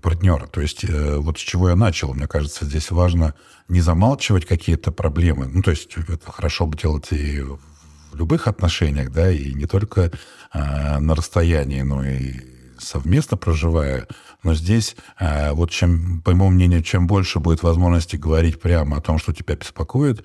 партнера. 0.01 0.47
То 0.47 0.61
есть 0.61 0.85
э, 0.85 1.17
вот 1.17 1.39
с 1.39 1.41
чего 1.41 1.71
я 1.71 1.77
начал. 1.77 2.15
Мне 2.15 2.27
кажется, 2.27 2.65
здесь 2.65 2.91
важно 2.91 3.35
не 3.69 3.81
замалчивать 3.81 4.47
какие-то 4.47 4.93
проблемы. 4.93 5.47
Ну, 5.47 5.63
то 5.63 5.71
есть 5.71 5.97
это 5.97 6.31
хорошо 6.31 6.67
бы 6.67 6.77
делать 6.77 7.09
и 7.11 7.41
в 7.41 8.17
любых 8.17 8.47
отношениях, 8.47 9.11
да, 9.11 9.31
и 9.33 9.53
не 9.55 9.67
только 9.67 10.13
э, 10.53 10.99
на 10.99 11.15
расстоянии, 11.15 11.83
но 11.83 12.05
и 12.05 12.35
совместно 12.79 13.37
проживая, 13.37 14.07
но 14.43 14.55
здесь, 14.55 14.97
э, 15.19 15.53
вот 15.53 15.71
чем, 15.71 16.21
по 16.21 16.33
моему 16.33 16.51
мнению, 16.51 16.83
чем 16.83 17.07
больше 17.07 17.39
будет 17.39 17.63
возможности 17.63 18.17
говорить 18.17 18.61
прямо 18.61 18.99
о 18.99 19.01
том, 19.01 19.19
что 19.19 19.33
тебя 19.33 19.57
беспокоит, 19.57 20.25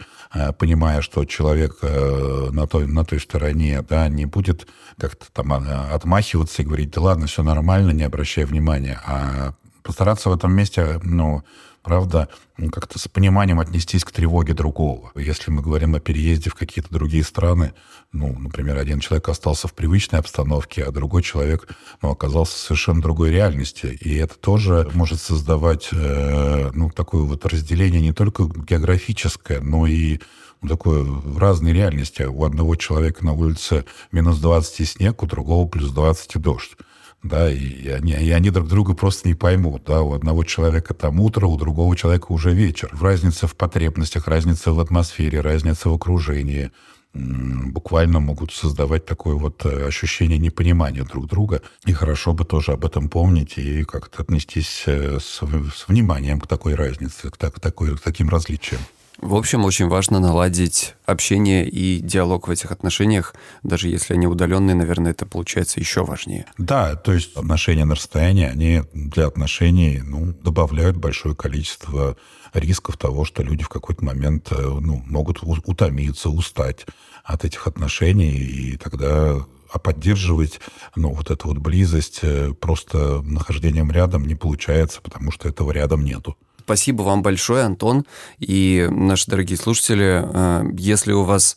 понимая, 0.57 1.01
что 1.01 1.25
человек 1.25 1.77
э, 1.81 2.49
на 2.51 2.67
той, 2.67 2.87
на 2.87 3.05
той 3.05 3.19
стороне, 3.19 3.81
да, 3.87 4.07
не 4.07 4.25
будет 4.25 4.67
как-то 4.97 5.25
там 5.31 5.51
отмахиваться 5.53 6.61
и 6.61 6.65
говорить, 6.65 6.91
да 6.91 7.01
ладно, 7.01 7.27
все 7.27 7.43
нормально, 7.43 7.91
не 7.91 8.03
обращай 8.03 8.45
внимания, 8.45 8.99
а 9.05 9.53
постараться 9.83 10.29
в 10.29 10.33
этом 10.33 10.53
месте, 10.53 10.99
ну, 11.03 11.43
правда, 11.87 12.27
как-то 12.73 12.99
с 12.99 13.07
пониманием 13.07 13.61
отнестись 13.61 14.03
к 14.03 14.11
тревоге 14.11 14.53
другого. 14.53 15.09
Если 15.15 15.51
мы 15.51 15.61
говорим 15.61 15.95
о 15.95 16.01
переезде 16.01 16.49
в 16.49 16.55
какие-то 16.55 16.93
другие 16.93 17.23
страны, 17.23 17.71
ну, 18.11 18.37
например, 18.37 18.77
один 18.77 18.99
человек 18.99 19.29
остался 19.29 19.69
в 19.69 19.73
привычной 19.73 20.19
обстановке, 20.19 20.83
а 20.83 20.91
другой 20.91 21.23
человек 21.23 21.69
ну, 22.01 22.11
оказался 22.11 22.55
в 22.55 22.59
совершенно 22.59 23.01
другой 23.01 23.31
реальности. 23.31 23.97
И 24.01 24.15
это 24.15 24.37
тоже 24.37 24.91
может 24.93 25.21
создавать 25.21 25.87
э, 25.93 26.71
ну, 26.73 26.89
такое 26.89 27.21
вот 27.21 27.45
разделение 27.45 28.01
не 28.01 28.11
только 28.11 28.43
географическое, 28.43 29.61
но 29.61 29.87
и 29.87 30.19
такое 30.67 31.03
в 31.03 31.37
разной 31.37 31.71
реальности. 31.71 32.23
У 32.23 32.43
одного 32.43 32.75
человека 32.75 33.23
на 33.23 33.31
улице 33.31 33.85
минус 34.11 34.39
20 34.39 34.81
и 34.81 34.85
снег, 34.85 35.23
у 35.23 35.25
другого 35.25 35.65
плюс 35.69 35.91
20 35.91 36.35
и 36.35 36.39
дождь 36.39 36.75
да, 37.23 37.51
и 37.51 37.87
они, 37.89 38.13
и 38.13 38.31
они 38.31 38.49
друг 38.49 38.67
друга 38.67 38.93
просто 38.93 39.27
не 39.27 39.33
поймут, 39.33 39.83
да, 39.85 40.01
у 40.01 40.13
одного 40.13 40.43
человека 40.43 40.93
там 40.93 41.19
утро, 41.19 41.47
у 41.47 41.57
другого 41.57 41.95
человека 41.95 42.31
уже 42.31 42.53
вечер. 42.53 42.89
Разница 42.99 43.47
в 43.47 43.55
потребностях, 43.55 44.27
разница 44.27 44.71
в 44.71 44.79
атмосфере, 44.79 45.41
разница 45.41 45.89
в 45.89 45.93
окружении 45.93 46.71
буквально 47.13 48.19
могут 48.19 48.53
создавать 48.53 49.05
такое 49.05 49.35
вот 49.35 49.65
э, 49.65 49.87
ощущение 49.87 50.37
непонимания 50.37 51.03
друг 51.03 51.27
друга. 51.27 51.61
И 51.85 51.93
хорошо 51.93 52.33
бы 52.33 52.45
тоже 52.45 52.73
об 52.73 52.85
этом 52.85 53.09
помнить 53.09 53.57
и 53.57 53.83
как-то 53.83 54.21
отнестись 54.21 54.83
э, 54.85 55.19
с, 55.19 55.41
с 55.41 55.87
вниманием 55.87 56.39
к 56.39 56.47
такой 56.47 56.75
разнице, 56.75 57.29
к, 57.31 57.37
так, 57.37 57.59
такой, 57.59 57.97
к 57.97 58.01
таким 58.01 58.29
различиям. 58.29 58.81
В 59.19 59.33
общем, 59.33 59.65
очень 59.65 59.87
важно 59.87 60.19
наладить 60.19 60.93
общение 61.05 61.67
и 61.67 61.99
диалог 61.99 62.47
в 62.47 62.51
этих 62.51 62.71
отношениях, 62.71 63.33
даже 63.63 63.87
если 63.87 64.13
они 64.13 64.27
удаленные, 64.27 64.75
наверное, 64.75 65.11
это 65.11 65.25
получается 65.25 65.79
еще 65.79 66.05
важнее. 66.05 66.45
Да, 66.59 66.95
то 66.95 67.13
есть 67.13 67.35
отношения 67.35 67.85
на 67.85 67.95
расстоянии, 67.95 68.45
они 68.45 68.83
для 68.93 69.25
отношений 69.25 70.01
ну, 70.05 70.33
добавляют 70.43 70.97
большое 70.97 71.35
количество 71.35 72.15
рисков 72.53 72.97
того, 72.97 73.25
что 73.25 73.41
люди 73.41 73.63
в 73.63 73.69
какой-то 73.69 74.05
момент 74.05 74.51
э, 74.51 74.55
ну, 74.55 75.01
могут 75.07 75.39
утомиться, 75.41 76.29
устать 76.29 76.85
от 77.23 77.43
этих 77.43 77.65
отношений, 77.65 78.31
и 78.31 78.77
тогда 78.77 79.45
а 79.69 79.79
поддерживать 79.79 80.61
ну, 80.95 81.13
вот 81.13 81.29
эту 81.29 81.49
вот 81.49 81.57
близость 81.57 82.19
э, 82.21 82.53
просто 82.53 83.21
нахождением 83.23 83.91
рядом 83.91 84.25
не 84.25 84.35
получается, 84.35 85.01
потому 85.01 85.31
что 85.31 85.49
этого 85.49 85.71
рядом 85.71 86.05
нету. 86.05 86.37
Спасибо 86.67 87.03
вам 87.03 87.21
большое, 87.21 87.63
Антон, 87.63 88.05
и 88.39 88.89
наши 88.91 89.31
дорогие 89.31 89.57
слушатели. 89.57 90.21
Э, 90.21 90.63
если 90.77 91.13
у 91.13 91.23
вас 91.23 91.55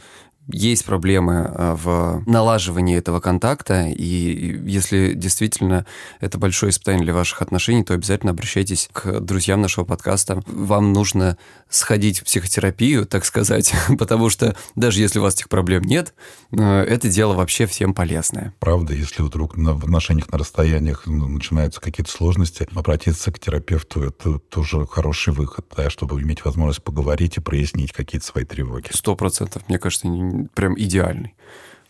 есть 0.53 0.85
проблемы 0.85 1.51
э, 1.53 1.75
в 1.75 2.23
налаживании 2.27 2.97
этого 2.97 3.21
контакта, 3.21 3.87
и 3.87 4.61
если 4.67 5.13
действительно 5.15 5.87
это 6.21 6.39
большое 6.39 6.71
испытание 6.71 7.05
для 7.05 7.15
ваших 7.15 7.43
отношений, 7.43 7.85
то 7.85 7.95
обязательно 7.95 8.33
обращайтесь 8.33 8.89
к 8.93 9.21
друзьям 9.21 9.61
нашего 9.61 9.85
подкаста. 9.85 10.43
Вам 10.47 10.93
нужно 10.93 11.37
сходить 11.69 12.21
в 12.21 12.25
психотерапию, 12.25 13.07
так 13.07 13.25
сказать, 13.25 13.73
потому 13.99 14.31
что 14.31 14.57
даже 14.75 15.01
если 15.01 15.19
у 15.19 15.23
вас 15.23 15.35
этих 15.35 15.49
проблем 15.49 15.83
нет, 15.85 16.15
э, 16.53 16.61
это 16.61 17.09
дело 17.09 17.35
вообще 17.35 17.67
всем 17.67 17.95
полезное. 17.95 18.55
Правда, 18.59 18.95
если 18.95 19.23
вдруг 19.23 19.57
в 19.57 19.85
отношениях 19.85 20.31
на 20.31 20.39
расстояниях 20.39 21.03
ну, 21.07 21.29
начинаются 21.29 21.81
какие-то 21.81 22.11
сложности, 22.11 22.67
обратиться 22.75 23.33
к 23.33 23.39
терапевту– 23.39 24.03
это 24.05 24.39
тоже 24.39 24.87
хороший 24.87 25.33
выход, 25.33 25.67
да, 25.77 25.91
чтобы 25.91 26.21
иметь 26.21 26.45
возможность 26.45 26.83
поговорить 26.83 27.37
и 27.37 27.41
прояснить 27.41 27.93
какие-то 27.93 28.27
свои 28.27 28.45
тревоги. 28.45 28.89
Сто 28.93 29.17
процентов. 29.17 29.63
Мне 29.69 29.79
кажется, 29.79 30.09
прям 30.49 30.79
идеальный. 30.79 31.35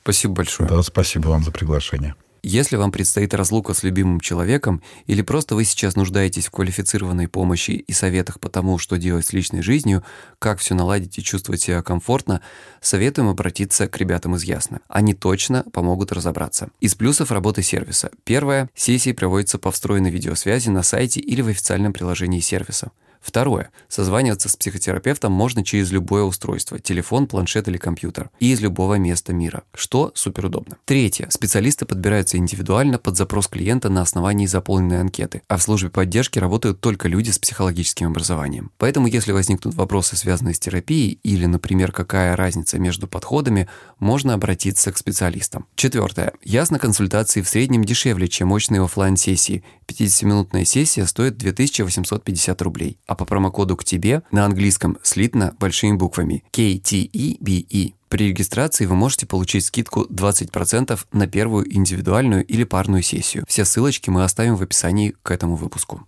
Спасибо 0.02 0.34
большое. 0.34 0.68
Да, 0.68 0.82
спасибо 0.82 1.28
вам 1.28 1.44
за 1.44 1.50
приглашение. 1.50 2.14
Если 2.42 2.76
вам 2.76 2.90
предстоит 2.90 3.34
разлука 3.34 3.74
с 3.74 3.82
любимым 3.82 4.18
человеком, 4.20 4.82
или 5.06 5.20
просто 5.20 5.54
вы 5.54 5.64
сейчас 5.64 5.94
нуждаетесь 5.94 6.46
в 6.46 6.50
квалифицированной 6.50 7.28
помощи 7.28 7.72
и 7.72 7.92
советах 7.92 8.40
по 8.40 8.48
тому, 8.48 8.78
что 8.78 8.96
делать 8.96 9.26
с 9.26 9.32
личной 9.34 9.60
жизнью, 9.60 10.02
как 10.38 10.58
все 10.58 10.74
наладить 10.74 11.18
и 11.18 11.22
чувствовать 11.22 11.60
себя 11.60 11.82
комфортно, 11.82 12.40
советуем 12.80 13.28
обратиться 13.28 13.88
к 13.88 13.96
ребятам 13.98 14.36
из 14.36 14.44
Ясно. 14.44 14.80
Они 14.88 15.12
точно 15.12 15.64
помогут 15.72 16.12
разобраться. 16.12 16.70
Из 16.80 16.94
плюсов 16.94 17.30
работы 17.30 17.62
сервиса. 17.62 18.10
Первое. 18.24 18.70
Сессии 18.74 19.12
проводятся 19.12 19.58
по 19.58 19.70
встроенной 19.70 20.10
видеосвязи 20.10 20.70
на 20.70 20.82
сайте 20.82 21.20
или 21.20 21.42
в 21.42 21.48
официальном 21.48 21.92
приложении 21.92 22.40
сервиса. 22.40 22.90
Второе. 23.20 23.70
Созваниваться 23.88 24.48
с 24.48 24.56
психотерапевтом 24.56 25.32
можно 25.32 25.64
через 25.64 25.90
любое 25.90 26.22
устройство– 26.22 26.78
телефон, 26.80 27.26
планшет 27.26 27.68
или 27.68 27.76
компьютер. 27.76 28.30
И 28.40 28.50
из 28.52 28.60
любого 28.60 28.94
места 28.94 29.32
мира, 29.32 29.62
что 29.74 30.10
суперудобно. 30.14 30.76
Третье. 30.86 31.28
Специалисты 31.30 31.84
подбираются 31.84 32.38
индивидуально 32.38 32.98
под 32.98 33.16
запрос 33.16 33.48
клиента 33.48 33.88
на 33.88 34.00
основании 34.02 34.46
заполненной 34.46 35.00
анкеты, 35.00 35.42
а 35.48 35.58
в 35.58 35.62
службе 35.62 35.90
поддержки 35.90 36.38
работают 36.38 36.80
только 36.80 37.08
люди 37.08 37.30
с 37.30 37.38
психологическим 37.38 38.08
образованием. 38.08 38.70
Поэтому, 38.78 39.06
если 39.06 39.32
возникнут 39.32 39.74
вопросы, 39.74 40.16
связанные 40.16 40.54
с 40.54 40.60
терапией, 40.60 41.18
или, 41.22 41.46
например, 41.46 41.92
какая 41.92 42.36
разница 42.36 42.78
между 42.78 43.06
подходами, 43.06 43.68
можно 43.98 44.34
обратиться 44.34 44.92
к 44.92 44.98
специалистам. 44.98 45.66
Четвертое. 45.74 46.32
Ясно, 46.42 46.78
консультации 46.78 47.42
в 47.42 47.48
среднем 47.48 47.84
дешевле, 47.84 48.28
чем 48.28 48.48
мощные 48.48 48.82
офлайн 48.82 49.16
сессии 49.16 49.62
50-минутная 49.90 50.64
сессия 50.64 51.06
стоит 51.06 51.36
2850 51.36 52.62
рублей 52.62 52.98
а 53.10 53.16
по 53.16 53.24
промокоду 53.24 53.76
к 53.76 53.82
тебе 53.82 54.22
на 54.30 54.44
английском 54.44 54.96
слитно 55.02 55.56
большими 55.58 55.96
буквами 55.96 56.44
KTEBE. 56.52 57.94
При 58.08 58.28
регистрации 58.28 58.86
вы 58.86 58.94
можете 58.94 59.26
получить 59.26 59.64
скидку 59.64 60.04
20% 60.04 60.96
на 61.12 61.26
первую 61.26 61.76
индивидуальную 61.76 62.46
или 62.46 62.62
парную 62.62 63.02
сессию. 63.02 63.44
Все 63.48 63.64
ссылочки 63.64 64.10
мы 64.10 64.22
оставим 64.22 64.54
в 64.54 64.62
описании 64.62 65.16
к 65.24 65.32
этому 65.32 65.56
выпуску. 65.56 66.06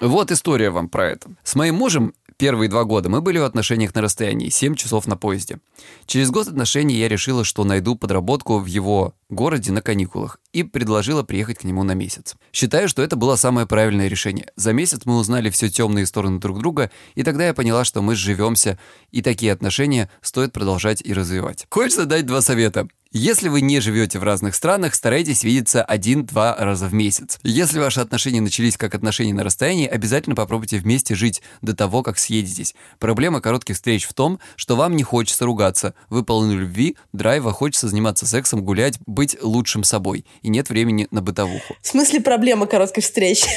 Вот 0.00 0.32
история 0.32 0.70
вам 0.70 0.88
про 0.88 1.10
это. 1.10 1.30
С 1.44 1.54
моим 1.54 1.76
мужем 1.76 2.12
Первые 2.36 2.68
два 2.68 2.84
года 2.84 3.08
мы 3.08 3.20
были 3.20 3.38
в 3.38 3.44
отношениях 3.44 3.94
на 3.94 4.02
расстоянии, 4.02 4.48
7 4.48 4.74
часов 4.74 5.06
на 5.06 5.16
поезде. 5.16 5.58
Через 6.06 6.30
год 6.30 6.48
отношений 6.48 6.96
я 6.96 7.08
решила, 7.08 7.44
что 7.44 7.64
найду 7.64 7.94
подработку 7.94 8.58
в 8.58 8.66
его 8.66 9.14
городе 9.28 9.72
на 9.72 9.82
каникулах 9.82 10.38
и 10.52 10.62
предложила 10.62 11.22
приехать 11.22 11.58
к 11.58 11.64
нему 11.64 11.82
на 11.82 11.92
месяц. 11.92 12.34
Считаю, 12.52 12.88
что 12.88 13.02
это 13.02 13.16
было 13.16 13.36
самое 13.36 13.66
правильное 13.66 14.08
решение. 14.08 14.50
За 14.56 14.72
месяц 14.72 15.02
мы 15.04 15.16
узнали 15.16 15.50
все 15.50 15.68
темные 15.68 16.06
стороны 16.06 16.40
друг 16.40 16.58
друга, 16.58 16.90
и 17.14 17.22
тогда 17.22 17.46
я 17.46 17.54
поняла, 17.54 17.84
что 17.84 18.02
мы 18.02 18.14
сживемся, 18.14 18.78
и 19.10 19.22
такие 19.22 19.52
отношения 19.52 20.10
стоит 20.20 20.52
продолжать 20.52 21.02
и 21.04 21.12
развивать. 21.12 21.66
Хочется 21.70 22.06
дать 22.06 22.26
два 22.26 22.40
совета. 22.40 22.88
Если 23.16 23.48
вы 23.48 23.60
не 23.60 23.78
живете 23.78 24.18
в 24.18 24.24
разных 24.24 24.56
странах, 24.56 24.96
старайтесь 24.96 25.44
видеться 25.44 25.84
один-два 25.84 26.56
раза 26.58 26.88
в 26.88 26.94
месяц. 26.94 27.38
Если 27.44 27.78
ваши 27.78 28.00
отношения 28.00 28.40
начались 28.40 28.76
как 28.76 28.92
отношения 28.92 29.32
на 29.32 29.44
расстоянии, 29.44 29.86
обязательно 29.86 30.34
попробуйте 30.34 30.78
вместе 30.78 31.14
жить 31.14 31.40
до 31.62 31.76
того, 31.76 32.02
как 32.02 32.18
съедетесь. 32.18 32.74
Проблема 32.98 33.40
коротких 33.40 33.76
встреч 33.76 34.06
в 34.06 34.14
том, 34.14 34.40
что 34.56 34.74
вам 34.74 34.96
не 34.96 35.04
хочется 35.04 35.44
ругаться. 35.44 35.94
Вы 36.10 36.24
полны 36.24 36.54
любви, 36.54 36.96
драйва, 37.12 37.52
хочется 37.52 37.86
заниматься 37.86 38.26
сексом, 38.26 38.64
гулять, 38.64 38.98
быть 39.06 39.40
лучшим 39.40 39.84
собой. 39.84 40.24
И 40.42 40.48
нет 40.48 40.68
времени 40.68 41.06
на 41.12 41.22
бытовуху. 41.22 41.76
В 41.82 41.86
смысле 41.86 42.20
проблема 42.20 42.66
коротких 42.66 43.04
встреч? 43.04 43.44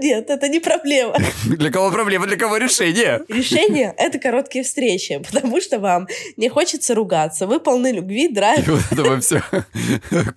Нет, 0.00 0.30
это 0.30 0.48
не 0.48 0.60
проблема. 0.60 1.14
Для 1.44 1.70
кого 1.70 1.90
проблема, 1.90 2.26
для 2.26 2.38
кого 2.38 2.56
решение? 2.56 3.20
Решение— 3.28 3.94
это 3.98 4.18
короткие 4.18 4.64
встречи, 4.64 5.18
потому 5.18 5.60
что 5.60 5.78
вам 5.78 6.08
не 6.38 6.48
хочется 6.48 6.94
ругаться. 6.94 7.46
Вы 7.46 7.60
полны 7.60 7.92
любви, 7.92 8.28
драйва. 8.28 8.59
И 8.66 8.70
вот 8.70 8.82
это 8.90 9.20
все. 9.20 9.42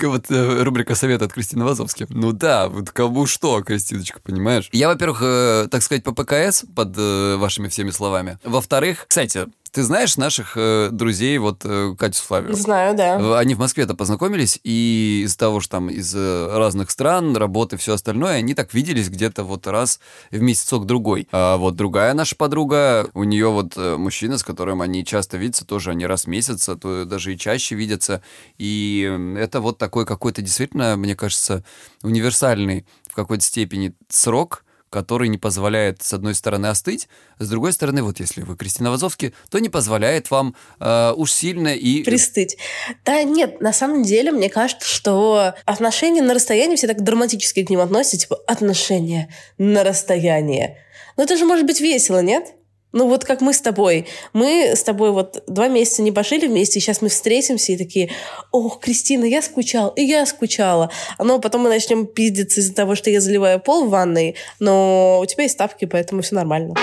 Вот 0.03 0.25
э, 0.29 0.63
рубрика 0.63 0.95
«Совет» 0.95 1.21
от 1.21 1.33
Кристины 1.33 1.65
Вазовски. 1.65 2.07
Ну 2.09 2.31
да, 2.31 2.69
вот 2.69 2.91
кому 2.91 3.25
что, 3.25 3.61
Кристиночка, 3.61 4.19
понимаешь? 4.21 4.69
Я, 4.71 4.87
во-первых, 4.87 5.21
э, 5.23 5.67
так 5.69 5.81
сказать, 5.81 6.03
по 6.03 6.13
ПКС, 6.13 6.65
под 6.75 6.95
э, 6.97 7.35
вашими 7.37 7.67
всеми 7.67 7.89
словами. 7.89 8.37
Во-вторых, 8.43 9.05
кстати, 9.07 9.47
ты 9.73 9.81
знаешь 9.81 10.17
наших 10.17 10.53
э, 10.55 10.89
друзей, 10.91 11.39
вот 11.39 11.61
э, 11.65 11.95
Катю 11.97 12.15
с 12.15 12.21
Флавио? 12.21 12.53
Знаю, 12.53 12.95
да. 12.95 13.39
Они 13.39 13.55
в 13.55 13.59
Москве-то 13.59 13.95
познакомились, 13.95 14.59
и 14.63 15.23
из-за 15.25 15.37
того, 15.39 15.61
что 15.61 15.71
там 15.71 15.89
из 15.89 16.13
э, 16.15 16.57
разных 16.57 16.91
стран, 16.91 17.35
работы, 17.35 17.77
все 17.77 17.93
остальное, 17.93 18.35
они 18.35 18.53
так 18.53 18.75
виделись 18.75 19.09
где-то 19.09 19.43
вот 19.43 19.65
раз 19.65 19.99
в 20.29 20.39
месяцок-другой. 20.39 21.27
А 21.31 21.57
вот 21.57 21.75
другая 21.75 22.13
наша 22.13 22.35
подруга, 22.35 23.09
у 23.15 23.23
нее 23.23 23.49
вот 23.49 23.73
э, 23.75 23.97
мужчина, 23.97 24.37
с 24.37 24.43
которым 24.43 24.79
они 24.79 25.03
часто 25.03 25.37
видятся, 25.37 25.65
тоже 25.65 25.89
они 25.89 26.05
раз 26.05 26.25
в 26.25 26.27
месяц, 26.27 26.69
а 26.69 26.75
то 26.75 27.05
даже 27.05 27.33
и 27.33 27.37
чаще 27.37 27.73
видятся. 27.73 28.21
И 28.59 29.11
это 29.39 29.59
вот 29.59 29.79
такой 29.79 30.05
какой-то 30.05 30.43
действительно, 30.43 30.95
мне 30.97 31.15
кажется, 31.15 31.63
универсальный 32.03 32.85
в 33.09 33.15
какой-то 33.15 33.43
степени 33.43 33.93
срок, 34.07 34.62
который 34.93 35.27
не 35.27 35.39
позволяет, 35.39 36.03
с 36.03 36.13
одной 36.13 36.35
стороны, 36.35 36.67
остыть, 36.67 37.09
с 37.39 37.49
другой 37.49 37.73
стороны, 37.73 38.03
вот 38.03 38.19
если 38.19 38.41
вы 38.43 38.55
Кристина 38.55 38.91
Вазовски, 38.91 39.33
то 39.49 39.57
не 39.57 39.69
позволяет 39.69 40.29
вам 40.29 40.55
э, 40.79 41.13
уж 41.17 41.31
сильно 41.31 41.69
и... 41.69 42.03
Пристыть. 42.03 42.57
Да 43.03 43.23
нет, 43.23 43.59
на 43.59 43.73
самом 43.73 44.03
деле, 44.03 44.31
мне 44.31 44.49
кажется, 44.49 44.87
что 44.87 45.55
отношения 45.65 46.21
на 46.21 46.35
расстоянии 46.35 46.75
все 46.75 46.85
так 46.85 47.01
драматически 47.01 47.65
к 47.65 47.69
ним 47.71 47.79
относятся, 47.79 48.19
типа 48.19 48.39
отношения 48.45 49.33
на 49.57 49.83
расстоянии. 49.83 50.77
Но 51.17 51.23
это 51.23 51.37
же 51.37 51.45
может 51.45 51.65
быть 51.65 51.81
весело, 51.81 52.21
нет? 52.21 52.53
Ну 52.93 53.07
вот 53.07 53.25
как 53.25 53.41
мы 53.41 53.53
с 53.53 53.59
тобой. 53.59 54.07
Мы 54.33 54.71
с 54.75 54.83
тобой 54.83 55.11
вот 55.11 55.43
два 55.47 55.67
месяца 55.67 56.03
не 56.03 56.11
пожили 56.11 56.47
вместе, 56.47 56.79
и 56.79 56.81
сейчас 56.81 57.01
мы 57.01 57.09
встретимся 57.09 57.73
и 57.73 57.77
такие, 57.77 58.11
ох, 58.51 58.79
Кристина, 58.79 59.25
я 59.25 59.41
скучал, 59.41 59.89
и 59.89 60.03
я 60.03 60.25
скучала. 60.25 60.91
Но 61.17 61.39
потом 61.39 61.63
мы 61.63 61.69
начнем 61.69 62.05
пиздиться 62.05 62.61
из-за 62.61 62.73
того, 62.73 62.95
что 62.95 63.09
я 63.09 63.19
заливаю 63.19 63.59
пол 63.59 63.85
в 63.85 63.89
ванной, 63.89 64.35
но 64.59 65.19
у 65.21 65.25
тебя 65.25 65.43
есть 65.43 65.57
тапки, 65.57 65.85
поэтому 65.85 66.21
все 66.21 66.35
нормально. 66.35 66.75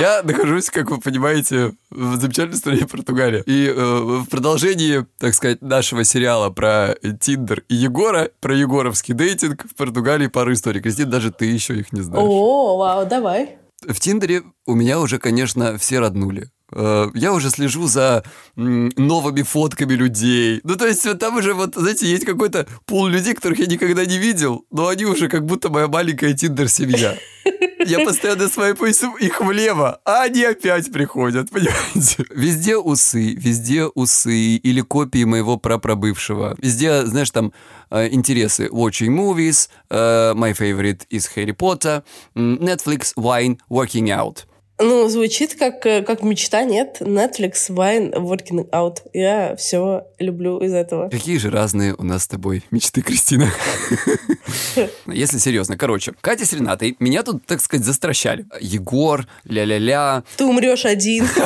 Я 0.00 0.22
нахожусь, 0.22 0.70
как 0.70 0.90
вы 0.90 0.98
понимаете, 0.98 1.72
в 1.90 2.16
замечательной 2.16 2.56
стране 2.56 2.86
Португалия. 2.86 3.42
И 3.46 3.66
э, 3.66 3.74
в 3.74 4.26
продолжении, 4.26 5.06
так 5.18 5.34
сказать, 5.34 5.60
нашего 5.62 6.04
сериала 6.04 6.50
про 6.50 6.96
Тиндер 7.20 7.64
и 7.68 7.74
Егора, 7.74 8.30
про 8.40 8.56
егоровский 8.56 9.14
дейтинг 9.14 9.66
в 9.70 9.74
Португалии 9.74 10.26
пару 10.28 10.52
историй. 10.52 10.80
Кристина, 10.80 11.10
даже 11.10 11.30
ты 11.30 11.46
еще 11.46 11.76
их 11.76 11.92
не 11.92 12.00
знаешь. 12.00 12.26
О, 12.26 12.78
вау, 12.78 13.06
давай. 13.06 13.58
В 13.86 13.98
Тиндере 13.98 14.42
у 14.66 14.74
меня 14.74 15.00
уже, 15.00 15.18
конечно, 15.18 15.78
все 15.78 16.00
роднули. 16.00 16.50
Э, 16.72 17.08
Я 17.14 17.32
уже 17.32 17.50
слежу 17.50 17.86
за 17.86 18.24
новыми 18.56 19.42
фотками 19.42 19.94
людей. 19.94 20.60
Ну, 20.64 20.76
то 20.76 20.86
есть, 20.86 21.04
вот 21.06 21.18
там 21.18 21.36
уже, 21.36 21.54
вот, 21.54 21.74
знаете, 21.74 22.06
есть 22.06 22.24
какой-то 22.24 22.66
пул 22.86 23.06
людей, 23.06 23.34
которых 23.34 23.58
я 23.58 23.66
никогда 23.66 24.04
не 24.04 24.18
видел, 24.18 24.64
но 24.70 24.88
они 24.88 25.04
уже 25.04 25.28
как 25.28 25.44
будто 25.46 25.68
моя 25.68 25.88
маленькая 25.88 26.32
Тиндер-семья. 26.34 27.16
Я 27.86 28.04
постоянно 28.04 28.48
свайпаюсь 28.48 29.02
их 29.20 29.40
влево, 29.40 30.00
а 30.04 30.22
они 30.24 30.44
опять 30.44 30.92
приходят, 30.92 31.50
понимаете? 31.52 32.24
Везде 32.30 32.76
усы, 32.76 33.34
везде 33.34 33.86
усы 33.86 34.56
или 34.56 34.82
копии 34.82 35.24
моего 35.24 35.56
прапрабывшего. 35.56 36.56
Везде, 36.58 37.06
знаешь, 37.06 37.30
там 37.30 37.52
э, 37.90 38.08
интересы. 38.12 38.68
Watching 38.70 39.08
movies, 39.16 39.70
э, 39.88 40.34
my 40.34 40.52
favorite 40.52 41.06
is 41.10 41.26
Harry 41.34 41.54
Potter, 41.56 42.02
Netflix, 42.34 43.14
wine, 43.16 43.58
working 43.70 44.10
out. 44.10 44.44
Ну, 44.82 45.08
звучит 45.08 45.56
как, 45.56 45.84
э, 45.84 46.02
как 46.02 46.22
мечта, 46.22 46.64
нет? 46.64 46.98
Netflix, 47.00 47.68
Wine, 47.68 48.14
Working 48.14 48.68
Out. 48.70 49.02
Я 49.12 49.54
все 49.56 50.06
люблю 50.20 50.58
из 50.58 50.72
этого. 50.72 51.08
Какие 51.08 51.38
же 51.38 51.50
разные 51.50 51.94
у 51.94 52.04
нас 52.04 52.24
с 52.24 52.28
тобой 52.28 52.64
мечты, 52.70 53.02
Кристина. 53.02 53.50
Если 55.06 55.38
серьезно. 55.38 55.76
Короче, 55.76 56.14
Катя 56.20 56.46
с 56.46 56.52
Ренатой 56.52 56.96
меня 57.00 57.22
тут, 57.22 57.44
так 57.46 57.60
сказать, 57.60 57.84
застращали. 57.84 58.46
Егор, 58.60 59.26
ля-ля-ля. 59.44 60.24
Ты 60.36 60.44
умрешь 60.44 60.84
один. 60.84 61.26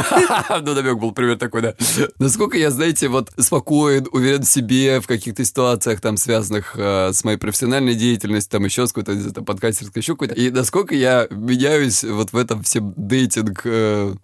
Ну, 0.64 0.74
намек 0.74 0.98
был 0.98 1.12
пример 1.12 1.37
такой, 1.37 1.62
да. 1.62 1.74
Насколько 2.18 2.56
я, 2.56 2.70
знаете, 2.70 3.08
вот 3.08 3.30
спокоен, 3.38 4.06
уверен 4.12 4.42
в 4.42 4.48
себе 4.48 5.00
в 5.00 5.06
каких-то 5.06 5.44
ситуациях, 5.44 6.00
там, 6.00 6.16
связанных 6.16 6.74
э, 6.76 7.12
с 7.12 7.24
моей 7.24 7.37
профессиональной 7.37 7.94
деятельностью, 7.94 8.50
там, 8.50 8.64
еще 8.64 8.87
с 8.87 8.92
какой-то, 8.92 9.42
подкастерской, 9.42 10.00
еще 10.00 10.14
какой-то. 10.14 10.34
И 10.34 10.50
насколько 10.50 10.94
я 10.94 11.26
меняюсь 11.30 12.04
вот 12.04 12.32
в 12.32 12.37
этом 12.37 12.62
всем 12.62 12.94
дейтинг 12.96 13.62
э, 13.64 14.14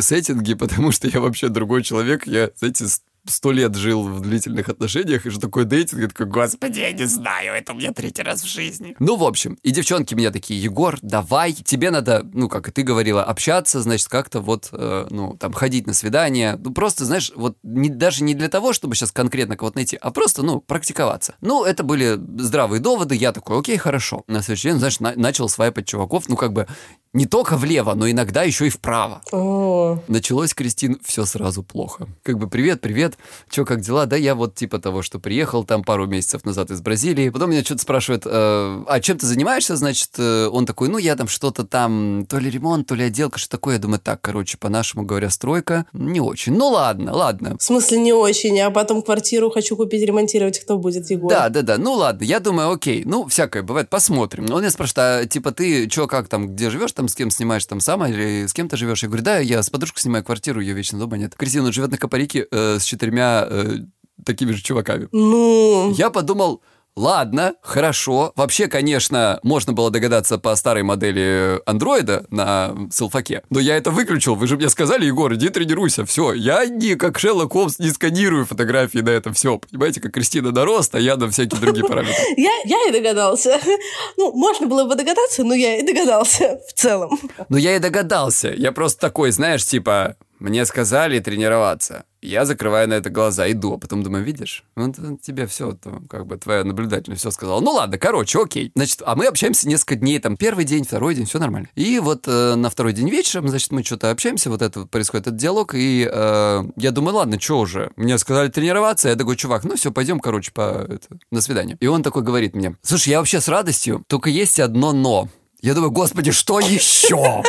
сеттинге, 0.00 0.56
потому 0.60 0.92
что 0.92 1.08
я 1.08 1.20
вообще 1.20 1.48
другой 1.48 1.82
человек. 1.82 2.26
Я, 2.26 2.50
знаете, 2.56 2.86
сто 3.26 3.52
лет 3.52 3.74
жил 3.74 4.02
в 4.02 4.20
длительных 4.20 4.68
отношениях, 4.68 5.26
и 5.26 5.30
что 5.30 5.40
такое 5.40 5.64
дейтинг, 5.64 6.00
я 6.02 6.08
такой, 6.08 6.26
господи, 6.26 6.80
я 6.80 6.92
не 6.92 7.04
знаю, 7.06 7.54
это 7.54 7.72
у 7.72 7.76
меня 7.76 7.92
третий 7.92 8.22
раз 8.22 8.42
в 8.42 8.46
жизни. 8.48 8.96
Ну, 8.98 9.16
в 9.16 9.24
общем, 9.24 9.58
и 9.62 9.70
девчонки 9.70 10.14
меня 10.14 10.30
такие, 10.30 10.60
Егор, 10.62 10.98
давай, 11.02 11.52
тебе 11.52 11.90
надо, 11.90 12.28
ну, 12.32 12.48
как 12.48 12.68
и 12.68 12.72
ты 12.72 12.82
говорила, 12.82 13.22
общаться, 13.22 13.80
значит, 13.82 14.08
как-то 14.08 14.40
вот, 14.40 14.68
э, 14.72 15.06
ну, 15.10 15.36
там, 15.36 15.52
ходить 15.52 15.86
на 15.86 15.94
свидание, 15.94 16.56
ну, 16.58 16.72
просто, 16.72 17.04
знаешь, 17.04 17.32
вот 17.34 17.56
не, 17.62 17.88
даже 17.88 18.24
не 18.24 18.34
для 18.34 18.48
того, 18.48 18.72
чтобы 18.72 18.94
сейчас 18.94 19.12
конкретно 19.12 19.56
кого-то 19.56 19.76
найти, 19.78 19.96
а 20.00 20.10
просто, 20.10 20.42
ну, 20.42 20.60
практиковаться. 20.60 21.34
Ну, 21.40 21.64
это 21.64 21.82
были 21.82 22.18
здравые 22.38 22.80
доводы, 22.80 23.14
я 23.14 23.32
такой, 23.32 23.58
окей, 23.58 23.76
хорошо. 23.76 24.24
На 24.26 24.42
следующий 24.42 24.68
день, 24.68 24.78
знаешь, 24.78 25.00
на- 25.00 25.14
начал 25.16 25.48
свайпать 25.48 25.86
чуваков, 25.86 26.28
ну, 26.28 26.36
как 26.36 26.52
бы, 26.52 26.66
не 27.12 27.26
только 27.26 27.56
влево, 27.56 27.94
но 27.94 28.08
иногда 28.08 28.44
еще 28.44 28.68
и 28.68 28.70
вправо. 28.70 29.20
О, 29.32 29.98
Началось, 30.06 30.54
Кристин, 30.54 30.98
все 31.04 31.24
сразу 31.24 31.62
плохо. 31.64 32.06
Как 32.22 32.38
бы 32.38 32.48
привет, 32.48 32.80
привет, 32.80 33.18
чё, 33.50 33.64
как 33.64 33.80
дела? 33.80 34.06
Да 34.06 34.16
я 34.16 34.36
вот 34.36 34.54
типа 34.54 34.78
того, 34.78 35.02
что 35.02 35.18
приехал 35.18 35.64
там 35.64 35.82
пару 35.82 36.06
месяцев 36.06 36.44
назад 36.44 36.70
из 36.70 36.80
Бразилии. 36.80 37.30
Потом 37.30 37.50
меня 37.50 37.64
что-то 37.64 37.82
спрашивает, 37.82 38.22
э, 38.26 38.84
а 38.86 39.00
чем 39.00 39.18
ты 39.18 39.26
занимаешься? 39.26 39.74
Значит, 39.74 40.10
э, 40.18 40.46
он 40.46 40.66
такой, 40.66 40.88
ну 40.88 40.98
я 40.98 41.16
там 41.16 41.26
что-то 41.26 41.64
там, 41.64 42.26
то 42.28 42.38
ли 42.38 42.48
ремонт, 42.48 42.86
то 42.86 42.94
ли 42.94 43.04
отделка, 43.04 43.40
что 43.40 43.50
такое. 43.50 43.74
Я 43.74 43.80
думаю, 43.80 43.98
так, 43.98 44.20
короче, 44.20 44.56
по-нашему 44.56 45.04
говоря, 45.04 45.30
стройка. 45.30 45.86
Не 45.92 46.20
очень. 46.20 46.54
Ну 46.54 46.68
ладно, 46.68 47.12
ладно. 47.12 47.56
в 47.58 47.62
смысле 47.62 47.98
не 47.98 48.12
очень, 48.12 48.58
а 48.60 48.70
потом 48.70 49.02
квартиру 49.02 49.50
хочу 49.50 49.76
купить, 49.76 50.02
ремонтировать, 50.02 50.60
кто 50.60 50.78
будет, 50.78 51.10
Егор? 51.10 51.28
Да, 51.28 51.48
да, 51.48 51.62
да. 51.62 51.76
Ну 51.76 51.94
ладно, 51.94 52.22
я 52.22 52.38
думаю, 52.38 52.70
окей. 52.70 53.02
Ну, 53.04 53.26
всякое 53.26 53.64
бывает, 53.64 53.88
посмотрим. 53.88 54.44
Он 54.52 54.60
меня 54.60 54.70
спрашивает, 54.70 54.98
а 54.98 55.26
типа 55.26 55.50
ты 55.50 55.88
чё, 55.88 56.06
как 56.06 56.28
там, 56.28 56.48
где 56.48 56.70
живешь, 56.70 56.92
там 57.00 57.08
с 57.08 57.14
кем 57.14 57.30
снимаешь, 57.30 57.64
там 57.64 57.80
сама 57.80 58.10
или 58.10 58.46
с 58.46 58.52
кем 58.52 58.68
ты 58.68 58.76
живешь? 58.76 59.02
Я 59.02 59.08
говорю, 59.08 59.24
да, 59.24 59.38
я 59.38 59.62
с 59.62 59.70
подружкой 59.70 60.02
снимаю 60.02 60.22
квартиру, 60.22 60.60
ее 60.60 60.74
вечно 60.74 60.98
дома 60.98 61.16
нет. 61.16 61.34
Кристина 61.34 61.72
живет 61.72 61.90
на 61.90 61.96
Капарике 61.96 62.46
э, 62.50 62.78
с 62.78 62.84
четырьмя 62.84 63.46
э, 63.48 63.76
такими 64.22 64.52
же 64.52 64.62
чуваками. 64.62 65.08
Ну, 65.10 65.94
Я 65.96 66.10
подумал, 66.10 66.62
ладно, 66.96 67.54
хорошо. 67.62 68.32
Вообще, 68.36 68.66
конечно, 68.66 69.40
можно 69.42 69.72
было 69.72 69.90
догадаться 69.90 70.38
по 70.38 70.54
старой 70.56 70.82
модели 70.82 71.60
андроида 71.66 72.26
на 72.30 72.74
селфаке, 72.92 73.42
но 73.50 73.60
я 73.60 73.76
это 73.76 73.90
выключил. 73.90 74.34
Вы 74.34 74.46
же 74.46 74.56
мне 74.56 74.68
сказали, 74.68 75.06
Егор, 75.06 75.32
иди 75.34 75.48
тренируйся. 75.48 76.04
Все, 76.04 76.32
я 76.32 76.66
не 76.66 76.94
как 76.94 77.18
Шерлок 77.18 77.52
Холмс 77.52 77.78
не 77.78 77.90
сканирую 77.90 78.46
фотографии 78.46 78.98
на 78.98 79.10
это 79.10 79.32
все. 79.32 79.58
Понимаете, 79.58 80.00
как 80.00 80.12
Кристина 80.12 80.52
на 80.52 80.64
рост, 80.64 80.94
а 80.94 81.00
я 81.00 81.16
на 81.16 81.30
всякие 81.30 81.60
другие 81.60 81.86
параметры. 81.86 82.14
я, 82.36 82.52
я 82.64 82.88
и 82.88 82.92
догадался. 82.92 83.58
Ну, 84.16 84.32
можно 84.32 84.66
было 84.66 84.84
бы 84.84 84.96
догадаться, 84.96 85.44
но 85.44 85.54
я 85.54 85.78
и 85.78 85.86
догадался 85.86 86.60
в 86.68 86.72
целом. 86.72 87.18
Но 87.48 87.56
я 87.56 87.76
и 87.76 87.78
догадался. 87.78 88.52
Я 88.54 88.72
просто 88.72 89.00
такой, 89.00 89.30
знаешь, 89.30 89.64
типа, 89.64 90.16
мне 90.40 90.64
сказали 90.64 91.18
тренироваться. 91.20 92.04
Я 92.22 92.44
закрываю 92.44 92.88
на 92.88 92.94
это 92.94 93.08
глаза, 93.08 93.50
иду, 93.50 93.74
а 93.74 93.78
потом 93.78 94.02
думаю, 94.02 94.24
видишь, 94.24 94.64
вот 94.76 94.98
он 94.98 95.16
тебе 95.16 95.46
все, 95.46 95.76
как 96.08 96.26
бы 96.26 96.36
твоя 96.36 96.64
наблюдательность 96.64 97.20
все 97.22 97.30
сказала. 97.30 97.60
Ну 97.60 97.70
ладно, 97.72 97.96
короче, 97.96 98.42
окей. 98.42 98.72
Значит, 98.74 99.02
а 99.06 99.16
мы 99.16 99.26
общаемся 99.26 99.68
несколько 99.68 99.96
дней, 99.96 100.18
там, 100.18 100.36
первый 100.36 100.64
день, 100.64 100.84
второй 100.84 101.14
день, 101.14 101.24
все 101.24 101.38
нормально. 101.38 101.68
И 101.74 101.98
вот 101.98 102.24
э, 102.26 102.56
на 102.56 102.68
второй 102.68 102.92
день 102.92 103.08
вечером, 103.08 103.48
значит, 103.48 103.70
мы 103.72 103.82
что-то 103.82 104.10
общаемся, 104.10 104.50
вот 104.50 104.60
это 104.60 104.80
вот 104.80 104.90
происходит 104.90 105.28
этот 105.28 105.38
диалог, 105.38 105.74
и 105.74 106.08
э, 106.10 106.62
я 106.76 106.90
думаю, 106.90 107.16
ладно, 107.16 107.40
что 107.40 107.60
уже, 107.60 107.90
мне 107.96 108.18
сказали 108.18 108.48
тренироваться, 108.48 109.08
я 109.08 109.16
такой, 109.16 109.36
чувак, 109.36 109.64
ну 109.64 109.76
все, 109.76 109.90
пойдем, 109.90 110.20
короче, 110.20 110.52
по, 110.52 110.86
это, 110.88 111.18
до 111.30 111.40
свидания. 111.40 111.78
И 111.80 111.86
он 111.86 112.02
такой 112.02 112.22
говорит 112.22 112.54
мне, 112.54 112.76
слушай, 112.82 113.10
я 113.10 113.18
вообще 113.18 113.40
с 113.40 113.48
радостью, 113.48 114.04
только 114.08 114.28
есть 114.28 114.60
одно 114.60 114.92
но. 114.92 115.28
Я 115.62 115.74
думаю, 115.74 115.90
господи, 115.90 116.30
что 116.30 116.60
еще? 116.60 117.42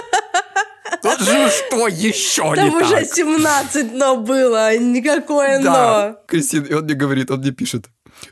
Тут 1.02 1.20
же 1.22 1.50
что 1.50 1.88
еще 1.88 2.56
Там 2.56 2.70
не 2.70 2.76
уже 2.76 3.06
так? 3.06 3.14
17 3.14 3.94
но 3.94 4.18
было, 4.18 4.78
никакое 4.78 5.62
Да, 5.62 6.14
но. 6.14 6.18
Кристин, 6.28 6.64
и 6.64 6.74
он 6.74 6.84
мне 6.84 6.94
говорит, 6.94 7.32
он 7.32 7.40
мне 7.40 7.52
пишет. 7.52 7.86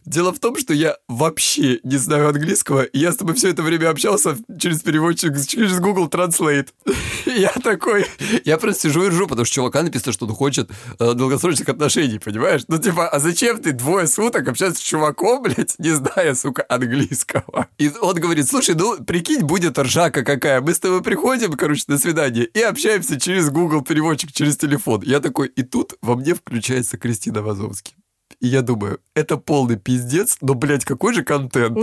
Дело 0.06 0.34
в 0.34 0.40
том, 0.40 0.58
что 0.58 0.74
я 0.74 0.98
вообще 1.08 1.80
не 1.84 1.98
знаю 1.98 2.30
английского, 2.30 2.84
и 2.84 3.00
я 3.00 3.12
с 3.12 3.18
тобой 3.18 3.36
все 3.36 3.50
это 3.50 3.64
время 3.64 3.90
общался 3.90 4.38
через 4.60 4.82
переводчик, 4.82 5.34
через 5.48 5.80
Google 5.80 6.08
Translate. 6.08 6.70
Я 7.26 7.52
такой, 7.64 8.08
я 8.44 8.58
просто 8.58 8.84
сижу 8.84 9.04
и 9.04 9.10
ржу, 9.10 9.28
потому 9.28 9.46
что 9.46 9.56
чувака 9.56 9.84
написано, 9.84 10.14
что 10.14 10.26
он 10.26 10.34
хочет 10.34 10.72
э, 11.00 11.14
долгосрочных 11.14 11.70
отношений, 11.70 12.18
понимаешь? 12.18 12.64
Ну, 12.68 12.78
типа, 12.80 13.08
а 13.08 13.20
зачем 13.20 13.62
ты 13.62 13.72
двое 13.72 14.08
суток 14.08 14.48
общаешься 14.48 14.80
с 14.80 14.84
чуваком, 14.84 15.44
блядь, 15.44 15.78
не 15.78 15.92
зная, 15.92 16.34
сука, 16.34 16.66
английского? 16.68 17.68
И 17.78 17.92
он 18.02 18.16
говорит, 18.16 18.50
слушай, 18.50 18.74
ну, 18.74 18.98
прикинь, 19.04 19.44
будет 19.44 19.78
ржака 19.78 20.24
какая, 20.24 20.62
мы 20.62 20.74
с 20.74 20.80
тобой 20.80 21.04
приходим, 21.04 21.54
короче, 21.54 21.84
на 21.88 21.98
свидание, 22.00 22.46
и 22.46 22.62
общаемся 22.62 23.20
через 23.20 23.50
Google 23.50 23.82
переводчик, 23.82 24.32
через 24.32 24.58
телефон. 24.58 25.02
Я 25.04 25.20
такой, 25.20 25.50
и 25.50 25.62
тут 25.62 25.94
во 26.02 26.16
мне 26.16 26.34
включается 26.34 26.98
Кристина 26.98 27.42
Вазовский. 27.42 27.99
И 28.42 28.48
я 28.48 28.62
думаю, 28.62 29.00
это 29.16 29.36
полный 29.38 29.76
пиздец, 29.76 30.38
но, 30.42 30.54
блядь, 30.54 30.86
какой 30.86 31.14
же 31.14 31.24
контент. 31.24 31.78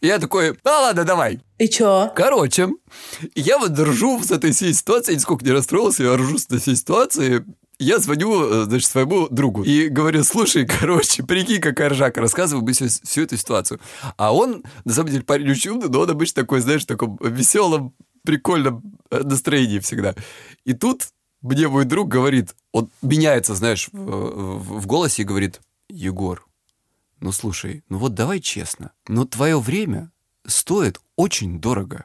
И 0.00 0.06
я 0.06 0.18
такой, 0.18 0.52
ну 0.64 0.70
ладно, 0.70 1.04
давай. 1.04 1.40
И 1.58 1.68
чё? 1.68 2.10
Короче, 2.16 2.68
я 3.34 3.58
вот 3.58 3.78
ржу 3.78 4.22
с 4.22 4.30
этой 4.30 4.52
всей 4.52 4.72
ситуации, 4.72 5.14
нисколько 5.14 5.44
не 5.44 5.52
расстроился, 5.52 6.04
я 6.04 6.16
ржу 6.16 6.38
с 6.38 6.46
этой 6.46 6.60
всей 6.60 6.76
ситуации. 6.76 7.44
Я 7.80 7.98
звоню, 7.98 8.62
э, 8.62 8.64
значит, 8.64 8.88
своему 8.90 9.28
другу 9.28 9.62
и 9.62 9.88
говорю, 9.88 10.24
слушай, 10.24 10.66
короче, 10.80 11.22
прикинь, 11.22 11.60
какая 11.60 11.90
ржака, 11.90 12.20
рассказываю 12.20 12.64
бы 12.64 12.72
всю, 12.72 12.88
всю 12.88 13.22
эту 13.22 13.36
ситуацию. 13.36 13.78
А 14.16 14.34
он, 14.34 14.64
на 14.84 14.92
самом 14.92 15.10
деле, 15.10 15.22
парень 15.22 15.50
очень 15.50 15.72
умный, 15.72 15.88
но 15.88 16.00
он 16.00 16.10
обычно 16.10 16.42
такой, 16.42 16.60
знаешь, 16.60 16.82
в 16.82 16.86
таком 16.86 17.18
веселом, 17.22 17.94
прикольном 18.24 18.82
э, 19.10 19.20
настроении 19.22 19.78
всегда. 19.78 20.14
И 20.64 20.72
тут 20.72 21.08
мне 21.42 21.68
мой 21.68 21.84
друг 21.84 22.08
говорит, 22.08 22.54
он 22.72 22.90
меняется, 23.02 23.54
знаешь, 23.54 23.88
в, 23.92 23.96
в- 23.98 24.80
в 24.80 24.86
голосе 24.86 25.22
и 25.22 25.24
говорит, 25.24 25.60
Егор, 25.88 26.46
ну 27.20 27.32
слушай, 27.32 27.82
ну 27.88 27.98
вот 27.98 28.14
давай 28.14 28.40
честно, 28.40 28.92
но 29.06 29.24
твое 29.24 29.58
время 29.58 30.12
стоит 30.46 31.00
очень 31.16 31.60
дорого. 31.60 32.04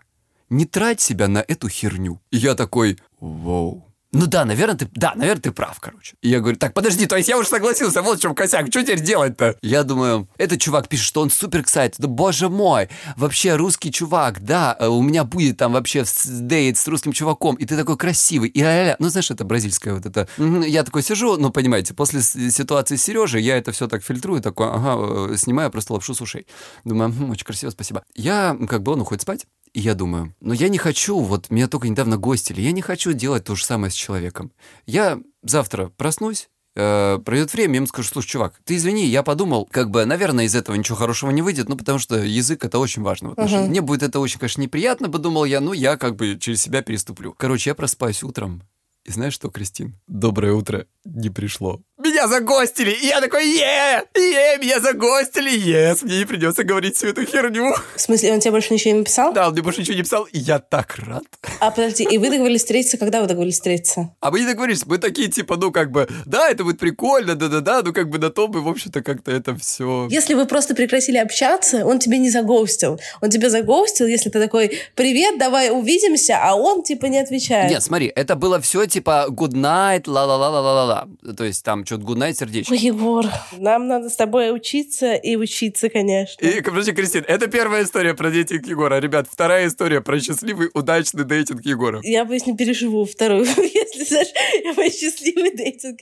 Не 0.49 0.65
трать 0.65 1.01
себя 1.01 1.27
на 1.27 1.39
эту 1.39 1.67
херню. 1.67 2.21
И 2.31 2.37
я 2.37 2.55
такой, 2.55 2.99
вау. 3.19 3.92
Ну 4.13 4.28
да, 4.28 4.45
наверное, 4.45 4.78
ты, 4.78 4.88
да, 4.93 5.13
наверное, 5.15 5.41
ты 5.41 5.52
прав, 5.52 5.80
короче. 5.80 6.15
И 6.21 6.30
я 6.30 6.39
говорю, 6.39 6.56
так, 6.58 6.76
подожди, 6.76 7.08
то 7.08 7.17
есть 7.17 7.28
я 7.28 7.38
уже 7.38 7.49
согласился, 7.49 8.04
вот 8.04 8.19
в 8.19 8.21
чем 8.21 8.36
косяк, 8.36 8.67
что 8.67 8.84
теперь 8.84 9.02
делать-то? 9.02 9.58
Я 9.63 9.84
думаю, 9.84 10.30
этот 10.38 10.62
чувак 10.62 10.88
пишет, 10.88 11.06
что 11.08 11.21
он 11.21 11.32
супер 11.32 11.62
excited, 11.62 11.95
да 11.97 12.08
боже 12.08 12.47
мой, 12.47 12.89
вообще 13.17 13.56
русский 13.56 13.91
чувак, 13.91 14.43
да, 14.43 14.78
э, 14.80 14.88
у 14.88 15.02
меня 15.02 15.23
будет 15.23 15.58
там 15.58 15.73
вообще 15.73 16.06
дейт 16.26 16.78
с 16.78 16.88
русским 16.88 17.12
чуваком, 17.12 17.56
и 17.56 17.65
ты 17.65 17.76
такой 17.76 17.97
красивый, 17.97 18.49
и 18.49 18.62
ля-ля-ля. 18.62 18.97
ну 18.99 19.10
знаешь, 19.10 19.32
это 19.32 19.45
бразильское 19.45 19.95
вот 19.95 20.06
это. 20.06 20.28
Я 20.38 20.84
такой 20.84 21.02
сижу, 21.02 21.38
ну 21.38 21.49
понимаете, 21.49 21.95
после 21.95 22.21
ситуации 22.21 22.97
с 22.97 23.04
Сережей 23.04 23.41
я 23.41 23.58
это 23.58 23.71
все 23.71 23.88
так 23.88 24.04
фильтрую, 24.04 24.41
такой, 24.41 24.67
ага, 24.67 25.32
э, 25.34 25.38
снимаю 25.38 25.71
просто 25.71 25.93
лапшу 25.93 26.13
с 26.13 26.21
ушей. 26.21 26.45
Думаю, 26.84 27.10
«Мгм, 27.10 27.32
очень 27.32 27.45
красиво, 27.45 27.71
спасибо. 27.71 28.04
Я, 28.13 28.56
как 28.69 28.84
бы, 28.84 28.91
он 28.91 29.02
уходит 29.02 29.23
спать, 29.23 29.47
и 29.73 29.79
я 29.79 29.95
думаю, 29.95 30.33
ну 30.39 30.53
я 30.53 30.69
не 30.69 30.77
хочу, 30.77 31.19
вот 31.19 31.49
меня 31.49 31.67
только 31.67 31.89
недавно 31.89 32.17
гостили, 32.17 32.62
я 32.62 32.71
не 32.71 32.81
хочу 32.81 33.13
делать 33.13 33.43
то 33.43 33.55
же 33.55 33.65
самое 33.65 33.91
с 33.91 33.95
человеком. 33.95 34.51
Я 34.86 35.19
завтра 35.41 35.88
проснусь, 35.97 36.49
э, 36.75 37.19
пройдет 37.25 37.53
время, 37.53 37.73
я 37.73 37.77
ему 37.77 37.88
скажу, 37.88 38.07
слушай, 38.07 38.27
чувак, 38.27 38.62
ты 38.63 38.75
извини, 38.75 39.05
я 39.07 39.23
подумал, 39.23 39.67
как 39.71 39.89
бы, 39.89 40.05
наверное, 40.05 40.45
из 40.45 40.55
этого 40.55 40.75
ничего 40.75 40.97
хорошего 40.97 41.31
не 41.31 41.41
выйдет, 41.41 41.69
ну, 41.69 41.75
потому 41.75 41.97
что 41.97 42.17
язык— 42.17 42.63
это 42.65 42.77
очень 42.77 43.01
важно 43.01 43.29
в 43.29 43.31
отношениях. 43.33 43.69
Мне 43.69 43.81
будет 43.81 44.03
это 44.03 44.19
очень, 44.19 44.39
конечно, 44.39 44.62
неприятно, 44.62 45.09
подумал 45.09 45.45
я, 45.45 45.59
ну, 45.59 45.73
я 45.73 45.97
как 45.97 46.15
бы 46.15 46.38
через 46.39 46.62
себя 46.62 46.83
переступлю. 46.83 47.33
Короче, 47.38 47.71
я 47.71 47.75
просыпаюсь 47.75 48.23
утром, 48.23 48.62
и 49.05 49.12
знаешь 49.12 49.33
что, 49.33 49.49
Кристин? 49.49 49.95
Доброе 50.07 50.53
утро 50.53 50.88
не 51.03 51.29
пришло. 51.29 51.81
Меня 51.99 52.27
загостили, 52.27 52.89
и 52.89 53.06
я 53.06 53.21
такой, 53.21 53.45
е, 53.45 54.03
е, 54.15 54.58
меня 54.58 54.79
загостили, 54.79 55.51
ес, 55.51 56.01
мне 56.01 56.17
не 56.17 56.25
придется 56.25 56.63
говорить 56.63 56.95
всю 56.95 57.10
эту 57.10 57.23
херню. 57.23 57.75
В 57.95 58.01
смысле, 58.01 58.34
он 58.34 58.39
тебе 58.39 58.49
больше 58.49 58.73
ничего 58.73 58.93
не 58.93 58.99
написал? 59.01 59.32
Да, 59.32 59.45
он 59.45 59.53
мне 59.53 59.62
больше 59.62 59.82
ничего 59.82 59.97
не 59.97 60.01
писал, 60.01 60.23
и 60.23 60.39
я 60.39 60.58
так 60.58 60.95
рад. 60.97 61.23
А 61.60 61.69
подожди, 61.69 62.03
и 62.03 62.17
вы 62.17 62.32
договорились 62.32 62.62
встретиться, 62.62 62.97
когда 62.97 63.21
вы 63.21 63.27
договорились 63.27 63.58
встретиться? 63.58 64.10
А 64.21 64.32
мы 64.32 64.39
не 64.39 64.47
договорились, 64.47 64.88
мы 64.88 64.97
такие, 64.97 65.27
типа, 65.27 65.56
ну, 65.56 65.71
как 65.71 65.91
бы, 65.91 66.10
да, 66.25 66.49
это 66.49 66.63
будет 66.63 66.79
прикольно, 66.79 67.36
да-да-да, 67.36 67.84
ну, 67.84 67.93
как 67.93 68.10
бы 68.10 68.17
на 68.17 68.32
то 68.32 68.47
мы, 68.47 68.62
в 68.62 68.67
общем-то, 68.67 69.03
как-то 69.03 69.32
это 69.32 69.56
все... 69.56 70.08
Если 70.10 70.34
вы 70.34 70.47
просто 70.47 70.73
прекратили 70.73 71.17
общаться, 71.17 71.86
он 71.86 71.99
тебе 71.99 72.17
не 72.17 72.32
загоустил. 72.32 72.99
Он 73.21 73.29
тебя 73.29 73.51
загоустил, 73.51 74.08
если 74.08 74.32
ты 74.32 74.39
такой, 74.39 74.79
привет, 74.95 75.38
давай 75.38 75.69
увидимся, 75.69 76.39
а 76.41 76.56
он 76.56 76.82
типа 76.82 77.06
не 77.06 77.19
отвечает. 77.19 77.69
Нет, 77.69 77.84
смотри, 77.84 78.12
это 78.15 78.36
было 78.36 78.60
все 78.60 78.88
типа 78.88 79.27
good 79.29 79.53
night, 79.53 80.06
ла-ла-ла-ла-ла-ла. 80.08 81.08
То 81.38 81.43
есть 81.43 81.63
там 81.63 81.84
что-то 81.93 82.12
good 82.12 82.17
night, 82.17 82.34
сердечко. 82.34 82.71
Ой, 82.71 82.79
Егор, 82.79 83.25
нам 83.58 83.88
надо 83.88 84.10
с 84.10 84.15
тобой 84.15 84.53
учиться 84.53 85.13
и 85.13 85.36
учиться, 85.36 85.89
конечно. 85.89 86.45
И, 86.45 86.62
подожди, 86.62 86.91
Кристин, 86.91 87.23
это 87.27 87.47
первая 87.47 87.84
история 87.84 88.13
про 88.13 88.32
дейтинг 88.32 88.65
Егора. 88.65 88.99
Ребят, 88.99 89.27
вторая 89.29 89.67
история 89.67 90.01
про 90.01 90.19
счастливый, 90.19 90.69
удачный 90.73 91.23
дейтинг 91.23 91.65
Егора. 91.65 91.99
Я 92.03 92.25
боюсь, 92.25 92.45
не 92.45 92.56
переживу 92.56 93.06
вторую. 93.06 93.45
Если, 93.58 94.03
знаешь, 94.06 94.29
я 94.63 94.73
боюсь 94.73 94.99
счастливый 94.99 95.56
дейтинг, 95.56 95.99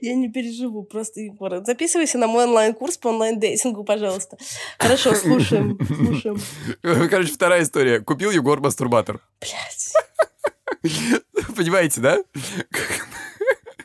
я 0.00 0.14
не 0.14 0.30
переживу 0.30 0.82
просто, 0.82 1.20
Егор. 1.20 1.64
Записывайся 1.64 2.18
на 2.18 2.26
мой 2.26 2.44
онлайн-курс 2.44 2.98
по 2.98 3.08
онлайн-дейтингу, 3.08 3.84
пожалуйста. 3.84 4.38
Хорошо, 4.78 5.14
слушаем, 5.14 5.78
слушаем. 5.86 6.40
Короче, 6.82 7.32
вторая 7.32 7.62
история. 7.62 8.00
Купил 8.00 8.30
Егор 8.30 8.60
мастурбатор. 8.60 9.20
Блядь. 9.40 9.92
Понимаете, 11.56 12.00
да? 12.00 12.22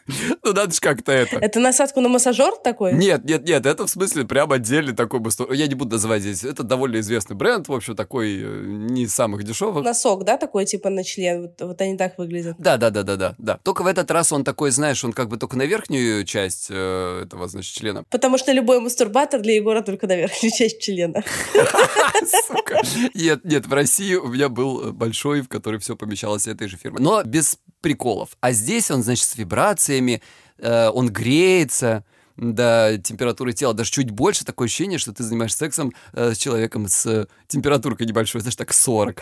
Ну, 0.43 0.53
надо 0.53 0.73
же 0.73 0.79
как-то 0.79 1.11
это. 1.11 1.37
Это 1.37 1.59
насадку 1.59 1.99
на 2.01 2.09
массажер 2.09 2.53
такой? 2.63 2.93
Нет, 2.93 3.23
нет, 3.25 3.45
нет, 3.45 3.65
это 3.65 3.85
в 3.85 3.89
смысле 3.89 4.25
прям 4.25 4.51
отдельный 4.51 4.95
такой 4.95 5.19
мастур- 5.19 5.53
Я 5.53 5.67
не 5.67 5.75
буду 5.75 5.91
называть 5.91 6.21
здесь. 6.21 6.43
Это 6.43 6.63
довольно 6.63 6.99
известный 6.99 7.35
бренд, 7.35 7.67
в 7.67 7.73
общем, 7.73 7.95
такой 7.95 8.41
э, 8.41 8.63
не 8.65 9.03
из 9.03 9.13
самых 9.13 9.43
дешевых. 9.43 9.83
Носок, 9.83 10.23
да, 10.23 10.37
такой, 10.37 10.65
типа 10.65 10.89
на 10.89 11.03
член? 11.03 11.41
Вот, 11.43 11.61
вот 11.61 11.81
они 11.81 11.97
так 11.97 12.17
выглядят. 12.17 12.55
Да, 12.57 12.77
да, 12.77 12.89
да, 12.89 13.03
да, 13.03 13.15
да, 13.15 13.35
да. 13.37 13.59
Только 13.63 13.83
в 13.83 13.87
этот 13.87 14.09
раз 14.11 14.31
он 14.31 14.43
такой, 14.43 14.71
знаешь, 14.71 15.03
он 15.03 15.13
как 15.13 15.29
бы 15.29 15.37
только 15.37 15.57
на 15.57 15.63
верхнюю 15.63 16.25
часть 16.25 16.67
э, 16.69 17.23
этого, 17.25 17.47
значит, 17.47 17.75
члена. 17.75 18.03
Потому 18.09 18.37
что 18.37 18.51
любой 18.51 18.79
мастурбатор 18.79 19.41
для 19.41 19.55
Егора 19.55 19.81
только 19.81 20.07
на 20.07 20.15
верхнюю 20.15 20.51
часть 20.57 20.81
члена. 20.81 21.23
Сука. 22.47 22.81
Нет, 23.13 23.43
нет, 23.45 23.67
в 23.67 23.73
России 23.73 24.15
у 24.15 24.27
меня 24.27 24.49
был 24.49 24.93
большой, 24.93 25.41
в 25.41 25.47
который 25.47 25.79
все 25.79 25.95
помещалось 25.95 26.47
этой 26.47 26.67
же 26.67 26.77
фирмы. 26.77 26.99
Но 26.99 27.23
без 27.23 27.57
приколов. 27.81 28.29
А 28.41 28.51
здесь 28.51 28.91
он, 28.91 29.03
значит, 29.03 29.27
с 29.27 29.35
вибрациями, 29.35 30.21
э, 30.57 30.89
он 30.89 31.09
греется 31.09 32.03
до 32.37 32.99
температуры 33.03 33.53
тела, 33.53 33.73
даже 33.73 33.91
чуть 33.91 34.11
больше, 34.11 34.45
такое 34.45 34.67
ощущение, 34.67 34.97
что 34.97 35.13
ты 35.13 35.23
занимаешься 35.23 35.57
сексом 35.57 35.93
э, 36.13 36.33
с 36.33 36.37
человеком 36.37 36.87
с 36.87 37.05
э, 37.05 37.27
температуркой 37.47 38.07
небольшой, 38.07 38.41
знаешь, 38.41 38.55
так 38.55 38.73
40. 38.73 39.21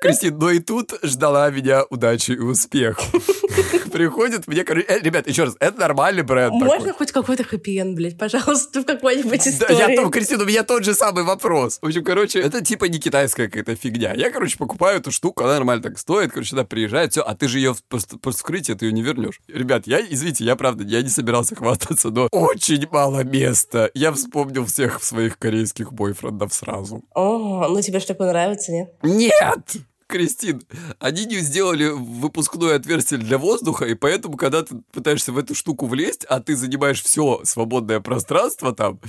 Кристин, 0.00 0.38
но 0.38 0.50
и 0.50 0.60
тут 0.60 0.94
ждала 1.02 1.50
меня 1.50 1.84
удачи 1.90 2.32
и 2.32 2.38
успех. 2.38 2.98
Приходит 3.90 4.46
мне, 4.46 4.64
короче, 4.64 4.86
э, 4.88 5.00
ребят, 5.00 5.26
еще 5.26 5.44
раз, 5.44 5.56
это 5.60 5.78
нормальный 5.80 6.22
бренд 6.22 6.52
такой. 6.52 6.66
Можно 6.78 6.92
хоть 6.92 7.12
какой-то 7.12 7.44
хэппи 7.44 7.82
блядь, 7.94 8.18
пожалуйста, 8.18 8.82
в 8.82 8.84
какой-нибудь 8.84 9.42
Да, 9.44 9.50
истории? 9.50 9.78
я 9.78 9.96
там, 9.96 10.10
Кристина, 10.10 10.42
у 10.42 10.46
меня 10.46 10.62
тот 10.64 10.84
же 10.84 10.94
самый 10.94 11.24
вопрос. 11.24 11.78
В 11.80 11.86
общем, 11.86 12.04
короче, 12.04 12.40
это 12.40 12.64
типа 12.64 12.86
не 12.86 12.98
китайская 12.98 13.46
какая-то 13.48 13.74
фигня. 13.76 14.12
Я, 14.14 14.30
короче, 14.30 14.56
покупаю 14.58 14.98
эту 14.98 15.10
штуку, 15.10 15.44
она 15.44 15.54
нормально 15.54 15.82
так 15.82 15.98
стоит, 15.98 16.32
короче, 16.32 16.50
сюда 16.50 16.64
приезжает, 16.64 17.12
все, 17.12 17.22
а 17.22 17.34
ты 17.34 17.48
же 17.48 17.58
ее 17.58 17.74
после 17.88 18.18
вскрытия 18.32 18.74
ты 18.74 18.86
ее 18.86 18.92
не 18.92 19.02
вернешь. 19.02 19.40
Ребят, 19.48 19.86
я, 19.86 20.00
извините, 20.00 20.44
я 20.44 20.56
правда, 20.56 20.84
я 20.84 21.02
не 21.02 21.08
собирался 21.08 21.54
хвастаться, 21.54 22.10
но 22.10 22.28
очень 22.30 22.86
мало 22.90 23.24
места. 23.24 23.90
Я 23.94 24.12
вспомнил 24.12 24.66
всех 24.66 25.02
своих 25.02 25.38
корейских 25.38 25.92
бойфрендов 25.92 26.52
сразу. 26.54 27.02
О, 27.14 27.66
ну 27.68 27.80
тебе 27.82 28.00
же 28.00 28.06
такое 28.06 28.28
нравится, 28.28 28.72
нет? 28.72 28.92
Нет! 29.02 29.76
Кристин, 30.10 30.62
они 30.98 31.24
не 31.24 31.38
сделали 31.38 31.88
выпускное 31.88 32.76
отверстие 32.76 33.18
для 33.18 33.38
воздуха, 33.38 33.86
и 33.86 33.94
поэтому, 33.94 34.36
когда 34.36 34.62
ты 34.62 34.82
пытаешься 34.92 35.32
в 35.32 35.38
эту 35.38 35.54
штуку 35.54 35.86
влезть, 35.86 36.24
а 36.24 36.40
ты 36.40 36.56
занимаешь 36.56 37.02
все 37.02 37.40
свободное 37.44 38.00
пространство 38.00 38.74
там, 38.74 39.00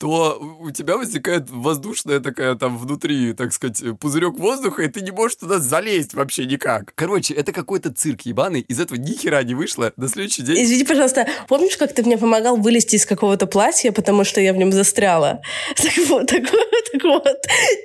то 0.00 0.38
у 0.58 0.70
тебя 0.70 0.96
возникает 0.96 1.50
воздушная 1.50 2.20
такая 2.20 2.54
там 2.54 2.78
внутри, 2.78 3.34
так 3.34 3.52
сказать, 3.52 3.82
пузырек 4.00 4.38
воздуха, 4.38 4.82
и 4.82 4.88
ты 4.88 5.02
не 5.02 5.10
можешь 5.10 5.36
туда 5.36 5.58
залезть 5.58 6.14
вообще 6.14 6.46
никак. 6.46 6.94
Короче, 6.94 7.34
это 7.34 7.52
какой-то 7.52 7.92
цирк 7.92 8.22
ебаный, 8.22 8.62
из 8.62 8.80
этого 8.80 8.98
ни 8.98 9.12
хера 9.12 9.42
не 9.42 9.54
вышло. 9.54 9.92
На 9.96 10.08
следующий 10.08 10.40
день... 10.40 10.64
Извини, 10.64 10.84
пожалуйста, 10.84 11.28
помнишь, 11.48 11.76
как 11.76 11.94
ты 11.94 12.02
мне 12.02 12.16
помогал 12.16 12.56
вылезти 12.56 12.96
из 12.96 13.04
какого-то 13.04 13.46
платья, 13.46 13.92
потому 13.92 14.24
что 14.24 14.40
я 14.40 14.54
в 14.54 14.56
нем 14.56 14.72
застряла? 14.72 15.42
Так 15.90 16.08
вот, 16.08 16.26
так 16.28 16.42
вот, 16.50 16.70
так 16.92 17.02
вот. 17.04 17.36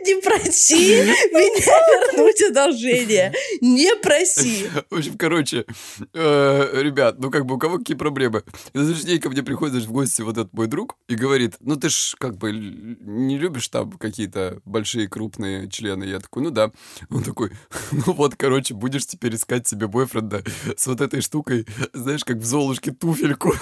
Не 0.05 0.21
проси 0.21 0.75
меня 1.31 2.13
вернуть 2.13 2.41
одолжение. 2.43 3.33
Не 3.61 3.95
проси. 3.95 4.69
В 4.89 4.97
общем, 4.97 5.17
короче, 5.17 5.65
э, 6.13 6.81
ребят, 6.81 7.15
ну 7.19 7.31
как 7.31 7.45
бы 7.45 7.55
у 7.55 7.57
кого 7.57 7.79
какие 7.79 7.97
проблемы? 7.97 8.43
На 8.73 8.83
следующий 8.83 9.07
день 9.07 9.19
ко 9.19 9.29
мне 9.29 9.43
приходит 9.43 9.73
значит, 9.73 9.89
в 9.89 9.91
гости 9.91 10.21
вот 10.21 10.37
этот 10.37 10.53
мой 10.53 10.67
друг 10.67 10.97
и 11.09 11.15
говорит, 11.15 11.55
ну 11.59 11.75
ты 11.75 11.89
ж 11.89 12.04
как 12.19 12.37
бы 12.37 12.51
не 12.51 13.37
любишь 13.37 13.67
там 13.69 13.91
какие-то 13.93 14.61
большие 14.65 15.07
крупные 15.07 15.69
члены? 15.69 16.03
Я 16.03 16.19
такой, 16.19 16.43
ну 16.43 16.51
да. 16.51 16.71
Он 17.09 17.23
такой, 17.23 17.51
ну 17.91 18.13
вот, 18.13 18.35
короче, 18.35 18.73
будешь 18.73 19.07
теперь 19.07 19.35
искать 19.35 19.67
себе 19.67 19.87
бойфренда 19.87 20.43
с 20.77 20.85
вот 20.85 21.01
этой 21.01 21.21
штукой, 21.21 21.65
знаешь, 21.93 22.23
как 22.23 22.37
в 22.37 22.45
Золушке 22.45 22.91
туфельку. 22.91 23.53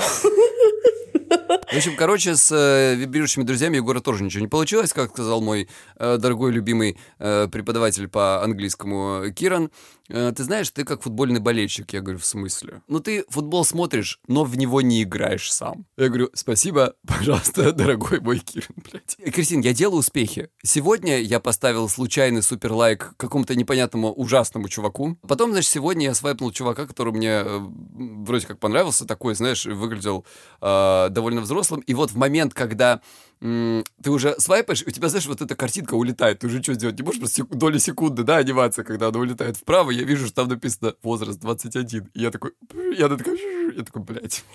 В 1.73 1.75
общем, 1.75 1.95
короче, 1.95 2.35
с 2.35 2.51
э, 2.51 2.93
вибрирующими 2.93 3.43
друзьями 3.43 3.77
Егора 3.77 3.99
тоже 3.99 4.23
ничего 4.23 4.41
не 4.41 4.47
получилось, 4.47 4.93
как 4.93 5.09
сказал 5.09 5.41
мой 5.41 5.67
э, 5.97 6.17
дорогой 6.17 6.51
любимый 6.51 6.99
э, 7.17 7.47
преподаватель 7.51 8.07
по 8.07 8.43
английскому 8.43 9.23
э, 9.23 9.31
Киран. 9.31 9.71
Э, 10.13 10.31
ты 10.31 10.43
знаешь, 10.43 10.69
ты 10.69 10.85
как 10.85 11.01
футбольный 11.01 11.39
болельщик. 11.39 11.91
Я 11.91 12.01
говорю, 12.01 12.19
в 12.19 12.25
смысле? 12.25 12.83
Ну, 12.87 12.99
ты 12.99 13.25
футбол 13.29 13.65
смотришь, 13.65 14.19
но 14.27 14.43
в 14.43 14.55
него 14.55 14.81
не 14.81 15.01
играешь 15.01 15.51
сам. 15.51 15.87
Я 15.97 16.09
говорю, 16.09 16.29
спасибо, 16.35 16.93
пожалуйста, 17.07 17.73
дорогой 17.73 18.19
мой 18.19 18.37
Киран, 18.37 18.75
блядь. 18.75 19.17
Кристин, 19.33 19.61
я 19.61 19.73
делаю 19.73 19.99
успехи. 19.99 20.49
Сегодня 20.63 21.19
я 21.19 21.39
поставил 21.39 21.89
случайный 21.89 22.43
супер 22.43 22.73
лайк 22.73 23.13
какому-то 23.17 23.55
непонятному 23.55 24.13
ужасному 24.13 24.69
чуваку. 24.69 25.17
Потом, 25.27 25.51
значит, 25.51 25.71
сегодня 25.71 26.05
я 26.05 26.13
свайпнул 26.13 26.51
чувака, 26.51 26.85
который 26.85 27.11
мне 27.11 27.41
э, 27.43 27.59
вроде 27.59 28.45
как 28.45 28.59
понравился, 28.59 29.05
такой, 29.05 29.33
знаешь, 29.33 29.65
выглядел 29.65 30.25
э, 30.61 31.07
довольно 31.09 31.41
взрослым. 31.41 31.81
И 31.81 31.95
вот 31.95 32.11
в 32.11 32.17
момент, 32.17 32.53
когда 32.53 33.01
ты 33.43 34.09
уже 34.09 34.39
свайпаешь, 34.39 34.83
у 34.87 34.91
тебя, 34.91 35.09
знаешь, 35.09 35.25
вот 35.25 35.41
эта 35.41 35.53
картинка 35.55 35.95
улетает, 35.95 36.39
ты 36.39 36.47
уже 36.47 36.63
что 36.63 36.73
сделать 36.75 36.97
не 36.97 37.03
можешь, 37.03 37.19
просто 37.19 37.41
сек- 37.41 37.49
доли 37.49 37.77
секунды, 37.77 38.23
да, 38.23 38.37
анимация, 38.37 38.85
когда 38.85 39.07
она 39.07 39.19
улетает 39.19 39.57
вправо, 39.57 39.91
я 39.91 40.03
вижу, 40.03 40.27
что 40.27 40.35
там 40.35 40.47
написано 40.47 40.95
возраст 41.03 41.39
21. 41.39 42.09
И 42.13 42.21
я 42.21 42.31
такой, 42.31 42.51
я 42.97 43.09
такой, 43.09 43.37
я 43.75 43.83
такой, 43.83 44.01
блядь. 44.03 44.45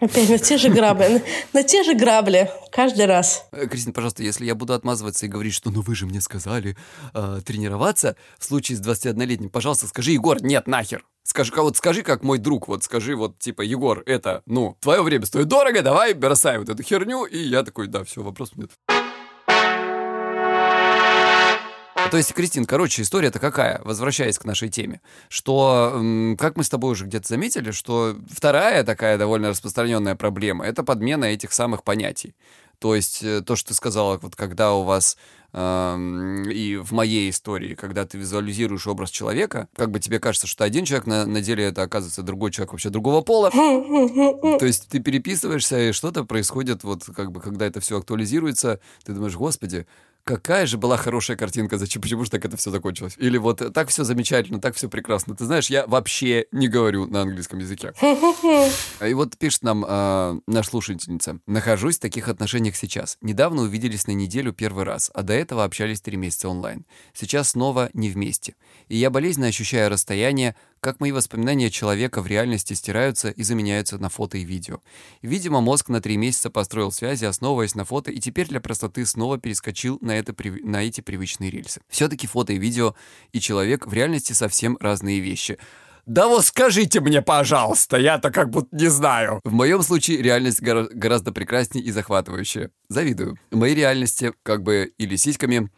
Опять 0.00 0.28
на 0.28 0.38
те 0.38 0.58
же 0.58 0.68
грабли. 0.68 1.22
На, 1.52 1.62
те 1.62 1.82
же 1.84 1.94
грабли. 1.94 2.50
Каждый 2.70 3.06
раз. 3.06 3.46
Э, 3.52 3.66
Кристина, 3.66 3.92
пожалуйста, 3.94 4.22
если 4.22 4.44
я 4.44 4.54
буду 4.54 4.74
отмазываться 4.74 5.24
и 5.24 5.28
говорить, 5.28 5.54
что 5.54 5.70
ну 5.70 5.80
вы 5.80 5.94
же 5.94 6.04
мне 6.06 6.20
сказали 6.20 6.76
э, 7.14 7.40
тренироваться 7.44 8.16
в 8.38 8.44
случае 8.44 8.76
с 8.76 8.82
21-летним, 8.82 9.48
пожалуйста, 9.48 9.86
скажи, 9.86 10.12
Егор, 10.12 10.42
нет, 10.42 10.66
нахер. 10.66 11.04
Скажи, 11.26 11.52
ка- 11.52 11.62
вот 11.62 11.74
скажи, 11.78 12.02
как 12.02 12.22
мой 12.22 12.38
друг, 12.38 12.68
вот 12.68 12.84
скажи, 12.84 13.16
вот 13.16 13.38
типа, 13.38 13.62
Егор, 13.62 14.02
это, 14.04 14.42
ну, 14.44 14.76
твое 14.80 15.02
время 15.02 15.24
стоит 15.24 15.48
дорого, 15.48 15.80
давай 15.80 16.12
бросай 16.12 16.58
вот 16.58 16.68
эту 16.68 16.82
херню. 16.82 17.24
И 17.24 17.38
я 17.38 17.62
такой, 17.62 17.86
да, 17.86 18.04
все, 18.04 18.22
вопросов 18.22 18.58
нет. 18.58 18.70
То 22.10 22.18
есть, 22.18 22.34
Кристин, 22.34 22.66
короче, 22.66 23.00
история-то 23.00 23.38
какая, 23.38 23.80
возвращаясь 23.84 24.38
к 24.38 24.44
нашей 24.44 24.68
теме, 24.68 25.00
что, 25.30 25.98
как 26.38 26.56
мы 26.56 26.62
с 26.62 26.68
тобой 26.68 26.92
уже 26.92 27.06
где-то 27.06 27.26
заметили, 27.26 27.70
что 27.70 28.16
вторая 28.30 28.84
такая 28.84 29.16
довольно 29.16 29.48
распространенная 29.48 30.14
проблема— 30.16 30.66
это 30.66 30.82
подмена 30.82 31.24
этих 31.24 31.54
самых 31.54 31.84
понятий. 31.84 32.36
То 32.78 32.94
есть, 32.94 33.22
э, 33.22 33.40
то, 33.40 33.56
что 33.56 33.68
ты 33.68 33.74
сказала, 33.74 34.18
вот 34.18 34.36
когда 34.36 34.74
у 34.74 34.82
вас 34.82 35.16
и 35.56 36.80
в 36.82 36.90
моей 36.90 37.30
истории, 37.30 37.74
когда 37.74 38.04
ты 38.04 38.18
визуализируешь 38.18 38.88
образ 38.88 39.10
человека, 39.10 39.68
как 39.76 39.92
бы 39.92 40.00
тебе 40.00 40.18
кажется, 40.18 40.48
что 40.48 40.64
один 40.64 40.84
человек, 40.84 41.06
на, 41.06 41.26
на 41.26 41.40
деле 41.40 41.64
это 41.64 41.82
оказывается 41.82 42.22
другой 42.22 42.50
человек 42.50 42.72
вообще 42.72 42.90
другого 42.90 43.20
пола. 43.20 43.50
То 43.52 44.66
есть 44.66 44.88
ты 44.88 44.98
переписываешься, 44.98 45.78
и 45.78 45.92
что-то 45.92 46.24
происходит, 46.24 46.82
вот 46.82 47.04
как 47.04 47.30
бы, 47.30 47.40
когда 47.40 47.66
это 47.66 47.78
все 47.78 47.98
актуализируется, 47.98 48.80
ты 49.04 49.12
думаешь, 49.12 49.36
господи, 49.36 49.86
какая 50.24 50.66
же 50.66 50.78
была 50.78 50.96
хорошая 50.96 51.36
картинка, 51.36 51.78
зачем, 51.78 52.02
почему 52.02 52.24
же 52.24 52.30
так 52.30 52.44
это 52.44 52.56
все 52.56 52.70
закончилось? 52.70 53.14
Или 53.18 53.36
вот 53.36 53.60
э, 53.60 53.70
так 53.70 53.88
все 53.88 54.04
замечательно, 54.04 54.60
так 54.60 54.74
все 54.74 54.88
прекрасно. 54.88 55.36
Ты 55.36 55.44
знаешь, 55.44 55.68
я 55.68 55.86
вообще 55.86 56.46
не 56.50 56.68
говорю 56.68 57.06
на 57.06 57.22
английском 57.22 57.58
языке. 57.58 57.92
И 59.06 59.14
вот 59.14 59.36
пишет 59.36 59.62
нам 59.62 59.84
э, 59.86 60.40
наша 60.46 60.70
слушательница. 60.70 61.38
Нахожусь 61.46 61.98
в 61.98 62.00
таких 62.00 62.28
отношениях 62.28 62.74
сейчас. 62.76 63.18
Недавно 63.20 63.62
увиделись 63.62 64.06
на 64.06 64.12
неделю 64.12 64.52
первый 64.52 64.84
раз, 64.84 65.10
а 65.14 65.22
до 65.22 65.34
этого 65.34 65.64
общались 65.64 66.00
три 66.00 66.16
месяца 66.16 66.48
онлайн. 66.48 66.86
Сейчас 67.12 67.50
снова 67.50 67.90
не 67.92 68.08
вместе. 68.08 68.56
И 68.88 68.96
я 68.96 69.10
болезненно 69.10 69.48
ощущаю 69.48 69.90
расстояние, 69.90 70.56
как 70.84 71.00
мои 71.00 71.12
воспоминания 71.12 71.70
человека 71.70 72.20
в 72.20 72.26
реальности 72.26 72.74
стираются 72.74 73.30
и 73.30 73.42
заменяются 73.42 73.96
на 73.96 74.10
фото 74.10 74.36
и 74.36 74.44
видео. 74.44 74.82
Видимо, 75.22 75.62
мозг 75.62 75.88
на 75.88 76.02
три 76.02 76.18
месяца 76.18 76.50
построил 76.50 76.92
связи, 76.92 77.24
основываясь 77.24 77.74
на 77.74 77.86
фото, 77.86 78.10
и 78.10 78.20
теперь 78.20 78.48
для 78.48 78.60
простоты 78.60 79.06
снова 79.06 79.38
перескочил 79.38 79.96
на, 80.02 80.10
это, 80.10 80.34
на 80.62 80.84
эти 80.84 81.00
привычные 81.00 81.50
рельсы. 81.50 81.80
Все-таки 81.88 82.26
фото 82.26 82.52
и 82.52 82.58
видео 82.58 82.94
и 83.32 83.40
человек 83.40 83.86
в 83.86 83.94
реальности 83.94 84.34
совсем 84.34 84.76
разные 84.78 85.20
вещи. 85.20 85.56
Да 86.04 86.28
вот 86.28 86.44
скажите 86.44 87.00
мне, 87.00 87.22
пожалуйста, 87.22 87.96
я-то 87.96 88.30
как 88.30 88.50
будто 88.50 88.76
не 88.76 88.88
знаю. 88.88 89.40
В 89.42 89.54
моем 89.54 89.82
случае 89.82 90.20
реальность 90.20 90.60
гора- 90.60 90.88
гораздо 90.92 91.32
прекраснее 91.32 91.82
и 91.82 91.92
захватывающая. 91.92 92.70
Завидую. 92.90 93.38
В 93.50 93.56
моей 93.56 93.74
реальности 93.74 94.34
как 94.42 94.62
бы 94.62 94.92
или 94.98 95.16
сиськами, 95.16 95.70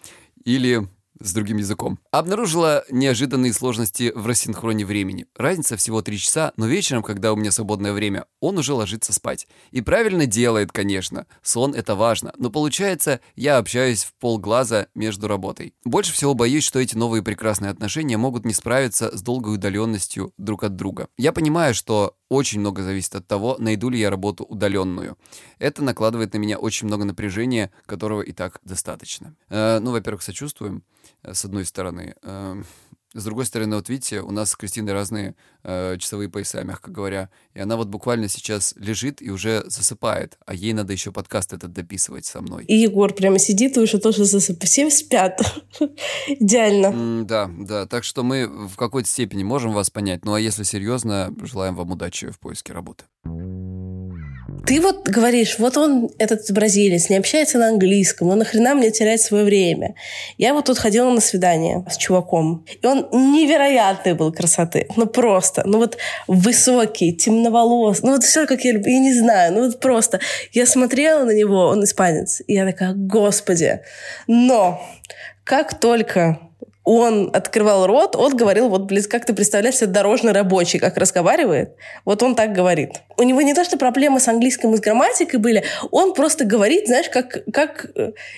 или 0.44 0.88
с 1.20 1.32
другим 1.32 1.58
языком. 1.58 1.98
Обнаружила 2.10 2.84
неожиданные 2.90 3.52
сложности 3.52 4.12
в 4.14 4.26
рассинхроне 4.26 4.84
времени. 4.84 5.26
Разница 5.36 5.76
всего 5.76 6.02
3 6.02 6.18
часа, 6.18 6.52
но 6.56 6.66
вечером, 6.66 7.02
когда 7.02 7.32
у 7.32 7.36
меня 7.36 7.50
свободное 7.50 7.92
время, 7.92 8.26
он 8.40 8.58
уже 8.58 8.74
ложится 8.74 9.12
спать. 9.12 9.46
И 9.70 9.80
правильно 9.80 10.26
делает, 10.26 10.72
конечно. 10.72 11.26
Сон— 11.42 11.74
это 11.76 11.94
важно. 11.94 12.32
Но 12.38 12.50
получается, 12.50 13.20
я 13.34 13.58
общаюсь 13.58 14.04
в 14.04 14.14
полглаза 14.14 14.88
между 14.94 15.28
работой. 15.28 15.74
Больше 15.84 16.12
всего 16.12 16.34
боюсь, 16.34 16.64
что 16.64 16.78
эти 16.78 16.96
новые 16.96 17.22
прекрасные 17.22 17.70
отношения 17.70 18.16
могут 18.16 18.44
не 18.44 18.52
справиться 18.52 19.16
с 19.16 19.22
долгой 19.22 19.54
удаленностью 19.54 20.32
друг 20.38 20.64
от 20.64 20.76
друга. 20.76 21.08
Я 21.16 21.32
понимаю, 21.32 21.74
что 21.74 22.16
очень 22.28 22.60
много 22.60 22.82
зависит 22.82 23.14
от 23.14 23.26
того, 23.26 23.56
найду 23.58 23.88
ли 23.88 23.98
я 23.98 24.10
работу 24.10 24.44
удаленную. 24.44 25.16
Это 25.58 25.82
накладывает 25.82 26.34
на 26.34 26.38
меня 26.38 26.58
очень 26.58 26.86
много 26.86 27.04
напряжения, 27.04 27.70
которого 27.86 28.22
и 28.22 28.32
так 28.32 28.60
достаточно. 28.64 29.36
Э, 29.48 29.78
ну, 29.80 29.92
во-первых, 29.92 30.22
сочувствуем, 30.22 30.82
с 31.22 31.44
одной 31.44 31.64
стороны. 31.64 32.14
Э, 32.22 32.62
с 33.14 33.24
другой 33.24 33.46
стороны, 33.46 33.76
вот 33.76 33.88
видите, 33.88 34.20
у 34.20 34.30
нас 34.30 34.50
с 34.50 34.56
Кристиной 34.56 34.92
разные 34.92 35.36
э, 35.64 35.96
часовые 35.98 36.28
пояса, 36.28 36.62
мягко 36.64 36.90
говоря. 36.90 37.30
И 37.54 37.60
она 37.60 37.76
вот 37.76 37.88
буквально 37.88 38.28
сейчас 38.28 38.74
лежит 38.76 39.22
и 39.22 39.30
уже 39.30 39.62
засыпает, 39.66 40.36
а 40.44 40.52
ей 40.52 40.74
надо 40.74 40.92
еще 40.92 41.12
подкаст 41.12 41.54
этот 41.54 41.72
дописывать 41.72 42.26
со 42.26 42.42
мной. 42.42 42.64
И 42.66 42.76
Егор 42.76 43.14
прямо 43.14 43.38
сидит 43.38 43.78
и 43.78 43.80
уже 43.80 43.98
тоже 43.98 44.26
засыпает. 44.26 44.64
Все 44.64 44.90
спят. 44.90 45.40
Идеально. 46.26 46.86
М, 46.88 47.26
Да, 47.26 47.50
да, 47.58 47.86
так 47.86 48.04
что 48.04 48.22
мы 48.22 48.68
в 48.68 48.76
какой-то 48.76 49.08
степени 49.08 49.44
можем 49.44 49.72
вас 49.72 49.88
понять. 49.88 50.26
Ну 50.26 50.34
а 50.34 50.40
если 50.40 50.64
серьезно, 50.64 51.34
желаем 51.42 51.74
вам 51.74 51.92
удачи 51.92 52.30
в 52.30 52.38
поиске 52.38 52.74
работы. 52.74 53.04
Ты 54.66 54.80
вот 54.80 55.08
говоришь, 55.08 55.60
вот 55.60 55.76
он, 55.76 56.10
этот 56.18 56.50
бразилец, 56.50 57.08
не 57.08 57.16
общается 57.16 57.58
на 57.58 57.68
английском, 57.68 58.28
ну 58.28 58.34
нахрена 58.34 58.74
мне 58.74 58.90
терять 58.90 59.20
свое 59.20 59.44
время? 59.44 59.94
Я 60.38 60.54
вот 60.54 60.64
тут 60.64 60.78
ходила 60.78 61.08
на 61.10 61.20
свидание 61.20 61.84
с 61.88 61.96
чуваком, 61.96 62.66
и 62.82 62.84
он 62.84 63.06
невероятной 63.12 64.14
был 64.14 64.32
красоты, 64.32 64.88
ну 64.96 65.06
просто, 65.06 65.62
ну 65.64 65.78
вот 65.78 65.98
высокий, 66.26 67.12
темноволос, 67.12 68.02
ну 68.02 68.10
вот 68.12 68.24
все 68.24 68.44
как 68.46 68.64
я 68.64 68.72
люблю, 68.72 68.90
я 68.90 68.98
не 68.98 69.14
знаю, 69.14 69.52
ну 69.52 69.66
вот 69.66 69.78
просто. 69.78 70.18
Я 70.52 70.66
смотрела 70.66 71.22
на 71.22 71.30
него, 71.30 71.68
он 71.68 71.84
испанец, 71.84 72.42
и 72.44 72.54
я 72.54 72.66
такая, 72.66 72.92
господи. 72.94 73.82
Но 74.26 74.82
как 75.44 75.78
только 75.78 76.40
он 76.86 77.30
открывал 77.32 77.84
рот, 77.88 78.14
он 78.14 78.36
говорил, 78.36 78.68
вот, 78.68 78.82
блин, 78.82 79.02
как 79.10 79.24
ты 79.26 79.34
представляешь 79.34 79.76
себе 79.76 79.88
дорожный 79.88 80.32
рабочий, 80.32 80.78
как 80.78 80.96
разговаривает? 80.96 81.74
Вот 82.04 82.22
он 82.22 82.36
так 82.36 82.52
говорит. 82.52 82.90
У 83.16 83.24
него 83.24 83.42
не 83.42 83.54
то, 83.54 83.64
что 83.64 83.76
проблемы 83.76 84.20
с 84.20 84.28
английским 84.28 84.72
и 84.72 84.76
с 84.76 84.80
грамматикой 84.80 85.40
были, 85.40 85.64
он 85.90 86.14
просто 86.14 86.44
говорит, 86.44 86.86
знаешь, 86.86 87.08
как, 87.10 87.44
как 87.52 87.86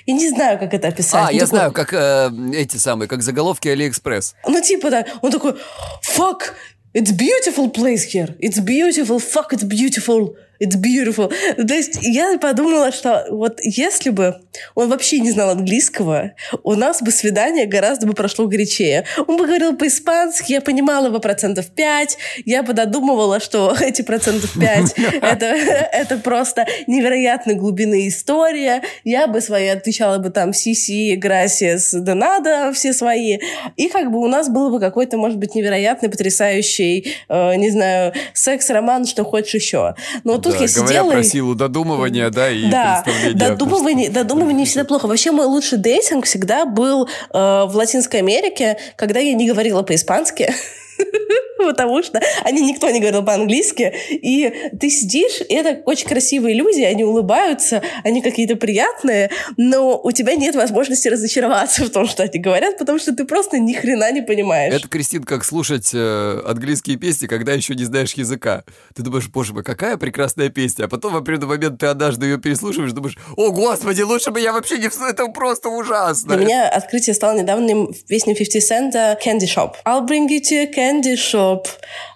я 0.07 0.15
не 0.15 0.29
знаю, 0.31 0.59
как 0.59 0.73
это 0.73 0.89
описать. 0.89 1.27
А, 1.27 1.29
Он 1.29 1.35
я 1.35 1.41
такой, 1.41 1.47
знаю, 1.47 1.73
как 1.73 1.93
э, 1.93 2.31
эти 2.55 2.79
самые, 2.79 3.07
как 3.07 3.23
заголовки 3.23 3.69
Алиэкспресс. 3.69 4.35
Ну, 4.47 4.63
типа, 4.63 4.91
да, 4.91 5.05
он 5.21 5.31
такой, 5.31 5.55
fuck, 6.03 6.55
it's 6.95 7.13
beautiful 7.13 7.71
place 7.71 8.05
here, 8.11 8.35
it's 8.41 8.59
beautiful, 8.59 9.19
fuck, 9.21 9.53
it's 9.53 9.65
beautiful, 9.65 10.35
It's 10.61 10.77
beautiful. 10.77 11.33
То 11.57 11.75
есть 11.75 11.99
я 12.03 12.37
подумала, 12.39 12.91
что 12.91 13.27
вот 13.31 13.61
если 13.63 14.11
бы 14.11 14.37
он 14.75 14.89
вообще 14.89 15.21
не 15.21 15.31
знал 15.31 15.51
английского, 15.51 16.33
у 16.65 16.75
нас 16.75 17.01
бы 17.01 17.13
свидание 17.13 17.67
гораздо 17.67 18.07
бы 18.07 18.15
прошло 18.15 18.47
горячее. 18.47 19.05
Он 19.27 19.37
бы 19.37 19.47
говорил 19.47 19.77
по-испански, 19.77 20.53
я 20.53 20.61
понимала 20.61 21.11
бы 21.11 21.21
процентов 21.21 21.67
5, 21.67 22.19
я 22.45 22.63
бы 22.63 22.73
додумывала, 22.73 23.39
что 23.41 23.77
эти 23.81 24.03
процентов 24.03 24.53
5 24.59 24.95
это, 25.23 25.47
это 25.93 26.19
просто 26.19 26.67
невероятной 26.87 27.55
глубины 27.55 28.09
история. 28.09 28.83
Я 29.05 29.29
бы 29.29 29.41
свои 29.41 29.69
отвечала 29.69 30.19
бы 30.19 30.31
там 30.31 30.53
Сиси, 30.53 31.15
Грасиас, 31.15 31.93
да 31.93 32.73
все 32.73 32.93
свои. 32.93 33.39
И 33.77 33.89
как 33.89 34.11
бы 34.11 34.19
у 34.19 34.27
нас 34.27 34.49
был 34.49 34.71
бы 34.71 34.81
какой-то, 34.81 35.17
может 35.17 35.39
быть, 35.39 35.55
невероятный, 35.55 36.09
потрясающий, 36.09 37.15
э, 37.29 37.55
не 37.57 37.71
знаю, 37.71 38.13
секс-роман, 38.33 39.07
что 39.07 39.25
хочешь 39.25 39.55
еще. 39.55 39.95
Но 40.25 40.35
вот 40.35 40.48
тут 40.53 40.59
Да, 40.59 40.65
я 40.65 40.75
говоря 40.75 40.89
сидела... 40.89 41.11
про 41.11 41.23
силу 41.23 41.55
додумывания, 41.55 42.31
да, 42.31 42.51
и 42.51 42.71
да, 42.71 43.03
представления. 43.05 43.39
додумывание, 43.39 44.11
додумывание 44.11 44.67
всегда 44.67 44.85
плохо. 44.85 45.07
Вообще 45.07 45.31
мой 45.31 45.47
лучший 45.47 45.79
дейтинг 45.79 46.25
всегда 46.25 46.65
был 46.65 47.07
э, 47.07 47.09
в 47.33 47.71
Латинской 47.75 48.21
Америке, 48.21 48.79
когда 48.97 49.21
я 49.21 49.35
не 49.35 49.49
говорила 49.49 49.83
по-испански. 49.83 50.53
Потому 51.59 52.03
что 52.03 52.21
они 52.45 52.63
никто 52.63 52.89
не 52.91 53.01
говорил 53.01 53.25
по-английски. 53.25 53.93
И 54.11 54.71
ты 54.79 54.91
сидишь, 54.91 55.41
и 55.49 55.55
это 55.55 55.83
очень 55.85 56.07
красивые 56.07 56.55
люди, 56.55 56.83
они 56.83 57.05
улыбаются, 57.05 57.83
они 58.05 58.23
какие-то 58.23 58.57
приятные, 58.57 59.31
но 59.57 60.01
у 60.01 60.13
тебя 60.13 60.35
нет 60.37 60.55
возможности 60.55 61.09
разочароваться 61.09 61.85
в 61.85 61.91
том, 61.91 62.07
что 62.07 62.23
они 62.23 62.39
говорят, 62.39 62.79
потому 62.79 62.99
что 62.99 63.15
ты 63.15 63.25
просто 63.25 63.59
ни 63.59 63.73
хрена 63.73 64.11
не 64.13 64.23
понимаешь. 64.23 64.75
Это, 64.75 64.89
Кристин, 64.89 65.25
как 65.25 65.45
слушать 65.45 65.91
э, 65.93 66.43
английские 66.47 66.97
песни, 66.97 67.27
когда 67.27 67.53
еще 67.53 67.75
не 67.75 67.85
знаешь 67.85 68.13
языка. 68.15 68.65
Ты 68.95 69.03
думаешь, 69.03 69.29
боже 69.29 69.53
мой, 69.53 69.65
какая 69.65 69.97
прекрасная 69.97 70.49
песня. 70.49 70.85
А 70.85 70.89
потом 70.89 71.13
в 71.13 71.17
определенный 71.17 71.49
момент 71.49 71.81
ты 71.81 71.87
однажды 71.87 72.27
ее 72.27 72.39
переслушиваешь, 72.39 72.93
думаешь, 72.93 73.19
о, 73.37 73.51
господи, 73.51 74.03
лучше 74.03 74.31
бы 74.31 74.41
я 74.41 74.53
вообще 74.53 74.79
не... 74.79 74.87
Это 74.87 75.27
просто 75.29 75.69
ужасно. 75.69 76.37
Для 76.37 76.45
меня 76.45 76.69
открытие 76.69 77.15
стало 77.15 77.39
недавним 77.39 77.93
в 77.93 78.07
песне 78.07 78.35
50 78.35 78.63
Cent 78.63 79.19
Candy 79.25 79.47
Shop. 79.47 79.75
I'll 79.85 80.07
bring 80.07 80.29
you 80.29 80.41
to 80.41 80.63
a 80.63 80.67
candy 80.67 80.88
shop. 81.17 81.67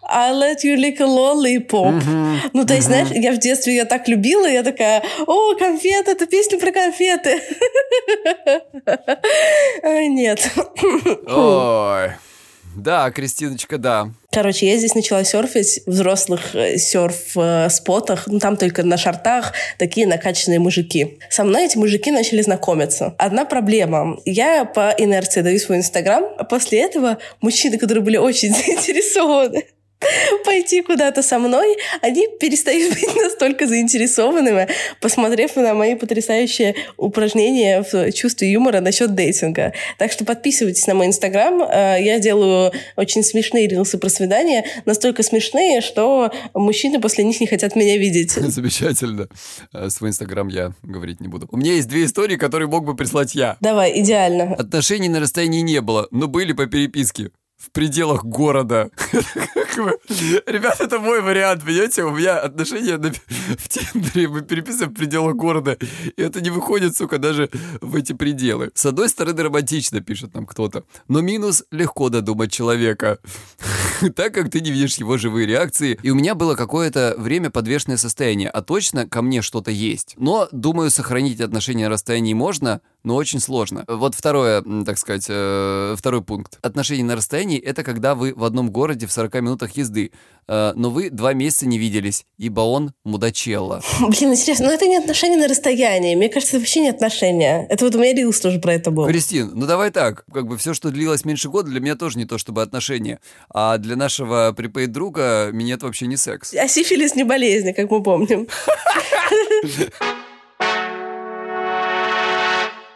I'll 0.08 0.38
let 0.38 0.62
you 0.64 0.76
lick 0.76 1.00
a 1.00 1.06
lollipop. 1.06 2.02
Ну, 2.52 2.66
то 2.66 2.74
есть, 2.74 2.86
знаешь, 2.86 3.08
я 3.12 3.32
в 3.32 3.38
детстве 3.38 3.76
ее 3.76 3.84
так 3.84 4.08
любила, 4.08 4.46
я 4.46 4.62
такая, 4.62 5.02
о, 5.26 5.54
конфеты, 5.54 6.12
это 6.12 6.26
песня 6.26 6.58
про 6.58 6.70
конфеты. 6.70 7.40
Ай, 9.82 10.08
Нет. 10.12 10.50
Ой. 11.26 12.10
Да, 12.76 13.10
Кристиночка, 13.10 13.78
да. 13.78 14.10
Короче, 14.30 14.66
я 14.66 14.76
здесь 14.78 14.94
начала 14.94 15.24
серфить 15.24 15.82
в 15.86 15.90
взрослых 15.90 16.54
э, 16.54 16.78
серф-спотах. 16.78 18.26
Ну, 18.26 18.38
там 18.38 18.56
только 18.56 18.82
на 18.82 18.96
шортах 18.96 19.52
такие 19.78 20.06
накачанные 20.06 20.58
мужики. 20.58 21.18
Со 21.28 21.44
мной 21.44 21.66
эти 21.66 21.76
мужики 21.76 22.10
начали 22.10 22.40
знакомиться. 22.40 23.14
Одна 23.18 23.44
проблема. 23.44 24.18
Я 24.24 24.64
по 24.64 24.94
инерции 24.96 25.42
даю 25.42 25.58
свой 25.58 25.78
инстаграм, 25.78 26.24
а 26.38 26.44
после 26.44 26.80
этого 26.80 27.18
мужчины, 27.40 27.78
которые 27.78 28.02
были 28.02 28.16
очень 28.16 28.54
заинтересованы 28.54 29.64
пойти 30.44 30.82
куда-то 30.82 31.22
со 31.22 31.38
мной, 31.38 31.76
они 32.00 32.28
перестают 32.40 32.94
быть 33.00 33.16
настолько 33.16 33.66
заинтересованными, 33.66 34.68
посмотрев 35.00 35.56
на 35.56 35.74
мои 35.74 35.94
потрясающие 35.94 36.74
упражнения 36.96 37.84
в 37.90 38.12
чувстве 38.12 38.50
юмора 38.52 38.80
насчет 38.80 39.14
дейтинга. 39.14 39.72
Так 39.98 40.12
что 40.12 40.24
подписывайтесь 40.24 40.86
на 40.86 40.94
мой 40.94 41.06
инстаграм. 41.06 41.62
Э, 41.62 41.98
Я 42.00 42.18
делаю 42.18 42.72
очень 42.96 43.22
смешные 43.22 43.68
рилсы 43.68 43.98
про 43.98 44.08
свидания, 44.08 44.64
настолько 44.84 45.22
смешные, 45.22 45.80
что 45.80 46.30
мужчины 46.54 47.00
после 47.00 47.24
них 47.24 47.40
не 47.40 47.46
хотят 47.46 47.76
меня 47.76 47.96
видеть. 47.96 48.32
Замечательно. 48.36 49.28
Э, 49.72 49.88
Свой 49.90 50.10
инстаграм 50.10 50.48
я 50.48 50.72
говорить 50.82 51.20
не 51.20 51.28
буду. 51.28 51.48
У 51.50 51.56
меня 51.56 51.74
есть 51.74 51.88
две 51.88 52.04
истории, 52.04 52.36
которые 52.36 52.68
мог 52.68 52.84
бы 52.84 52.96
прислать 52.96 53.34
я. 53.34 53.56
Давай, 53.60 54.00
идеально. 54.00 54.54
Отношений 54.54 55.08
на 55.08 55.20
расстоянии 55.20 55.60
не 55.60 55.80
было, 55.80 56.08
но 56.10 56.26
были 56.28 56.52
по 56.52 56.66
переписке. 56.66 57.30
В 57.62 57.70
пределах 57.70 58.24
города. 58.24 58.90
Ребят, 60.46 60.80
это 60.80 60.98
мой 60.98 61.22
вариант, 61.22 61.62
понимаете? 61.62 62.02
У 62.02 62.10
меня 62.10 62.40
отношения 62.40 62.98
в 63.56 63.68
Тиндере, 63.68 64.26
мы 64.26 64.42
переписываем 64.42 64.90
в 64.90 64.96
пределах 64.96 65.36
города, 65.36 65.78
и 66.16 66.20
это 66.20 66.40
не 66.40 66.50
выходит, 66.50 66.96
сука, 66.96 67.18
даже 67.18 67.50
в 67.80 67.94
эти 67.94 68.14
пределы. 68.14 68.72
С 68.74 68.84
одной 68.84 69.08
стороны, 69.08 69.40
романтично, 69.40 70.00
пишет 70.00 70.34
нам 70.34 70.44
кто-то, 70.44 70.82
но 71.06 71.20
минус 71.20 71.64
легко 71.70 72.08
додумать 72.08 72.50
человека. 72.50 73.18
Так 74.16 74.34
как 74.34 74.50
ты 74.50 74.60
не 74.60 74.72
видишь 74.72 74.96
его 74.96 75.16
живые 75.16 75.46
реакции, 75.46 75.96
и 76.02 76.10
у 76.10 76.16
меня 76.16 76.34
было 76.34 76.56
какое-то 76.56 77.14
время 77.16 77.50
подвешенное 77.50 77.96
состояние, 77.96 78.50
а 78.50 78.60
точно 78.60 79.08
ко 79.08 79.22
мне 79.22 79.42
что-то 79.42 79.70
есть. 79.70 80.14
Но, 80.16 80.48
думаю, 80.50 80.90
сохранить 80.90 81.40
отношения 81.40 81.84
на 81.84 81.90
расстоянии 81.90 82.34
можно, 82.34 82.80
но 83.04 83.16
очень 83.16 83.40
сложно. 83.40 83.84
Вот 83.88 84.14
второе, 84.14 84.62
так 84.84 84.98
сказать, 84.98 85.26
э, 85.28 85.94
второй 85.98 86.22
пункт. 86.22 86.58
Отношения 86.62 87.04
на 87.04 87.16
расстоянии— 87.16 87.58
это 87.60 87.82
когда 87.82 88.14
вы 88.14 88.32
в 88.34 88.44
одном 88.44 88.70
городе 88.70 89.06
в 89.06 89.12
40 89.12 89.34
минутах 89.34 89.76
езды, 89.76 90.12
э, 90.48 90.72
но 90.74 90.90
вы 90.90 91.10
два 91.10 91.32
месяца 91.32 91.66
не 91.66 91.78
виделись, 91.78 92.24
ибо 92.38 92.60
он 92.60 92.92
мудачелло. 93.04 93.82
Блин, 94.00 94.32
интересно, 94.32 94.66
но 94.66 94.72
это 94.72 94.86
не 94.86 94.96
отношения 94.96 95.36
на 95.36 95.48
расстоянии. 95.48 96.14
Мне 96.14 96.28
кажется, 96.28 96.56
это 96.56 96.62
вообще 96.62 96.80
не 96.80 96.90
отношения. 96.90 97.66
Это 97.68 97.84
вот 97.84 97.94
у 97.94 97.98
меня 97.98 98.14
рилс 98.14 98.40
тоже 98.40 98.58
про 98.58 98.74
это 98.74 98.90
был. 98.90 99.06
Кристин, 99.06 99.50
ну 99.54 99.66
давай 99.66 99.90
так, 99.90 100.24
как 100.32 100.46
бы 100.46 100.56
все, 100.58 100.74
что 100.74 100.90
длилось 100.90 101.24
меньше 101.24 101.48
года, 101.48 101.70
для 101.70 101.80
меня 101.80 101.96
тоже 101.96 102.18
не 102.18 102.24
то 102.24 102.38
чтобы 102.38 102.62
отношения, 102.62 103.20
а 103.52 103.78
для 103.78 103.96
нашего 103.96 104.52
припейд 104.56 104.92
друга 104.92 105.50
минет 105.52 105.82
вообще 105.82 106.06
не 106.06 106.16
секс. 106.16 106.54
А 106.54 106.68
сифилис 106.68 107.14
не 107.14 107.24
болезнь, 107.24 107.72
как 107.72 107.90
мы 107.90 108.02
помним. 108.02 108.48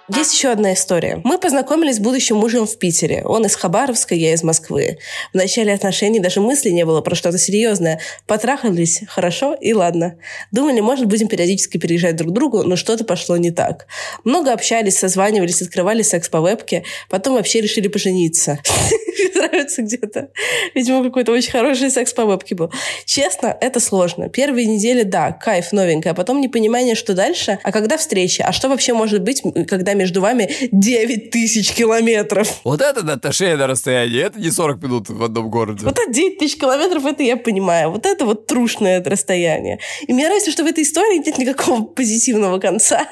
Есть 0.09 0.35
еще 0.35 0.51
одна 0.51 0.73
история. 0.73 1.21
Мы 1.25 1.37
познакомились 1.37 1.97
с 1.97 1.99
будущим 1.99 2.37
мужем 2.37 2.65
в 2.69 2.79
Питере. 2.79 3.23
Он 3.25 3.45
из 3.45 3.57
Хабаровска, 3.57 4.15
я 4.15 4.35
из 4.35 4.45
Москвы. 4.45 4.99
В 5.33 5.37
начале 5.37 5.73
отношений 5.73 6.21
даже 6.21 6.41
мысли 6.41 6.71
не 6.71 6.85
было 6.85 7.01
про 7.01 7.17
что-то 7.17 7.39
серьезное. 7.39 7.99
Потрахались 8.25 9.03
хорошо 9.09 9.55
и 9.55 9.73
ладно. 9.73 10.17
Думали, 10.53 10.79
может, 10.79 11.07
будем 11.07 11.27
периодически 11.27 11.79
переезжать 11.79 12.15
друг 12.15 12.31
к 12.31 12.35
другу, 12.35 12.63
но 12.63 12.77
что-то 12.77 13.05
пошло 13.05 13.37
не 13.37 13.51
так. 13.51 13.89
Много 14.23 14.53
общались, 14.53 14.97
созванивались, 14.97 15.61
открывали 15.61 16.03
секс 16.03 16.29
по 16.29 16.41
вебке. 16.41 16.85
Потом 17.11 17.35
вообще 17.35 17.61
решили 17.61 17.89
пожениться. 17.89 18.61
Нравится 19.35 19.83
где-то. 19.83 20.29
Видимо, 20.77 21.03
какой-то 21.03 21.33
очень 21.33 21.51
хороший 21.51 21.91
секс 21.91 22.13
по 22.13 22.25
вебке 22.25 22.55
был. 22.55 22.71
Честно, 23.07 23.57
это 23.61 23.81
сложно. 23.81 24.29
Первые 24.29 24.67
недели, 24.67 25.03
да, 25.03 25.33
кайф, 25.33 25.73
новенькое. 25.73 26.13
А 26.13 26.15
потом 26.15 26.41
непонимание, 26.41 26.95
что 26.95 27.15
дальше. 27.15 27.59
А 27.65 27.73
когда 27.73 27.97
встречи? 27.97 28.43
А 28.43 28.53
что 28.53 28.69
вообще 28.69 28.93
может 28.93 29.23
быть, 29.23 29.43
когда 29.67 29.96
между 29.97 30.21
вами 30.21 30.49
9 30.73 31.31
тысяч 31.31 31.73
километров? 31.73 32.61
Вот 32.65 32.81
это 32.81 33.05
на 33.05 33.15
отношения 33.15 33.57
на 33.57 33.67
расстоянии, 33.67 34.21
это 34.21 34.39
не 34.39 34.51
40 34.51 34.83
минут 34.83 35.09
в 35.09 35.23
одном 35.23 35.51
городе. 35.51 35.85
Вот 35.85 35.99
это 35.99 36.13
9 36.13 36.39
тысяч 36.39 36.59
километров, 36.59 37.05
это 37.05 37.23
я 37.23 37.37
понимаю. 37.37 37.91
Вот 37.91 38.07
это 38.07 38.25
вот 38.25 38.47
трушное 38.47 39.03
расстояние. 39.03 39.79
И 40.07 40.13
мне 40.13 40.27
нравится, 40.27 40.51
что 40.51 40.65
в 40.65 40.67
этой 40.67 40.85
истории 40.85 41.19
нет 41.19 41.39
никакого 41.39 41.83
позитивного 41.83 42.59
конца. 42.59 43.07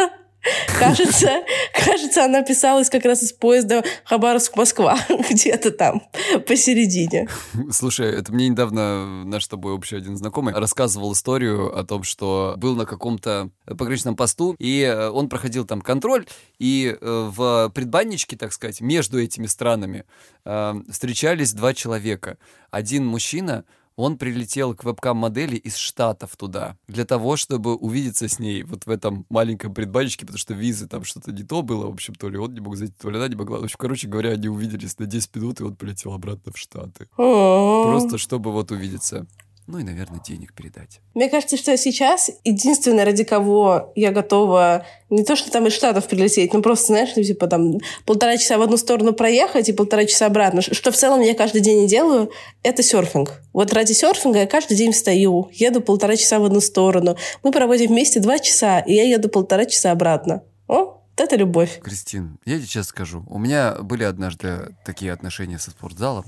Кажется, 0.78 1.42
кажется, 1.72 2.24
она 2.24 2.42
писалась 2.42 2.90
как 2.90 3.05
раз 3.05 3.22
из 3.22 3.32
поезда 3.32 3.82
Хабаровск-Москва, 4.05 4.99
где-то 5.30 5.70
там, 5.70 6.03
посередине. 6.47 7.28
Слушай, 7.70 8.18
это 8.18 8.32
мне 8.32 8.49
недавно 8.49 9.24
наш 9.24 9.45
с 9.45 9.49
тобой 9.49 9.72
общий 9.72 9.97
один 9.97 10.16
знакомый 10.16 10.55
рассказывал 10.55 11.12
историю 11.12 11.76
о 11.76 11.84
том, 11.84 12.03
что 12.03 12.55
был 12.57 12.76
на 12.76 12.86
каком-то 12.86 13.51
пограничном 13.66 14.16
посту, 14.16 14.55
и 14.59 14.82
э, 14.82 15.09
он 15.09 15.28
проходил 15.28 15.64
там 15.64 15.80
контроль, 15.80 16.26
и 16.59 16.97
э, 16.99 17.30
в 17.34 17.70
предбанничке, 17.74 18.36
так 18.36 18.53
сказать, 18.53 18.80
между 18.80 19.20
этими 19.20 19.47
странами 19.47 20.05
э, 20.45 20.74
встречались 20.90 21.53
два 21.53 21.74
человека. 21.74 22.38
Один 22.70 23.07
мужчина, 23.07 23.64
он 23.97 24.18
прилетел 24.18 24.74
к 24.74 24.84
вебкам-модели 24.84 25.57
из 25.57 25.76
Штатов 25.76 26.36
туда, 26.36 26.76
для 26.88 27.05
того, 27.05 27.36
чтобы 27.36 27.74
увидеться 27.74 28.28
с 28.28 28.38
ней 28.38 28.62
вот 28.62 28.86
в 28.86 28.90
этом 28.90 29.26
маленьком 29.28 29.72
предбанчике, 29.74 30.26
потому 30.26 30.38
что 30.38 30.55
визы 30.55 30.86
там 30.88 31.05
что-то 31.05 31.32
не 31.32 31.42
то 31.42 31.62
было, 31.62 31.86
в 31.86 31.92
общем, 31.92 32.14
то 32.14 32.28
ли 32.28 32.38
он 32.38 32.55
не 32.55 32.61
мог 32.61 32.76
зайти, 32.76 32.95
то 33.01 33.11
ли 33.11 33.16
она 33.16 33.28
не 33.28 33.36
могла. 33.36 33.61
В 33.61 33.64
общем, 33.64 33.76
короче 33.78 34.09
говоря, 34.09 34.30
они 34.30 34.49
увиделись 34.49 34.99
на 34.99 35.07
10 35.07 35.36
минут, 35.36 35.61
и 35.61 35.64
он 35.64 35.76
полетел 35.76 36.12
обратно 36.12 36.53
в 36.53 36.59
Штаты. 36.59 37.09
Просто 37.16 38.18
чтобы 38.18 38.53
вот 38.53 38.70
увидеться. 38.70 39.26
Ну 39.66 39.78
и, 39.78 39.82
наверное, 39.82 40.20
денег 40.20 40.52
передать. 40.52 41.00
Мне 41.14 41.30
кажется, 41.30 41.56
что 41.56 41.74
сейчас 41.78 42.30
единственное, 42.44 43.04
ради 43.04 43.24
кого 43.24 43.92
я 43.94 44.10
готова 44.10 44.84
не 45.08 45.24
то, 45.24 45.36
что 45.36 45.50
там 45.50 45.66
из 45.66 45.72
Штатов 45.72 46.06
прилететь, 46.06 46.52
но 46.52 46.60
просто, 46.60 46.88
знаешь, 46.88 47.10
ну, 47.16 47.22
типа 47.22 47.46
там 47.46 47.78
полтора 48.04 48.36
часа 48.36 48.58
в 48.58 48.62
одну 48.62 48.76
сторону 48.76 49.14
проехать 49.14 49.68
и 49.70 49.72
полтора 49.72 50.04
часа 50.04 50.26
обратно, 50.26 50.60
что 50.60 50.92
в 50.92 50.96
целом 50.96 51.20
я 51.20 51.34
каждый 51.34 51.62
день 51.62 51.84
и 51.84 51.86
делаю, 51.86 52.30
это 52.62 52.82
серфинг. 52.82 53.40
Вот 53.54 53.72
ради 53.72 53.92
серфинга 53.92 54.40
я 54.40 54.46
каждый 54.46 54.76
день 54.76 54.92
встаю, 54.92 55.48
еду 55.52 55.80
полтора 55.80 56.16
часа 56.16 56.38
в 56.38 56.44
одну 56.44 56.60
сторону. 56.60 57.16
Мы 57.42 57.50
проводим 57.50 57.88
вместе 57.88 58.20
два 58.20 58.38
часа, 58.38 58.80
и 58.80 58.92
я 58.92 59.04
еду 59.04 59.30
полтора 59.30 59.64
часа 59.64 59.92
обратно. 59.92 60.42
О, 60.68 61.00
вот 61.16 61.20
это 61.20 61.36
любовь. 61.36 61.80
Кристин, 61.80 62.38
я 62.44 62.56
тебе 62.56 62.66
честно 62.66 62.82
скажу, 62.82 63.24
у 63.28 63.38
меня 63.38 63.76
были 63.80 64.04
однажды 64.04 64.76
такие 64.84 65.12
отношения 65.12 65.58
со 65.58 65.70
спортзалом, 65.70 66.24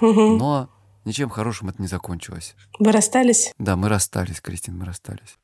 но 0.00 0.68
Ничем 1.06 1.28
хорошим 1.28 1.68
это 1.68 1.80
не 1.80 1.86
закончилось. 1.86 2.56
Вы 2.80 2.90
расстались? 2.90 3.52
Да, 3.58 3.76
мы 3.76 3.88
расстались, 3.88 4.40
Кристин, 4.40 4.76
мы 4.76 4.86
расстались. 4.86 5.38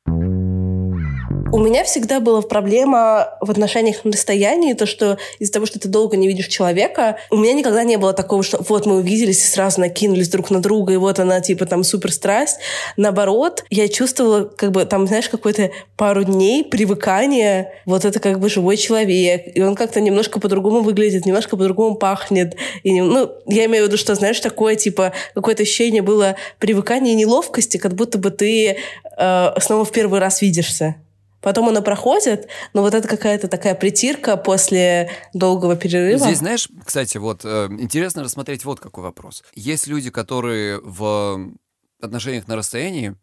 У 1.54 1.58
меня 1.58 1.84
всегда 1.84 2.18
была 2.18 2.40
проблема 2.40 3.36
в 3.42 3.50
отношениях 3.50 4.06
на 4.06 4.12
расстоянии, 4.12 4.72
то, 4.72 4.86
что 4.86 5.18
из-за 5.38 5.52
того, 5.52 5.66
что 5.66 5.78
ты 5.78 5.86
долго 5.86 6.16
не 6.16 6.26
видишь 6.26 6.46
человека, 6.46 7.18
у 7.30 7.36
меня 7.36 7.52
никогда 7.52 7.84
не 7.84 7.98
было 7.98 8.14
такого, 8.14 8.42
что 8.42 8.64
вот 8.66 8.86
мы 8.86 8.96
увиделись 8.96 9.44
и 9.44 9.46
сразу 9.46 9.78
накинулись 9.78 10.30
друг 10.30 10.50
на 10.50 10.62
друга, 10.62 10.94
и 10.94 10.96
вот 10.96 11.18
она 11.18 11.42
типа 11.42 11.66
там 11.66 11.84
супер 11.84 12.10
страсть. 12.10 12.56
Наоборот, 12.96 13.64
я 13.68 13.88
чувствовала 13.88 14.44
как 14.44 14.72
бы 14.72 14.86
там, 14.86 15.06
знаешь, 15.06 15.28
какой-то 15.28 15.70
пару 15.94 16.24
дней 16.24 16.64
привыкания, 16.64 17.74
вот 17.84 18.06
это 18.06 18.18
как 18.18 18.40
бы 18.40 18.48
живой 18.48 18.78
человек, 18.78 19.54
и 19.54 19.60
он 19.60 19.74
как-то 19.74 20.00
немножко 20.00 20.40
по-другому 20.40 20.80
выглядит, 20.80 21.26
немножко 21.26 21.58
по-другому 21.58 21.96
пахнет. 21.96 22.56
И, 22.82 22.98
ну, 22.98 23.30
я 23.46 23.66
имею 23.66 23.84
в 23.84 23.88
виду, 23.88 23.98
что, 23.98 24.14
знаешь, 24.14 24.40
такое 24.40 24.74
типа 24.76 25.12
какое-то 25.34 25.64
ощущение 25.64 26.00
было 26.00 26.36
привыкания 26.58 27.12
и 27.12 27.16
неловкости, 27.16 27.76
как 27.76 27.92
будто 27.92 28.16
бы 28.16 28.30
ты 28.30 28.78
э, 29.18 29.60
снова 29.60 29.84
в 29.84 29.92
первый 29.92 30.18
раз 30.18 30.40
видишься. 30.40 30.96
Потом 31.42 31.68
оно 31.68 31.82
проходит, 31.82 32.48
но 32.72 32.82
вот 32.82 32.94
это 32.94 33.06
какая-то 33.08 33.48
такая 33.48 33.74
притирка 33.74 34.36
после 34.36 35.10
долгого 35.34 35.76
перерыва. 35.76 36.18
Здесь, 36.18 36.38
знаешь, 36.38 36.68
кстати, 36.84 37.18
вот 37.18 37.42
э, 37.44 37.68
интересно 37.78 38.22
рассмотреть 38.22 38.64
вот 38.64 38.80
какой 38.80 39.02
вопрос. 39.02 39.42
Есть 39.54 39.86
люди, 39.86 40.10
которые 40.10 40.80
в 40.80 41.52
отношениях 42.00 42.48
на 42.48 42.56
расстоянии 42.56 43.16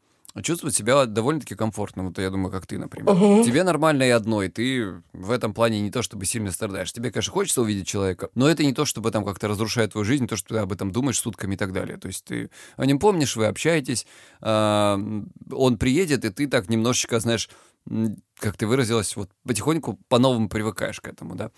чувствуют 0.43 0.75
себя 0.75 1.05
довольно-таки 1.05 1.55
комфортно. 1.55 2.03
Вот 2.03 2.17
я 2.19 2.29
думаю, 2.29 2.51
как 2.51 2.67
ты, 2.67 2.77
например. 2.77 3.13
Мгм. 3.13 3.43
Тебе 3.43 3.63
нормально 3.63 4.03
и 4.03 4.09
одно, 4.09 4.43
и 4.43 4.49
ты 4.49 5.01
в 5.11 5.31
этом 5.31 5.53
плане 5.53 5.81
не 5.81 5.91
то 5.91 6.01
чтобы 6.01 6.25
сильно 6.25 6.51
страдаешь. 6.51 6.91
Тебе, 6.93 7.11
конечно, 7.11 7.33
хочется 7.33 7.61
увидеть 7.61 7.87
человека, 7.87 8.29
но 8.35 8.47
это 8.49 8.63
не 8.63 8.73
то, 8.73 8.85
чтобы 8.85 9.11
там 9.11 9.25
как-то 9.25 9.47
разрушает 9.47 9.91
твою 9.91 10.05
жизнь, 10.05 10.23
не 10.23 10.27
то, 10.27 10.35
что 10.35 10.55
ты 10.55 10.59
об 10.59 10.71
этом 10.71 10.91
думаешь 10.91 11.19
сутками 11.19 11.55
и 11.55 11.57
так 11.57 11.73
далее. 11.73 11.97
То 11.97 12.07
есть 12.07 12.23
ты 12.25 12.49
о 12.77 12.85
нем 12.85 12.99
помнишь, 12.99 13.35
вы 13.35 13.47
общаетесь, 13.47 14.05
а, 14.41 14.99
он 15.51 15.77
приедет, 15.77 16.25
и 16.25 16.29
ты 16.29 16.47
так 16.47 16.69
немножечко, 16.69 17.19
знаешь, 17.19 17.49
как 18.39 18.55
ты 18.55 18.67
выразилась, 18.67 19.15
вот 19.15 19.29
потихоньку 19.45 19.99
по-новому 20.07 20.47
привыкаешь 20.47 21.01
к 21.01 21.07
этому, 21.07 21.35
да. 21.35 21.51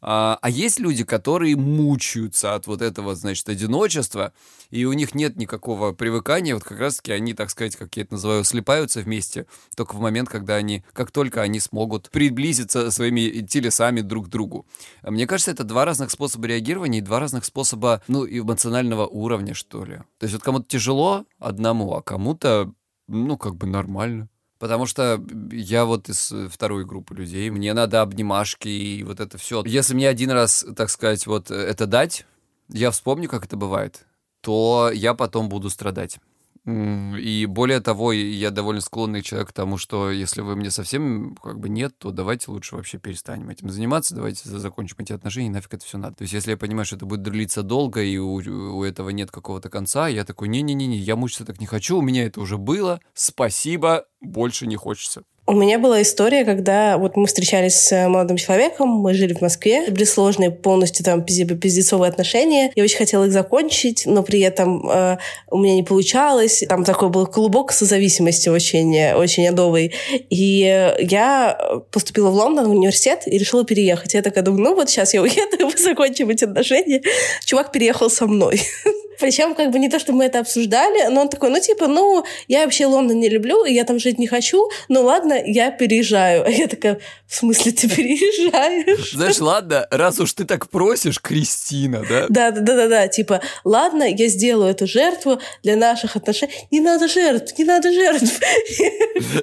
А, 0.00 0.38
а 0.42 0.50
есть 0.50 0.78
люди, 0.78 1.04
которые 1.04 1.56
мучаются 1.56 2.54
от 2.54 2.66
вот 2.66 2.82
этого, 2.82 3.14
значит, 3.14 3.48
одиночества, 3.48 4.32
и 4.70 4.84
у 4.84 4.92
них 4.92 5.14
нет 5.14 5.36
никакого 5.36 5.92
привыкания, 5.92 6.54
вот 6.54 6.64
как 6.64 6.78
раз-таки 6.78 7.12
они, 7.12 7.34
так 7.34 7.50
сказать, 7.50 7.76
как 7.76 7.96
я 7.96 8.02
это 8.02 8.14
называю, 8.14 8.44
слипаются 8.44 9.00
вместе 9.00 9.46
только 9.76 9.94
в 9.94 10.00
момент, 10.00 10.28
когда 10.28 10.56
они, 10.56 10.84
как 10.92 11.10
только 11.10 11.40
они 11.42 11.60
смогут 11.60 12.10
приблизиться 12.10 12.90
своими 12.90 13.46
телесами 13.46 14.00
друг 14.00 14.26
к 14.26 14.28
другу. 14.28 14.66
А 15.02 15.10
Мне 15.10 15.26
кажется, 15.26 15.52
это 15.52 15.64
два 15.64 15.84
разных 15.84 16.10
способа 16.10 16.46
реагирования 16.48 16.98
и 16.98 17.02
два 17.02 17.20
разных 17.20 17.44
способа, 17.44 18.02
ну, 18.08 18.26
эмоционального 18.26 19.06
уровня, 19.06 19.54
что 19.54 19.84
ли. 19.84 19.96
То 20.18 20.24
есть 20.24 20.34
вот 20.34 20.42
кому-то 20.42 20.66
тяжело 20.66 21.24
одному, 21.38 21.94
а 21.94 22.02
кому-то, 22.02 22.72
ну, 23.08 23.38
как 23.38 23.56
бы 23.56 23.66
нормально. 23.66 24.28
Потому 24.58 24.86
что 24.86 25.22
я 25.52 25.84
вот 25.84 26.08
из 26.08 26.32
э, 26.32 26.48
второй 26.48 26.86
группы 26.86 27.14
людей, 27.14 27.50
мне 27.50 27.74
надо 27.74 28.00
обнимашки 28.00 28.68
и 28.68 29.02
вот 29.02 29.20
это 29.20 29.36
все. 29.36 29.62
Если 29.66 29.94
мне 29.94 30.08
один 30.08 30.30
раз, 30.30 30.64
так 30.74 30.88
сказать, 30.88 31.26
вот 31.26 31.50
э, 31.50 31.54
это 31.54 31.86
дать, 31.86 32.26
я 32.68 32.90
вспомню, 32.90 33.28
как 33.28 33.44
это 33.44 33.56
бывает, 33.56 34.06
то 34.40 34.90
я 34.92 35.14
потом 35.14 35.48
буду 35.48 35.68
страдать. 35.68 36.18
И 36.66 37.46
более 37.48 37.80
того, 37.80 38.10
я 38.12 38.50
довольно 38.50 38.80
склонный 38.80 39.22
человек 39.22 39.50
к 39.50 39.52
тому, 39.52 39.78
что 39.78 40.10
если 40.10 40.40
вы 40.40 40.56
мне 40.56 40.72
совсем 40.72 41.36
как 41.40 41.60
бы 41.60 41.68
нет, 41.68 41.96
то 41.96 42.10
давайте 42.10 42.50
лучше 42.50 42.74
вообще 42.74 42.98
перестанем 42.98 43.50
этим 43.50 43.70
заниматься, 43.70 44.16
давайте 44.16 44.48
за- 44.48 44.58
закончим 44.58 44.96
эти 44.98 45.12
отношения, 45.12 45.48
нафиг 45.50 45.74
это 45.74 45.84
все 45.84 45.96
надо. 45.96 46.16
То 46.16 46.22
есть 46.22 46.34
если 46.34 46.50
я 46.50 46.56
понимаю, 46.56 46.84
что 46.84 46.96
это 46.96 47.06
будет 47.06 47.22
длиться 47.22 47.62
долго, 47.62 48.02
и 48.02 48.18
у, 48.18 48.34
у 48.34 48.82
этого 48.82 49.10
нет 49.10 49.30
какого-то 49.30 49.70
конца, 49.70 50.08
я 50.08 50.24
такой, 50.24 50.48
не-не-не, 50.48 50.98
я 50.98 51.14
мучиться 51.14 51.44
так 51.44 51.60
не 51.60 51.66
хочу, 51.66 51.98
у 51.98 52.02
меня 52.02 52.24
это 52.24 52.40
уже 52.40 52.58
было, 52.58 53.00
спасибо, 53.14 54.06
больше 54.20 54.66
не 54.66 54.76
хочется. 54.76 55.22
У 55.48 55.52
меня 55.52 55.78
была 55.78 56.02
история, 56.02 56.44
когда 56.44 56.98
вот 56.98 57.16
мы 57.16 57.28
встречались 57.28 57.76
с 57.76 58.08
молодым 58.08 58.36
человеком, 58.36 58.88
мы 58.88 59.14
жили 59.14 59.32
в 59.32 59.40
Москве, 59.40 59.86
были 59.88 60.02
сложные 60.02 60.50
полностью 60.50 61.04
там 61.04 61.20
пизде- 61.20 61.46
пиздецовые 61.56 62.08
отношения. 62.08 62.72
Я 62.74 62.82
очень 62.82 62.96
хотела 62.98 63.26
их 63.26 63.32
закончить, 63.32 64.06
но 64.06 64.24
при 64.24 64.40
этом 64.40 64.90
э, 64.90 65.18
у 65.48 65.58
меня 65.58 65.76
не 65.76 65.84
получалось. 65.84 66.64
Там 66.68 66.82
такой 66.82 67.10
был 67.10 67.28
клубок 67.28 67.70
созависимости 67.70 68.48
очень, 68.48 69.12
очень 69.12 69.46
адовый. 69.46 69.94
И 70.30 70.92
я 70.98 71.56
поступила 71.92 72.30
в 72.30 72.34
Лондон, 72.34 72.66
в 72.66 72.70
университет, 72.72 73.22
и 73.26 73.38
решила 73.38 73.64
переехать. 73.64 74.14
Я 74.14 74.22
такая 74.22 74.42
думаю, 74.42 74.64
ну 74.64 74.74
вот 74.74 74.90
сейчас 74.90 75.14
я 75.14 75.22
уеду, 75.22 75.56
и 75.60 75.62
мы 75.62 75.76
закончим 75.76 76.28
эти 76.28 76.42
отношения. 76.42 77.02
Чувак 77.44 77.70
переехал 77.70 78.10
со 78.10 78.26
мной. 78.26 78.60
Причем 79.18 79.54
как 79.54 79.70
бы 79.70 79.78
не 79.78 79.88
то, 79.88 79.98
что 79.98 80.12
мы 80.12 80.24
это 80.24 80.40
обсуждали, 80.40 81.08
но 81.08 81.22
он 81.22 81.28
такой, 81.28 81.50
ну 81.50 81.60
типа, 81.60 81.86
ну, 81.86 82.24
я 82.48 82.64
вообще 82.64 82.86
Лондон 82.86 83.18
не 83.18 83.28
люблю, 83.28 83.64
и 83.64 83.72
я 83.72 83.84
там 83.84 83.98
жить 83.98 84.18
не 84.18 84.26
хочу, 84.26 84.68
ну 84.88 85.02
ладно, 85.02 85.35
я 85.44 85.70
переезжаю. 85.70 86.44
А 86.46 86.50
я 86.50 86.66
такая, 86.68 86.98
в 87.26 87.34
смысле 87.34 87.72
ты 87.72 87.88
переезжаешь? 87.88 89.12
Знаешь, 89.12 89.38
ладно, 89.40 89.86
раз 89.90 90.20
уж 90.20 90.32
ты 90.32 90.44
так 90.44 90.68
просишь, 90.70 91.20
Кристина, 91.20 92.04
да? 92.08 92.26
Да, 92.28 92.50
да, 92.50 92.60
да, 92.60 92.76
да, 92.76 92.88
да, 92.88 93.08
типа, 93.08 93.40
ладно, 93.64 94.04
я 94.04 94.28
сделаю 94.28 94.70
эту 94.70 94.86
жертву 94.86 95.38
для 95.62 95.76
наших 95.76 96.16
отношений. 96.16 96.52
Не 96.70 96.80
надо 96.80 97.08
жертв, 97.08 97.58
не 97.58 97.64
надо 97.64 97.92
жертв. 97.92 98.40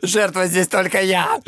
Жертва 0.01 0.47
здесь 0.47 0.67
только 0.67 1.01
я. 1.01 1.39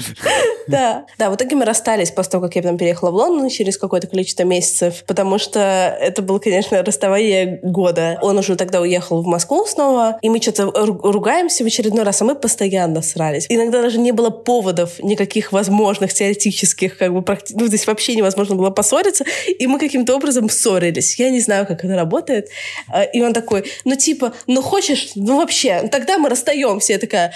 Да. 0.67 1.05
Да, 1.17 1.29
в 1.29 1.35
итоге 1.35 1.55
мы 1.55 1.65
расстались 1.65 2.11
после 2.11 2.31
того, 2.31 2.45
как 2.45 2.55
я 2.55 2.61
там 2.61 2.77
переехала 2.77 3.11
в 3.11 3.15
Лондон 3.15 3.49
через 3.49 3.77
какое-то 3.77 4.07
количество 4.07 4.43
месяцев, 4.43 5.03
потому 5.05 5.37
что 5.37 5.59
это 5.99 6.21
было, 6.21 6.39
конечно, 6.39 6.81
расставание 6.83 7.59
года. 7.63 8.17
Он 8.21 8.37
уже 8.37 8.55
тогда 8.55 8.81
уехал 8.81 9.21
в 9.21 9.25
Москву 9.25 9.65
снова, 9.65 10.17
и 10.21 10.29
мы 10.29 10.41
что-то 10.41 10.63
ру- 10.63 11.11
ругаемся 11.11 11.63
в 11.63 11.67
очередной 11.67 12.03
раз, 12.03 12.21
а 12.21 12.25
мы 12.25 12.35
постоянно 12.35 13.01
срались. 13.01 13.45
Иногда 13.49 13.81
даже 13.81 13.99
не 13.99 14.11
было 14.11 14.29
поводов 14.43 14.99
никаких 15.03 15.51
возможных, 15.51 16.13
теоретических, 16.13 16.97
как 16.97 17.13
бы, 17.13 17.21
практи- 17.21 17.53
ну, 17.55 17.67
здесь 17.67 17.87
вообще 17.87 18.15
невозможно 18.15 18.55
было 18.55 18.69
поссориться, 18.69 19.25
и 19.47 19.67
мы 19.67 19.79
каким-то 19.79 20.15
образом 20.15 20.49
ссорились. 20.49 21.17
Я 21.19 21.29
не 21.29 21.39
знаю, 21.39 21.65
как 21.65 21.83
это 21.83 21.95
работает. 21.95 22.49
А, 22.89 23.03
И 23.03 23.21
он 23.21 23.33
такой, 23.33 23.63
ну, 23.85 23.95
типа, 23.95 24.33
ну, 24.47 24.61
хочешь, 24.61 25.11
ну, 25.15 25.37
вообще, 25.37 25.87
тогда 25.91 26.17
мы 26.17 26.29
расстаемся. 26.29 26.93
Я 26.93 26.99
такая, 26.99 27.33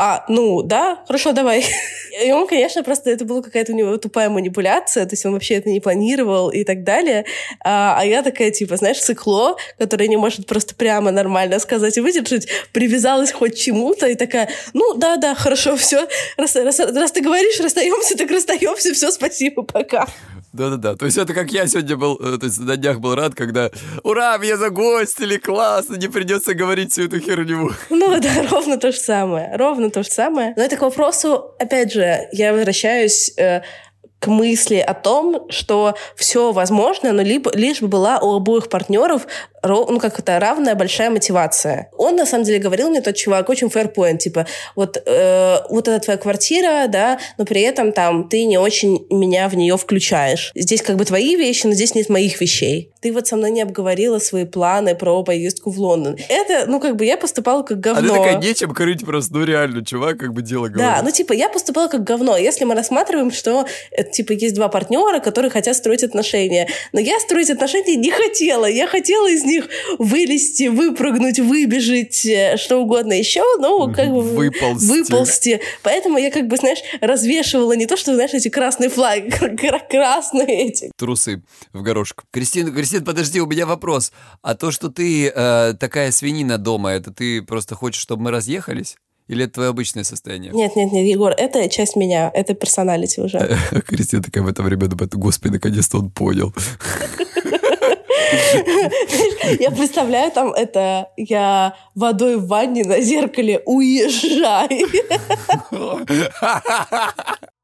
а, 0.00 0.24
ну, 0.28 0.62
да, 0.62 1.02
хорошо, 1.06 1.32
давай. 1.32 1.64
И 2.24 2.30
он, 2.30 2.46
конечно, 2.46 2.84
просто 2.84 3.10
это 3.10 3.24
была 3.24 3.42
какая-то 3.42 3.72
у 3.72 3.74
него 3.74 3.96
тупая 3.96 4.30
манипуляция, 4.30 5.04
то 5.06 5.14
есть 5.14 5.26
он 5.26 5.32
вообще 5.32 5.54
это 5.54 5.70
не 5.70 5.80
планировал 5.80 6.50
и 6.50 6.62
так 6.62 6.84
далее. 6.84 7.24
А, 7.64 7.96
а 7.98 8.04
я 8.04 8.22
такая, 8.22 8.52
типа, 8.52 8.76
знаешь, 8.76 9.00
цикло, 9.00 9.56
которое 9.76 10.06
не 10.06 10.16
может 10.16 10.46
просто 10.46 10.76
прямо 10.76 11.10
нормально 11.10 11.58
сказать 11.58 11.96
и 11.96 12.00
выдержать, 12.00 12.46
привязалась 12.72 13.32
хоть 13.32 13.58
чему-то 13.58 14.06
и 14.06 14.14
такая, 14.14 14.48
ну, 14.72 14.94
да-да, 14.94 15.34
хорошо, 15.34 15.76
все, 15.76 16.06
раз, 16.36 16.54
раз- 16.54 16.78
раз 16.78 17.10
ты 17.10 17.20
говоришь, 17.20 17.58
расстаемся, 17.58 18.16
так 18.16 18.30
расстаемся, 18.30 18.94
все, 18.94 19.10
спасибо, 19.10 19.64
пока. 19.64 20.06
Да-да-да. 20.52 20.96
То 20.96 21.04
есть 21.04 21.18
это 21.18 21.34
как 21.34 21.50
я 21.52 21.66
сегодня 21.66 21.96
был, 21.96 22.16
э, 22.16 22.38
то 22.38 22.46
есть 22.46 22.58
на 22.58 22.76
днях 22.76 23.00
был 23.00 23.14
рад, 23.14 23.34
когда 23.34 23.70
«Ура, 24.02 24.38
меня 24.38 24.56
загостили, 24.56 25.36
классно, 25.36 25.96
не 25.96 26.08
придется 26.08 26.54
говорить 26.54 26.92
всю 26.92 27.04
эту 27.04 27.20
херню». 27.20 27.70
Ну 27.90 28.20
да, 28.20 28.30
ровно 28.50 28.78
то 28.78 28.90
же 28.90 28.98
самое. 28.98 29.54
Ровно 29.56 29.90
то 29.90 30.02
же 30.02 30.10
самое. 30.10 30.54
Но 30.56 30.62
это 30.62 30.76
к 30.76 30.82
вопросу, 30.82 31.54
опять 31.58 31.92
же, 31.92 32.28
я 32.32 32.52
возвращаюсь 32.52 33.32
э, 33.36 33.62
к 34.18 34.26
мысли 34.26 34.76
о 34.76 34.94
том, 34.94 35.46
что 35.48 35.94
все 36.16 36.52
возможно, 36.52 37.12
но 37.12 37.22
либо, 37.22 37.50
лишь 37.54 37.80
бы 37.80 37.88
была 37.88 38.18
у 38.18 38.34
обоих 38.34 38.68
партнеров 38.68 39.26
ро- 39.62 39.86
ну, 39.88 39.98
как 40.00 40.18
это, 40.18 40.38
равная 40.40 40.74
большая 40.74 41.10
мотивация. 41.10 41.90
Он, 41.96 42.16
на 42.16 42.26
самом 42.26 42.44
деле, 42.44 42.58
говорил 42.58 42.90
мне, 42.90 43.00
тот 43.00 43.14
чувак, 43.14 43.48
очень 43.48 43.68
fair 43.68 43.92
point, 43.94 44.18
типа, 44.18 44.46
вот, 44.74 45.00
э, 45.04 45.56
вот 45.70 45.86
это 45.88 46.00
твоя 46.00 46.18
квартира, 46.18 46.86
да, 46.88 47.18
но 47.38 47.44
при 47.44 47.60
этом 47.62 47.92
там 47.92 48.28
ты 48.28 48.44
не 48.44 48.58
очень 48.58 49.06
меня 49.10 49.48
в 49.48 49.54
нее 49.56 49.76
включаешь. 49.76 50.50
Здесь 50.54 50.82
как 50.82 50.96
бы 50.96 51.04
твои 51.04 51.36
вещи, 51.36 51.66
но 51.66 51.72
здесь 51.72 51.94
нет 51.94 52.08
моих 52.08 52.40
вещей. 52.40 52.92
Ты 53.00 53.12
вот 53.12 53.28
со 53.28 53.36
мной 53.36 53.52
не 53.52 53.62
обговорила 53.62 54.18
свои 54.18 54.44
планы 54.44 54.96
про 54.96 55.22
поездку 55.22 55.70
в 55.70 55.78
Лондон. 55.78 56.16
Это, 56.28 56.68
ну, 56.68 56.80
как 56.80 56.96
бы 56.96 57.04
я 57.04 57.16
поступала 57.16 57.62
как 57.62 57.78
А 57.78 57.94
ты 57.94 58.02
говно. 58.02 58.14
такая, 58.16 58.38
нечем 58.38 58.74
крыть 58.74 59.04
просто, 59.04 59.34
ну 59.34 59.44
реально, 59.44 59.84
чувак 59.84 60.18
как 60.18 60.32
бы 60.32 60.42
дело 60.42 60.68
говорит. 60.68 60.78
Да, 60.78 61.00
ну 61.02 61.10
типа 61.10 61.32
я 61.32 61.48
поступала 61.48 61.88
как 61.88 62.02
говно. 62.02 62.36
Если 62.36 62.64
мы 62.64 62.74
рассматриваем, 62.74 63.30
что 63.30 63.66
типа 64.12 64.32
есть 64.32 64.54
два 64.54 64.68
партнера, 64.68 65.20
которые 65.20 65.50
хотят 65.50 65.76
строить 65.76 66.02
отношения, 66.02 66.68
но 66.92 67.00
я 67.00 67.18
строить 67.20 67.50
отношения 67.50 67.96
не 67.96 68.10
хотела. 68.10 68.66
Я 68.66 68.86
хотела 68.86 69.28
из 69.30 69.44
них 69.44 69.68
вылезти, 69.98 70.68
выпрыгнуть, 70.68 71.38
выбежать, 71.40 72.24
э, 72.26 72.56
что 72.56 72.78
угодно 72.78 73.12
еще, 73.12 73.42
ну 73.58 73.92
как 73.92 74.08
бы 74.08 74.22
Выползти. 74.22 74.86
выползти. 74.86 75.60
Поэтому 75.82 76.18
я 76.18 76.30
как 76.30 76.46
бы, 76.46 76.56
знаешь, 76.56 76.78
развешивала 77.00 77.72
не 77.72 77.86
то, 77.86 77.96
что, 77.96 78.14
знаешь, 78.14 78.32
эти 78.34 78.48
красные 78.48 78.90
флаги, 78.90 79.30
кра- 79.30 79.78
красные 79.80 80.68
эти. 80.68 80.90
Трусы 80.96 81.42
в 81.72 81.82
горошек. 81.82 82.22
Кристина, 82.32 82.70
Кристина, 82.70 83.04
подожди, 83.04 83.40
у 83.40 83.46
меня 83.46 83.66
вопрос. 83.66 84.12
А 84.42 84.54
то, 84.54 84.70
что 84.70 84.88
ты 84.88 85.28
э, 85.34 85.74
такая 85.78 86.10
свинина 86.12 86.58
дома, 86.58 86.90
это 86.92 87.12
ты 87.12 87.42
просто 87.42 87.74
хочешь, 87.74 88.00
чтобы 88.00 88.22
мы 88.24 88.30
разъехались? 88.30 88.96
Или 89.28 89.44
это 89.44 89.54
твое 89.54 89.68
обычное 89.68 90.04
состояние? 90.04 90.52
Нет, 90.52 90.74
нет, 90.74 90.90
нет, 90.90 91.06
Егор, 91.06 91.32
это 91.32 91.68
часть 91.68 91.96
меня, 91.96 92.30
это 92.34 92.54
персоналити 92.54 93.20
уже. 93.20 93.38
Кристина 93.86 94.22
такая 94.22 94.42
в 94.42 94.48
это 94.48 94.62
время 94.62 94.86
думает, 94.86 95.14
господи, 95.14 95.52
наконец-то 95.52 95.98
он 95.98 96.10
понял. 96.10 96.54
Я 99.60 99.70
представляю, 99.70 100.30
там 100.32 100.52
это 100.52 101.10
я 101.16 101.74
водой 101.94 102.36
в 102.36 102.46
ванне 102.46 102.84
на 102.84 103.00
зеркале 103.00 103.62
уезжай. 103.64 104.84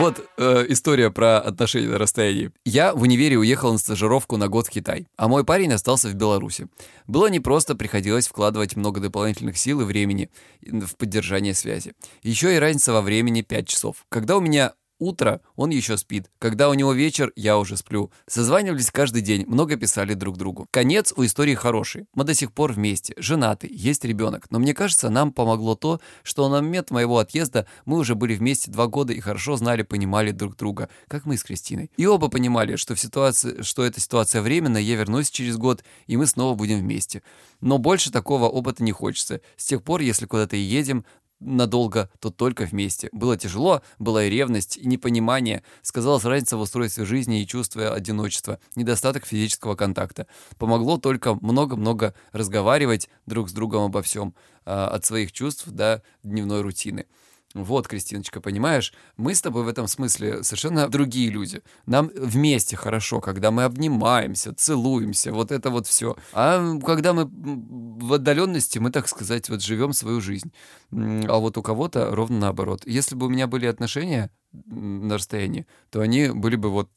Вот 0.00 0.24
э, 0.38 0.66
история 0.68 1.10
про 1.10 1.38
отношения 1.38 1.88
на 1.88 1.98
расстоянии. 1.98 2.50
Я 2.64 2.94
в 2.94 3.02
универе 3.02 3.38
уехал 3.38 3.72
на 3.72 3.78
стажировку 3.78 4.36
на 4.36 4.48
год 4.48 4.66
в 4.66 4.70
Китай, 4.70 5.06
а 5.16 5.28
мой 5.28 5.44
парень 5.44 5.72
остался 5.72 6.08
в 6.08 6.14
Беларуси. 6.14 6.68
Было 7.06 7.28
непросто, 7.28 7.74
приходилось 7.74 8.28
вкладывать 8.28 8.76
много 8.76 9.00
дополнительных 9.00 9.58
сил 9.58 9.80
и 9.80 9.84
времени 9.84 10.30
в 10.62 10.96
поддержание 10.96 11.54
связи. 11.54 11.92
Еще 12.22 12.54
и 12.54 12.58
разница 12.58 12.92
во 12.92 13.02
времени 13.02 13.42
5 13.42 13.68
часов. 13.68 14.04
Когда 14.08 14.36
у 14.36 14.40
меня 14.40 14.72
утро, 15.02 15.40
он 15.56 15.70
еще 15.70 15.96
спит. 15.96 16.30
Когда 16.38 16.68
у 16.68 16.74
него 16.74 16.92
вечер, 16.92 17.32
я 17.36 17.58
уже 17.58 17.76
сплю. 17.76 18.10
Созванивались 18.28 18.90
каждый 18.90 19.22
день, 19.22 19.44
много 19.46 19.76
писали 19.76 20.14
друг 20.14 20.36
другу. 20.36 20.68
Конец 20.70 21.12
у 21.16 21.24
истории 21.24 21.54
хороший. 21.54 22.06
Мы 22.14 22.24
до 22.24 22.34
сих 22.34 22.52
пор 22.52 22.72
вместе, 22.72 23.14
женаты, 23.16 23.68
есть 23.70 24.04
ребенок. 24.04 24.50
Но 24.50 24.58
мне 24.58 24.74
кажется, 24.74 25.10
нам 25.10 25.32
помогло 25.32 25.74
то, 25.74 26.00
что 26.22 26.48
на 26.48 26.62
момент 26.62 26.90
моего 26.90 27.18
отъезда 27.18 27.66
мы 27.84 27.98
уже 27.98 28.14
были 28.14 28.34
вместе 28.34 28.70
два 28.70 28.86
года 28.86 29.12
и 29.12 29.20
хорошо 29.20 29.56
знали, 29.56 29.82
понимали 29.82 30.30
друг 30.30 30.56
друга, 30.56 30.88
как 31.08 31.26
мы 31.26 31.36
с 31.36 31.44
Кристиной. 31.44 31.90
И 31.96 32.06
оба 32.06 32.28
понимали, 32.28 32.76
что, 32.76 32.94
в 32.94 33.00
ситуации, 33.00 33.62
что 33.62 33.84
эта 33.84 34.00
ситуация 34.00 34.42
временная, 34.42 34.82
я 34.82 34.96
вернусь 34.96 35.30
через 35.30 35.56
год, 35.56 35.82
и 36.06 36.16
мы 36.16 36.26
снова 36.26 36.54
будем 36.54 36.78
вместе. 36.78 37.22
Но 37.60 37.78
больше 37.78 38.12
такого 38.12 38.46
опыта 38.46 38.82
не 38.82 38.92
хочется. 38.92 39.40
С 39.56 39.66
тех 39.66 39.82
пор, 39.82 40.00
если 40.00 40.26
куда-то 40.26 40.56
и 40.56 40.60
едем, 40.60 41.04
надолго, 41.44 42.10
то 42.20 42.30
только 42.30 42.64
вместе. 42.64 43.08
Было 43.12 43.36
тяжело, 43.36 43.82
была 43.98 44.24
и 44.24 44.30
ревность, 44.30 44.76
и 44.76 44.86
непонимание, 44.86 45.62
сказалась 45.82 46.24
разница 46.24 46.56
в 46.56 46.60
устройстве 46.60 47.04
жизни 47.04 47.42
и 47.42 47.46
чувстве 47.46 47.88
одиночества, 47.88 48.58
недостаток 48.76 49.26
физического 49.26 49.74
контакта. 49.74 50.26
Помогло 50.58 50.98
только 50.98 51.34
много-много 51.34 52.14
разговаривать 52.32 53.08
друг 53.26 53.48
с 53.48 53.52
другом 53.52 53.84
обо 53.84 54.02
всем, 54.02 54.34
а, 54.64 54.88
от 54.88 55.04
своих 55.04 55.32
чувств 55.32 55.66
до 55.68 56.02
дневной 56.22 56.60
рутины. 56.62 57.06
Вот, 57.54 57.88
Кристиночка, 57.88 58.40
понимаешь, 58.40 58.92
мы 59.16 59.34
с 59.34 59.42
тобой 59.42 59.64
в 59.64 59.68
этом 59.68 59.86
смысле 59.86 60.42
совершенно 60.42 60.88
другие 60.88 61.30
люди. 61.30 61.62
Нам 61.86 62.10
вместе 62.14 62.76
хорошо, 62.76 63.20
когда 63.20 63.50
мы 63.50 63.64
обнимаемся, 63.64 64.54
целуемся, 64.54 65.32
вот 65.32 65.52
это 65.52 65.70
вот 65.70 65.86
все. 65.86 66.16
А 66.32 66.78
когда 66.78 67.12
мы 67.12 67.28
в 67.28 68.14
отдаленности, 68.14 68.78
мы, 68.78 68.90
так 68.90 69.08
сказать, 69.08 69.48
вот 69.48 69.62
живем 69.62 69.92
свою 69.92 70.20
жизнь. 70.20 70.52
А 70.90 71.38
вот 71.38 71.58
у 71.58 71.62
кого-то 71.62 72.14
ровно 72.14 72.38
наоборот. 72.38 72.82
Если 72.86 73.14
бы 73.14 73.26
у 73.26 73.28
меня 73.28 73.46
были 73.46 73.66
отношения 73.66 74.30
на 74.52 75.16
расстоянии, 75.16 75.66
то 75.90 76.00
они 76.00 76.28
были 76.28 76.56
бы 76.56 76.70
вот 76.70 76.90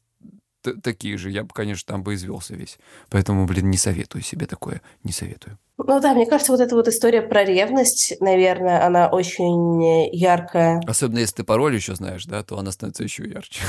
такие 0.82 1.16
же. 1.16 1.30
Я 1.30 1.44
бы, 1.44 1.50
конечно, 1.52 1.92
там 1.92 2.02
бы 2.02 2.14
извелся 2.14 2.54
весь. 2.54 2.78
Поэтому, 3.10 3.46
блин, 3.46 3.70
не 3.70 3.76
советую 3.76 4.22
себе 4.22 4.46
такое. 4.46 4.82
Не 5.04 5.12
советую. 5.12 5.58
Ну 5.86 6.00
да, 6.00 6.14
мне 6.14 6.26
кажется, 6.26 6.52
вот 6.52 6.60
эта 6.60 6.74
вот 6.74 6.88
история 6.88 7.22
про 7.22 7.44
ревность, 7.44 8.14
наверное, 8.20 8.84
она 8.84 9.08
очень 9.08 10.10
яркая. 10.12 10.80
Особенно 10.86 11.20
если 11.20 11.36
ты 11.36 11.44
пароль 11.44 11.74
еще 11.74 11.94
знаешь, 11.94 12.24
да, 12.26 12.42
то 12.42 12.58
она 12.58 12.72
становится 12.72 13.04
еще 13.04 13.24
ярче. 13.24 13.62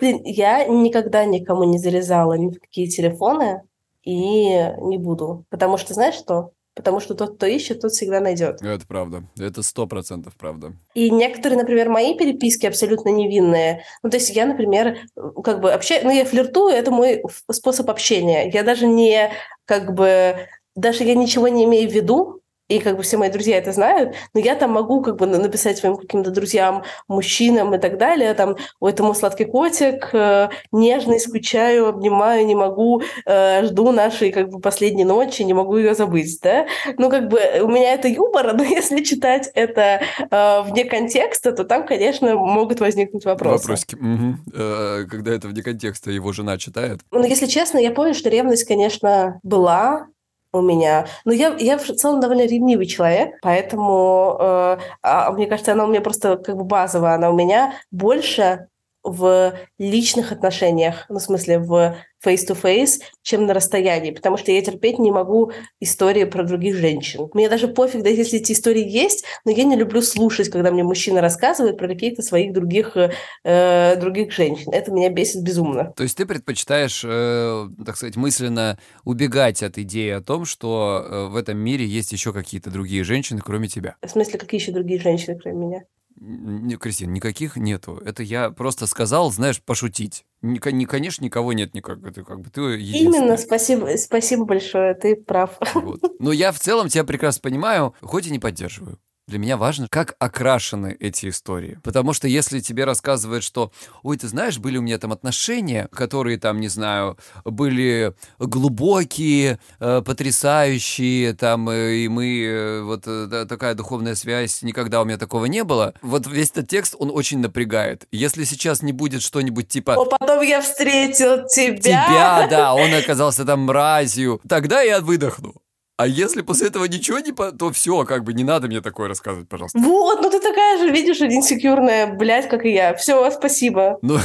Блин, 0.00 0.22
я 0.24 0.64
никогда 0.64 1.26
никому 1.26 1.64
не 1.64 1.78
залезала 1.78 2.34
ни 2.34 2.48
в 2.48 2.58
какие 2.58 2.86
телефоны 2.86 3.62
и 4.02 4.46
не 4.46 4.96
буду. 4.96 5.44
Потому 5.50 5.76
что, 5.76 5.92
знаешь 5.92 6.14
что? 6.14 6.52
Потому 6.74 7.00
что 7.00 7.14
тот, 7.14 7.36
кто 7.36 7.46
ищет, 7.46 7.80
тот 7.80 7.92
всегда 7.92 8.20
найдет. 8.20 8.62
Это 8.62 8.86
правда. 8.86 9.24
Это 9.38 9.62
сто 9.62 9.86
процентов 9.86 10.34
правда. 10.38 10.72
И 10.94 11.10
некоторые, 11.10 11.58
например, 11.58 11.90
мои 11.90 12.16
переписки 12.16 12.64
абсолютно 12.64 13.10
невинные. 13.10 13.82
Ну, 14.02 14.08
то 14.08 14.16
есть 14.16 14.34
я, 14.34 14.46
например, 14.46 14.96
как 15.44 15.60
бы 15.60 15.72
общаюсь... 15.72 16.04
Ну, 16.04 16.10
я 16.10 16.24
флиртую, 16.24 16.72
это 16.72 16.90
мой 16.90 17.22
способ 17.50 17.90
общения. 17.90 18.50
Я 18.50 18.62
даже 18.62 18.86
не 18.86 19.30
как 19.66 19.92
бы 19.92 20.46
даже 20.74 21.04
я 21.04 21.14
ничего 21.14 21.48
не 21.48 21.64
имею 21.64 21.88
в 21.88 21.92
виду, 21.92 22.40
и 22.70 22.78
как 22.78 22.96
бы 22.96 23.02
все 23.02 23.16
мои 23.16 23.30
друзья 23.30 23.58
это 23.58 23.72
знают, 23.72 24.14
но 24.32 24.40
я 24.40 24.54
там 24.54 24.70
могу 24.70 25.02
как 25.02 25.16
бы 25.16 25.26
написать 25.26 25.76
своим 25.76 25.96
каким-то 25.96 26.30
друзьям, 26.30 26.84
мужчинам 27.08 27.74
и 27.74 27.78
так 27.78 27.98
далее, 27.98 28.32
там, 28.34 28.56
ой, 28.78 28.92
это 28.92 29.02
мой 29.02 29.14
сладкий 29.16 29.44
котик, 29.44 30.10
э, 30.12 30.48
нежный, 30.70 31.18
скучаю, 31.18 31.88
обнимаю, 31.88 32.46
не 32.46 32.54
могу, 32.54 33.02
э, 33.26 33.64
жду 33.66 33.90
нашей 33.90 34.30
как 34.30 34.50
бы 34.50 34.60
последней 34.60 35.04
ночи, 35.04 35.42
не 35.42 35.52
могу 35.52 35.76
ее 35.76 35.94
забыть, 35.94 36.38
да? 36.42 36.66
Ну, 36.96 37.10
как 37.10 37.28
бы 37.28 37.40
у 37.60 37.68
меня 37.68 37.92
это 37.94 38.06
юмор, 38.06 38.52
но 38.56 38.62
если 38.62 39.02
читать 39.02 39.50
это 39.54 40.00
э, 40.30 40.62
вне 40.62 40.84
контекста, 40.84 41.50
то 41.50 41.64
там, 41.64 41.84
конечно, 41.84 42.36
могут 42.36 42.78
возникнуть 42.78 43.24
вопросы. 43.24 43.62
Вопросики. 43.62 43.96
Угу. 43.96 44.54
Э, 44.54 45.04
когда 45.10 45.32
это 45.32 45.48
вне 45.48 45.62
контекста 45.62 46.12
его 46.12 46.32
жена 46.32 46.56
читает. 46.56 47.00
Ну, 47.10 47.24
если 47.24 47.46
честно, 47.46 47.78
я 47.78 47.90
помню, 47.90 48.14
что 48.14 48.28
ревность, 48.28 48.64
конечно, 48.64 49.40
была, 49.42 50.06
у 50.52 50.60
меня. 50.60 51.06
Но 51.24 51.32
я, 51.32 51.54
я 51.58 51.78
в 51.78 51.84
целом 51.84 52.20
довольно 52.20 52.46
ревнивый 52.46 52.86
человек, 52.86 53.34
поэтому, 53.42 54.36
э, 54.40 54.78
а, 55.02 55.30
мне 55.32 55.46
кажется, 55.46 55.72
она 55.72 55.84
у 55.84 55.88
меня 55.88 56.00
просто 56.00 56.36
как 56.36 56.56
бы 56.56 56.64
базовая, 56.64 57.14
она 57.14 57.30
у 57.30 57.36
меня 57.36 57.74
больше 57.90 58.68
в 59.02 59.54
личных 59.78 60.32
отношениях, 60.32 61.06
ну, 61.08 61.18
в 61.18 61.22
смысле, 61.22 61.58
в 61.58 61.96
face-to-face, 62.24 63.00
чем 63.22 63.46
на 63.46 63.54
расстоянии, 63.54 64.10
потому 64.10 64.36
что 64.36 64.52
я 64.52 64.60
терпеть 64.60 64.98
не 64.98 65.10
могу 65.10 65.52
истории 65.80 66.24
про 66.24 66.44
других 66.44 66.76
женщин. 66.76 67.28
Мне 67.32 67.48
даже 67.48 67.68
пофиг, 67.68 68.02
да, 68.02 68.10
если 68.10 68.38
эти 68.38 68.52
истории 68.52 68.86
есть, 68.86 69.24
но 69.44 69.50
я 69.50 69.64
не 69.64 69.76
люблю 69.76 70.02
слушать, 70.02 70.50
когда 70.50 70.70
мне 70.70 70.84
мужчина 70.84 71.20
рассказывает 71.20 71.78
про 71.78 71.88
каких-то 71.88 72.22
своих 72.22 72.52
других, 72.52 72.96
э, 73.44 73.96
других 73.96 74.32
женщин. 74.32 74.70
Это 74.72 74.92
меня 74.92 75.08
бесит 75.08 75.42
безумно. 75.42 75.92
То 75.96 76.02
есть 76.02 76.16
ты 76.16 76.26
предпочитаешь, 76.26 77.02
э, 77.04 77.68
так 77.84 77.96
сказать, 77.96 78.16
мысленно 78.16 78.78
убегать 79.04 79.62
от 79.62 79.78
идеи 79.78 80.10
о 80.10 80.20
том, 80.20 80.44
что 80.44 81.04
э, 81.04 81.26
в 81.28 81.36
этом 81.36 81.58
мире 81.58 81.86
есть 81.86 82.12
еще 82.12 82.32
какие-то 82.32 82.70
другие 82.70 83.02
женщины, 83.02 83.40
кроме 83.42 83.68
тебя? 83.68 83.96
В 84.02 84.10
смысле, 84.10 84.38
какие 84.38 84.60
еще 84.60 84.72
другие 84.72 85.00
женщины, 85.00 85.38
кроме 85.40 85.66
меня? 85.66 85.82
Не, 86.16 86.76
Кристина, 86.76 87.10
никаких 87.10 87.56
нету. 87.56 88.00
Это 88.04 88.22
я 88.22 88.50
просто 88.50 88.86
сказал, 88.86 89.30
знаешь, 89.32 89.62
пошутить. 89.62 90.24
Ни, 90.42 90.60
ни, 90.72 90.84
конечно, 90.84 91.24
никого 91.24 91.52
нет 91.52 91.74
никак. 91.74 92.04
Это 92.04 92.24
как 92.24 92.40
бы 92.40 92.50
ты 92.50 92.80
Именно, 92.80 93.36
спасибо, 93.36 93.96
спасибо 93.96 94.44
большое, 94.44 94.94
ты 94.94 95.16
прав. 95.16 95.58
Вот. 95.74 96.00
Но 96.18 96.32
я 96.32 96.52
в 96.52 96.58
целом 96.58 96.88
тебя 96.88 97.04
прекрасно 97.04 97.40
понимаю, 97.42 97.94
хоть 98.02 98.26
и 98.26 98.30
не 98.30 98.38
поддерживаю 98.38 98.98
для 99.30 99.38
меня 99.38 99.56
важно, 99.56 99.86
как 99.88 100.16
окрашены 100.18 100.96
эти 101.00 101.28
истории. 101.28 101.78
Потому 101.82 102.12
что 102.12 102.28
если 102.28 102.60
тебе 102.60 102.84
рассказывают, 102.84 103.42
что, 103.42 103.72
ой, 104.02 104.18
ты 104.18 104.28
знаешь, 104.28 104.58
были 104.58 104.76
у 104.76 104.82
меня 104.82 104.98
там 104.98 105.12
отношения, 105.12 105.88
которые 105.92 106.38
там, 106.38 106.60
не 106.60 106.68
знаю, 106.68 107.16
были 107.44 108.14
глубокие, 108.38 109.58
э, 109.78 110.02
потрясающие, 110.04 111.32
там, 111.34 111.70
э, 111.70 111.94
и 111.94 112.08
мы, 112.08 112.44
э, 112.44 112.82
вот 112.82 113.04
э, 113.06 113.46
такая 113.48 113.74
духовная 113.74 114.14
связь, 114.14 114.62
никогда 114.62 115.00
у 115.00 115.04
меня 115.04 115.16
такого 115.16 115.46
не 115.46 115.64
было. 115.64 115.94
Вот 116.02 116.26
весь 116.26 116.50
этот 116.50 116.68
текст, 116.68 116.94
он 116.98 117.10
очень 117.10 117.38
напрягает. 117.38 118.06
Если 118.10 118.44
сейчас 118.44 118.82
не 118.82 118.92
будет 118.92 119.22
что-нибудь 119.22 119.68
типа... 119.68 119.94
О, 119.94 120.04
потом 120.04 120.42
я 120.42 120.60
встретил 120.60 121.46
тебя. 121.46 121.78
Тебя, 121.78 122.48
да, 122.50 122.74
он 122.74 122.92
оказался 122.92 123.44
там 123.44 123.60
мразью. 123.60 124.40
Тогда 124.48 124.82
я 124.82 125.00
выдохну. 125.00 125.54
А 126.00 126.06
если 126.06 126.40
после 126.40 126.68
этого 126.68 126.86
ничего 126.86 127.18
не... 127.18 127.32
По... 127.32 127.52
То 127.52 127.70
все, 127.72 128.06
как 128.06 128.24
бы 128.24 128.32
не 128.32 128.42
надо 128.42 128.68
мне 128.68 128.80
такое 128.80 129.06
рассказывать, 129.06 129.50
пожалуйста. 129.50 129.78
Вот, 129.78 130.22
ну 130.22 130.30
ты 130.30 130.40
такая 130.40 130.78
же, 130.78 130.90
видишь, 130.90 131.20
инсекьюрная, 131.20 132.14
блядь, 132.14 132.48
как 132.48 132.64
и 132.64 132.72
я. 132.72 132.94
Все, 132.94 133.30
спасибо. 133.30 133.98
Ну... 134.00 134.16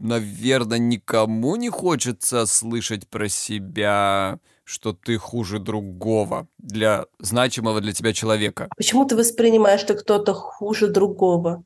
Наверное, 0.00 0.78
никому 0.78 1.56
не 1.56 1.68
хочется 1.68 2.46
слышать 2.46 3.06
про 3.06 3.28
себя 3.28 4.38
что 4.66 4.94
ты 4.94 5.18
хуже 5.18 5.58
другого 5.58 6.48
для 6.56 7.04
значимого 7.18 7.82
для 7.82 7.92
тебя 7.92 8.14
человека. 8.14 8.70
Почему 8.78 9.04
ты 9.04 9.14
воспринимаешь, 9.14 9.80
что 9.80 9.92
кто-то 9.92 10.32
хуже 10.32 10.88
другого? 10.88 11.64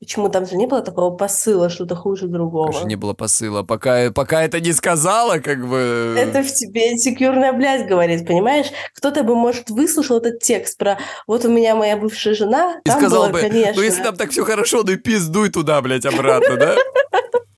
Почему 0.00 0.30
там 0.30 0.46
же 0.46 0.56
не 0.56 0.66
было 0.66 0.80
такого 0.80 1.14
посыла, 1.14 1.68
что-то 1.68 1.94
хуже 1.94 2.26
другого? 2.26 2.68
Конечно, 2.68 2.88
не 2.88 2.96
было 2.96 3.12
посыла. 3.12 3.62
Пока, 3.62 4.10
пока 4.10 4.42
это 4.42 4.58
не 4.58 4.72
сказала, 4.72 5.40
как 5.40 5.68
бы... 5.68 6.16
Это 6.18 6.42
в 6.42 6.50
тебе 6.50 6.96
секьюрная 6.96 7.52
блядь 7.52 7.86
говорит, 7.86 8.26
понимаешь? 8.26 8.68
Кто-то 8.94 9.24
бы, 9.24 9.34
может, 9.34 9.68
выслушал 9.68 10.16
этот 10.16 10.40
текст 10.40 10.78
про 10.78 10.98
«Вот 11.26 11.44
у 11.44 11.50
меня 11.50 11.74
моя 11.74 11.98
бывшая 11.98 12.34
жена». 12.34 12.80
И 12.82 12.88
сказал 12.88 13.24
было, 13.24 13.32
бы, 13.32 13.40
конечно... 13.40 13.74
ну 13.76 13.82
если 13.82 14.02
там 14.02 14.16
так 14.16 14.30
все 14.30 14.42
хорошо, 14.42 14.82
ну 14.84 14.92
и 14.92 14.96
пиздуй 14.96 15.50
туда, 15.50 15.82
блядь, 15.82 16.06
обратно, 16.06 16.56
да? 16.56 16.76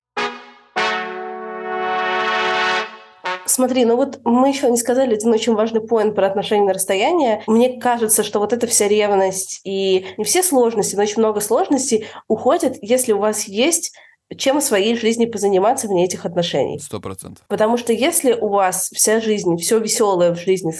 Смотри, 3.45 3.85
ну 3.85 3.97
вот 3.97 4.21
мы 4.25 4.49
еще 4.49 4.71
не 4.71 4.77
сказали 4.77 5.15
один 5.15 5.33
очень 5.33 5.55
важный 5.55 5.81
поинт 5.81 6.15
про 6.15 6.27
отношения 6.27 6.65
на 6.65 6.75
расстояние. 6.75 7.43
Мне 7.47 7.81
кажется, 7.81 8.23
что 8.23 8.39
вот 8.39 8.53
эта 8.53 8.67
вся 8.67 8.89
ревность 8.89 9.61
и 9.65 10.07
не 10.17 10.25
все 10.25 10.43
сложности, 10.43 10.97
но 10.97 11.03
очень 11.03 11.19
много 11.19 11.41
сложностей 11.41 12.07
уходят, 12.29 12.77
если 12.81 13.13
у 13.13 13.19
вас 13.19 13.45
есть 13.45 13.95
чем 14.37 14.61
в 14.61 14.63
своей 14.63 14.97
жизни 14.97 15.27
позаниматься 15.27 15.89
вне 15.89 16.05
этих 16.05 16.25
отношений. 16.25 16.79
Сто 16.79 17.01
процентов. 17.01 17.45
Потому 17.49 17.77
что 17.77 17.93
если 17.93 18.33
у 18.33 18.49
вас 18.49 18.91
вся 18.95 19.21
жизнь, 19.21 19.57
все 19.57 19.79
веселое 19.79 20.35
в 20.35 20.39
жизни 20.39 20.73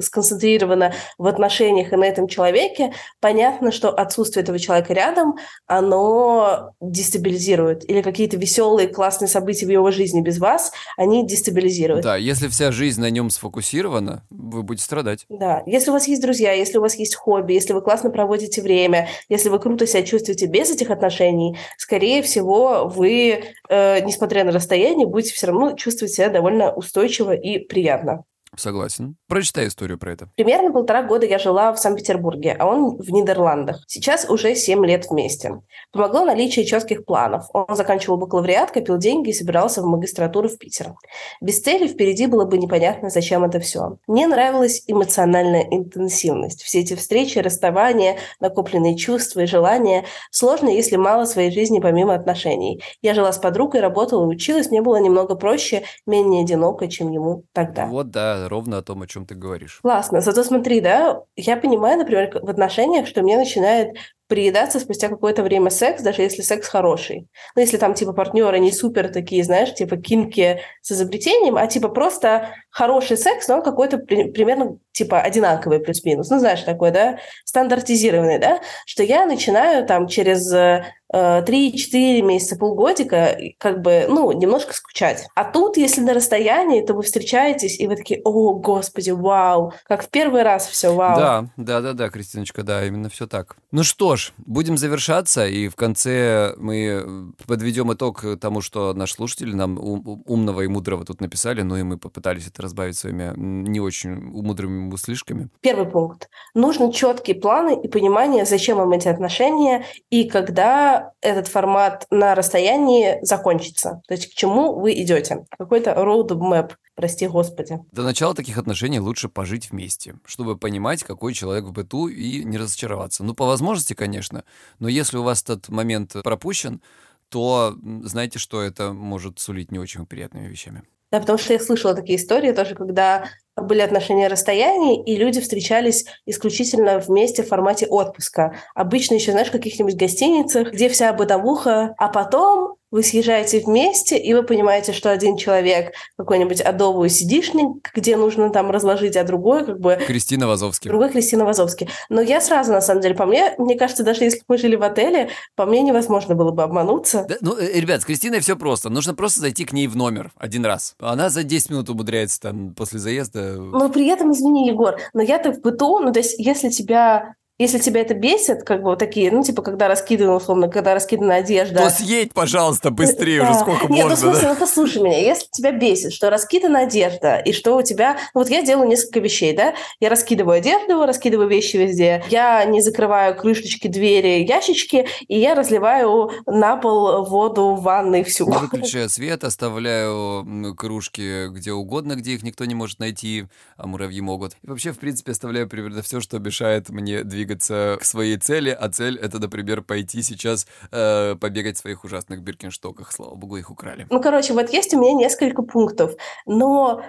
сконцентрировано 0.00 0.92
в 1.18 1.26
отношениях 1.26 1.92
и 1.92 1.96
на 1.96 2.04
этом 2.04 2.28
человеке, 2.28 2.92
понятно, 3.20 3.72
что 3.72 3.90
отсутствие 3.90 4.42
этого 4.42 4.58
человека 4.58 4.92
рядом, 4.94 5.36
оно 5.66 6.72
дестабилизирует. 6.80 7.88
Или 7.88 8.02
какие-то 8.02 8.36
веселые, 8.36 8.88
классные 8.88 9.28
события 9.28 9.66
в 9.66 9.70
его 9.70 9.90
жизни 9.90 10.20
без 10.20 10.38
вас, 10.38 10.72
они 10.96 11.26
дестабилизируют. 11.26 12.04
Да, 12.04 12.16
если 12.16 12.48
вся 12.48 12.72
жизнь 12.72 13.00
на 13.00 13.10
нем 13.10 13.30
сфокусирована, 13.30 14.24
вы 14.30 14.62
будете 14.62 14.84
страдать. 14.84 15.24
Да, 15.28 15.62
если 15.66 15.90
у 15.90 15.92
вас 15.92 16.08
есть 16.08 16.22
друзья, 16.22 16.52
если 16.52 16.78
у 16.78 16.80
вас 16.80 16.94
есть 16.96 17.14
хобби, 17.14 17.52
если 17.52 17.72
вы 17.72 17.82
классно 17.82 18.10
проводите 18.10 18.62
время, 18.62 19.08
если 19.28 19.48
вы 19.48 19.58
круто 19.58 19.86
себя 19.86 20.02
чувствуете 20.02 20.46
без 20.46 20.70
этих 20.70 20.90
отношений, 20.90 21.56
скорее 21.78 22.22
всего, 22.22 22.86
вы, 22.94 23.44
э, 23.68 24.00
несмотря 24.00 24.44
на 24.44 24.52
расстояние, 24.52 25.06
будете 25.06 25.34
все 25.34 25.48
равно 25.48 25.72
чувствовать 25.76 26.12
себя 26.12 26.28
довольно 26.28 26.72
устойчиво 26.72 27.34
и 27.34 27.58
приятно. 27.58 28.24
Согласен. 28.56 29.16
Прочитай 29.28 29.68
историю 29.68 29.98
про 29.98 30.12
это. 30.12 30.28
Примерно 30.36 30.72
полтора 30.72 31.02
года 31.02 31.26
я 31.26 31.38
жила 31.38 31.72
в 31.72 31.78
Санкт-Петербурге, 31.78 32.56
а 32.58 32.66
он 32.66 32.96
в 32.96 33.10
Нидерландах. 33.10 33.82
Сейчас 33.86 34.28
уже 34.28 34.54
семь 34.54 34.84
лет 34.86 35.06
вместе. 35.10 35.60
Помогло 35.92 36.24
наличие 36.24 36.64
четких 36.64 37.04
планов. 37.04 37.44
Он 37.52 37.76
заканчивал 37.76 38.16
бакалавриат, 38.16 38.70
копил 38.70 38.98
деньги 38.98 39.30
и 39.30 39.32
собирался 39.32 39.82
в 39.82 39.86
магистратуру 39.86 40.48
в 40.48 40.58
Питер. 40.58 40.94
Без 41.40 41.60
цели 41.60 41.86
впереди 41.86 42.26
было 42.26 42.44
бы 42.44 42.58
непонятно, 42.58 43.10
зачем 43.10 43.44
это 43.44 43.60
все. 43.60 43.98
Мне 44.06 44.26
нравилась 44.26 44.84
эмоциональная 44.86 45.66
интенсивность. 45.70 46.62
Все 46.62 46.80
эти 46.80 46.94
встречи, 46.94 47.38
расставания, 47.38 48.16
накопленные 48.40 48.96
чувства 48.96 49.40
и 49.40 49.46
желания. 49.46 50.04
Сложно, 50.30 50.68
если 50.68 50.96
мало 50.96 51.24
своей 51.24 51.50
жизни 51.50 51.80
помимо 51.80 52.14
отношений. 52.14 52.82
Я 53.02 53.14
жила 53.14 53.32
с 53.32 53.38
подругой, 53.38 53.80
работала 53.80 54.24
и 54.24 54.34
училась. 54.34 54.70
Мне 54.70 54.82
было 54.82 54.96
немного 54.96 55.34
проще, 55.34 55.82
менее 56.06 56.42
одиноко, 56.42 56.88
чем 56.88 57.10
ему 57.10 57.44
тогда. 57.52 57.86
Вот, 57.86 58.10
да, 58.10 58.43
ровно 58.48 58.78
о 58.78 58.82
том, 58.82 59.02
о 59.02 59.06
чем 59.06 59.26
ты 59.26 59.34
говоришь. 59.34 59.80
Классно. 59.82 60.20
Зато 60.20 60.44
смотри, 60.44 60.80
да, 60.80 61.22
я 61.36 61.56
понимаю, 61.56 61.98
например, 61.98 62.30
в 62.42 62.48
отношениях, 62.50 63.06
что 63.06 63.22
мне 63.22 63.36
начинает 63.36 63.96
приедаться 64.26 64.80
спустя 64.80 65.08
какое-то 65.08 65.42
время 65.42 65.70
секс, 65.70 66.02
даже 66.02 66.22
если 66.22 66.42
секс 66.42 66.68
хороший. 66.68 67.28
Ну, 67.54 67.60
если 67.60 67.76
там, 67.76 67.94
типа, 67.94 68.12
партнеры 68.12 68.58
не 68.58 68.72
супер 68.72 69.08
такие, 69.12 69.44
знаешь, 69.44 69.74
типа, 69.74 69.96
кинки 69.96 70.60
с 70.80 70.92
изобретением, 70.92 71.56
а, 71.56 71.66
типа, 71.66 71.88
просто 71.88 72.48
хороший 72.70 73.16
секс, 73.18 73.46
но 73.48 73.56
он 73.56 73.62
какой-то 73.62 73.98
при- 73.98 74.30
примерно, 74.30 74.78
типа, 74.94 75.20
одинаковый 75.20 75.80
плюс-минус. 75.80 76.30
Ну, 76.30 76.38
знаешь, 76.38 76.62
такой, 76.62 76.92
да, 76.92 77.18
стандартизированный, 77.44 78.38
да, 78.38 78.60
что 78.86 79.02
я 79.02 79.26
начинаю 79.26 79.84
там 79.84 80.06
через 80.06 80.50
э, 80.52 80.84
3-4 81.12 82.22
месяца, 82.22 82.56
полгодика, 82.56 83.36
как 83.58 83.82
бы, 83.82 84.06
ну, 84.08 84.32
немножко 84.32 84.72
скучать. 84.72 85.26
А 85.34 85.44
тут, 85.44 85.76
если 85.76 86.00
на 86.00 86.14
расстоянии, 86.14 86.82
то 86.82 86.94
вы 86.94 87.02
встречаетесь, 87.02 87.78
и 87.78 87.86
вы 87.86 87.96
такие, 87.96 88.20
о, 88.24 88.54
господи, 88.54 89.10
вау, 89.10 89.72
как 89.84 90.04
в 90.04 90.08
первый 90.08 90.42
раз 90.42 90.66
все, 90.66 90.94
вау. 90.94 91.16
Да, 91.16 91.46
да, 91.56 91.80
да, 91.80 91.92
да, 91.92 92.08
Кристиночка, 92.08 92.62
да, 92.62 92.84
именно 92.84 93.08
все 93.08 93.26
так. 93.26 93.56
Ну 93.72 93.82
что 93.82 94.16
ж, 94.16 94.32
будем 94.38 94.76
завершаться, 94.76 95.46
и 95.46 95.68
в 95.68 95.76
конце 95.76 96.54
мы 96.56 97.32
подведем 97.46 97.92
итог 97.92 98.24
тому, 98.40 98.60
что 98.60 98.94
наши 98.94 99.14
слушатели 99.14 99.52
нам 99.52 99.78
ум- 99.78 100.22
умного 100.26 100.62
и 100.62 100.68
мудрого 100.68 101.04
тут 101.04 101.20
написали, 101.20 101.62
но 101.62 101.76
и 101.78 101.82
мы 101.82 101.98
попытались 101.98 102.46
это 102.46 102.62
разбавить 102.62 102.96
своими 102.96 103.32
не 103.36 103.80
очень 103.80 104.14
мудрыми 104.14 104.83
мыслишками. 104.84 105.48
Первый 105.60 105.86
пункт. 105.86 106.28
Нужны 106.54 106.92
четкие 106.92 107.36
планы 107.36 107.78
и 107.82 107.88
понимание, 107.88 108.44
зачем 108.44 108.78
вам 108.78 108.92
эти 108.92 109.08
отношения 109.08 109.84
и 110.10 110.28
когда 110.28 111.12
этот 111.20 111.48
формат 111.48 112.06
на 112.10 112.34
расстоянии 112.34 113.18
закончится. 113.22 114.02
То 114.06 114.14
есть 114.14 114.32
к 114.32 114.34
чему 114.34 114.78
вы 114.78 114.92
идете. 114.94 115.46
Какой-то 115.58 115.90
roadmap, 115.90 116.72
прости 116.94 117.26
господи. 117.26 117.80
До 117.92 118.02
начала 118.02 118.34
таких 118.34 118.58
отношений 118.58 119.00
лучше 119.00 119.28
пожить 119.28 119.70
вместе, 119.70 120.16
чтобы 120.24 120.56
понимать, 120.56 121.02
какой 121.02 121.34
человек 121.34 121.64
в 121.64 121.72
быту 121.72 122.08
и 122.08 122.44
не 122.44 122.58
разочароваться. 122.58 123.24
Ну, 123.24 123.34
по 123.34 123.46
возможности, 123.46 123.94
конечно, 123.94 124.44
но 124.78 124.88
если 124.88 125.16
у 125.16 125.22
вас 125.22 125.42
этот 125.42 125.68
момент 125.68 126.14
пропущен, 126.22 126.80
то 127.28 127.76
м, 127.82 128.06
знайте, 128.06 128.38
что 128.38 128.62
это 128.62 128.92
может 128.92 129.38
сулить 129.38 129.72
не 129.72 129.78
очень 129.78 130.06
приятными 130.06 130.46
вещами. 130.46 130.82
Да, 131.14 131.20
потому 131.20 131.38
что 131.38 131.52
я 131.52 131.60
слышала 131.60 131.94
такие 131.94 132.18
истории 132.18 132.50
тоже, 132.50 132.74
когда 132.74 133.26
были 133.54 133.82
отношения 133.82 134.26
расстояния, 134.26 135.00
и 135.00 135.14
люди 135.14 135.40
встречались 135.40 136.06
исключительно 136.26 136.98
вместе 136.98 137.44
в 137.44 137.46
формате 137.46 137.86
отпуска. 137.86 138.56
Обычно 138.74 139.14
еще, 139.14 139.30
знаешь, 139.30 139.46
в 139.46 139.52
каких-нибудь 139.52 139.94
гостиницах, 139.94 140.72
где 140.72 140.88
вся 140.88 141.12
бытовуха, 141.12 141.94
а 141.98 142.08
потом 142.08 142.74
вы 142.94 143.02
съезжаете 143.02 143.58
вместе, 143.58 144.16
и 144.16 144.32
вы 144.34 144.44
понимаете, 144.44 144.92
что 144.92 145.10
один 145.10 145.36
человек 145.36 145.94
какой-нибудь 146.16 146.60
адовый 146.60 147.10
сидишник, 147.10 147.90
где 147.92 148.16
нужно 148.16 148.50
там 148.50 148.70
разложить, 148.70 149.16
а 149.16 149.24
другой 149.24 149.66
как 149.66 149.80
бы 149.80 149.98
Кристина 150.06 150.46
Вазовский. 150.46 150.88
другой 150.88 151.10
Кристина 151.10 151.44
Вазовский. 151.44 151.88
Но 152.08 152.20
я 152.20 152.40
сразу, 152.40 152.70
на 152.70 152.80
самом 152.80 153.00
деле, 153.02 153.16
по 153.16 153.26
мне, 153.26 153.56
мне 153.58 153.76
кажется, 153.76 154.04
даже 154.04 154.22
если 154.22 154.38
бы 154.38 154.44
мы 154.46 154.58
жили 154.58 154.76
в 154.76 154.84
отеле, 154.84 155.30
по 155.56 155.66
мне 155.66 155.82
невозможно 155.82 156.36
было 156.36 156.52
бы 156.52 156.62
обмануться. 156.62 157.26
Да, 157.28 157.34
ну, 157.40 157.56
э, 157.58 157.80
ребят, 157.80 158.02
с 158.02 158.04
Кристиной 158.04 158.38
все 158.38 158.54
просто. 158.54 158.90
Нужно 158.90 159.12
просто 159.12 159.40
зайти 159.40 159.64
к 159.64 159.72
ней 159.72 159.88
в 159.88 159.96
номер 159.96 160.32
один 160.36 160.64
раз. 160.64 160.94
Она 161.00 161.30
за 161.30 161.42
10 161.42 161.70
минут 161.70 161.90
умудряется 161.90 162.40
там 162.40 162.74
после 162.74 163.00
заезда. 163.00 163.56
Но 163.56 163.88
при 163.88 164.06
этом, 164.06 164.30
извини, 164.30 164.68
Егор, 164.68 165.00
но 165.14 165.20
я-то 165.20 165.50
в 165.50 165.60
быту, 165.60 165.98
ну, 165.98 166.12
то 166.12 166.20
есть, 166.20 166.38
если 166.38 166.68
тебя 166.68 167.34
если 167.58 167.78
тебя 167.78 168.00
это 168.00 168.14
бесит, 168.14 168.64
как 168.64 168.82
бы 168.82 168.90
вот 168.90 168.98
такие, 168.98 169.30
ну, 169.30 169.42
типа, 169.42 169.62
когда 169.62 169.86
раскидана, 169.86 170.34
условно, 170.34 170.68
когда 170.68 170.92
раскидана 170.92 171.36
одежда. 171.36 171.84
То 171.84 171.90
съедь, 171.90 172.34
пожалуйста, 172.34 172.90
быстрее 172.90 173.42
уже, 173.42 173.54
сколько 173.54 173.86
Нет, 173.86 173.90
ну, 173.90 173.96
в 173.96 174.02
можно. 174.02 174.16
смысле, 174.16 174.42
да? 174.42 174.54
ну, 174.54 174.60
послушай 174.60 175.02
меня, 175.02 175.18
если 175.18 175.46
тебя 175.50 175.70
бесит, 175.70 176.12
что 176.12 176.30
раскидана 176.30 176.80
одежда, 176.80 177.36
и 177.36 177.52
что 177.52 177.76
у 177.76 177.82
тебя... 177.82 178.16
Ну, 178.34 178.40
вот 178.40 178.50
я 178.50 178.62
делаю 178.62 178.88
несколько 178.88 179.20
вещей, 179.20 179.54
да? 179.54 179.74
Я 180.00 180.08
раскидываю 180.08 180.58
одежду, 180.58 181.06
раскидываю 181.06 181.48
вещи 181.48 181.76
везде, 181.76 182.24
я 182.28 182.64
не 182.64 182.80
закрываю 182.80 183.36
крышечки, 183.36 183.86
двери, 183.86 184.44
ящички, 184.44 185.06
и 185.28 185.38
я 185.38 185.54
разливаю 185.54 186.32
на 186.46 186.76
пол 186.76 187.24
воду 187.24 187.76
в 187.76 187.82
ванной 187.82 188.24
всю. 188.24 188.46
Выключаю 188.46 189.08
свет, 189.08 189.44
оставляю 189.44 190.74
кружки 190.76 191.46
где 191.48 191.72
угодно, 191.72 192.16
где 192.16 192.32
их 192.32 192.42
никто 192.42 192.64
не 192.64 192.74
может 192.74 192.98
найти, 192.98 193.46
а 193.76 193.86
муравьи 193.86 194.20
могут. 194.20 194.54
И 194.62 194.66
вообще, 194.66 194.92
в 194.92 194.98
принципе, 194.98 195.32
оставляю 195.32 195.68
примерно 195.68 196.02
все, 196.02 196.20
что 196.20 196.38
мешает 196.38 196.88
мне 196.88 197.22
двигаться 197.22 197.44
к 197.60 198.04
своей 198.04 198.36
цели, 198.36 198.70
а 198.70 198.88
цель— 198.88 199.18
это, 199.22 199.38
например, 199.38 199.82
пойти 199.82 200.22
сейчас 200.22 200.66
э, 200.90 201.34
побегать 201.36 201.76
в 201.76 201.80
своих 201.80 202.04
ужасных 202.04 202.42
биркинштоках. 202.42 203.12
Слава 203.12 203.34
богу, 203.34 203.56
их 203.56 203.70
украли. 203.70 204.06
Ну, 204.10 204.20
короче, 204.20 204.52
вот 204.54 204.70
есть 204.70 204.94
у 204.94 205.00
меня 205.00 205.12
несколько 205.12 205.62
пунктов, 205.62 206.12
но 206.46 207.02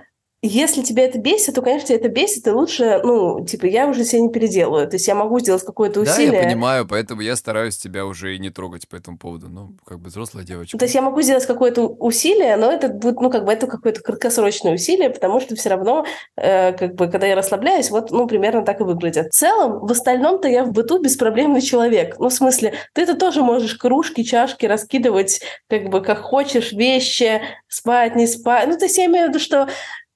если 0.47 0.81
тебя 0.81 1.03
это 1.05 1.17
бесит, 1.19 1.55
то, 1.55 1.61
конечно, 1.61 1.87
тебя 1.87 1.97
это 1.97 2.09
бесит, 2.09 2.45
и 2.47 2.51
лучше, 2.51 3.01
ну, 3.03 3.45
типа, 3.45 3.65
я 3.65 3.87
уже 3.87 4.03
себя 4.03 4.21
не 4.21 4.29
переделаю. 4.29 4.87
То 4.87 4.95
есть 4.95 5.07
я 5.07 5.15
могу 5.15 5.39
сделать 5.39 5.63
какое-то 5.63 6.03
Да, 6.03 6.11
усилие. 6.11 6.33
я 6.33 6.43
понимаю, 6.43 6.87
поэтому 6.87 7.21
я 7.21 7.35
стараюсь 7.35 7.77
тебя 7.77 8.05
уже 8.05 8.35
и 8.35 8.39
не 8.39 8.49
трогать 8.49 8.87
по 8.87 8.95
этому 8.95 9.17
поводу. 9.17 9.47
Ну, 9.49 9.75
как 9.85 9.99
бы 9.99 10.09
взрослая 10.09 10.43
девочка. 10.43 10.77
То 10.77 10.85
есть 10.85 10.95
я 10.95 11.01
могу 11.01 11.21
сделать 11.21 11.45
какое-то 11.45 11.87
усилие, 11.87 12.55
но 12.57 12.71
это 12.71 12.89
будет, 12.89 13.19
ну, 13.19 13.29
как 13.29 13.45
бы 13.45 13.51
это 13.51 13.67
какое-то 13.67 14.01
краткосрочное 14.01 14.73
усилие, 14.73 15.09
потому 15.09 15.39
что 15.39 15.55
все 15.55 15.69
равно, 15.69 16.05
э, 16.37 16.73
как 16.73 16.95
бы, 16.95 17.07
когда 17.07 17.27
я 17.27 17.35
расслабляюсь, 17.35 17.89
вот, 17.89 18.11
ну, 18.11 18.27
примерно 18.27 18.63
так 18.63 18.81
и 18.81 18.83
выглядит. 18.83 19.27
В 19.27 19.35
целом, 19.35 19.79
в 19.85 19.91
остальном-то 19.91 20.47
я 20.47 20.63
в 20.63 20.71
быту 20.71 20.99
беспроблемный 20.99 21.61
человек. 21.61 22.15
Ну, 22.19 22.29
в 22.29 22.33
смысле, 22.33 22.73
ты 22.93 23.01
это 23.01 23.15
тоже 23.15 23.41
можешь 23.41 23.75
кружки, 23.75 24.23
чашки 24.23 24.65
раскидывать, 24.65 25.41
как 25.69 25.89
бы, 25.89 26.01
как 26.01 26.19
хочешь, 26.21 26.71
вещи, 26.71 27.41
спать, 27.67 28.15
не 28.15 28.27
спать. 28.27 28.67
Ну, 28.67 28.77
то 28.77 28.85
есть 28.85 28.97
я 28.97 29.05
имею 29.05 29.25
в 29.25 29.29
виду, 29.29 29.39
что 29.39 29.67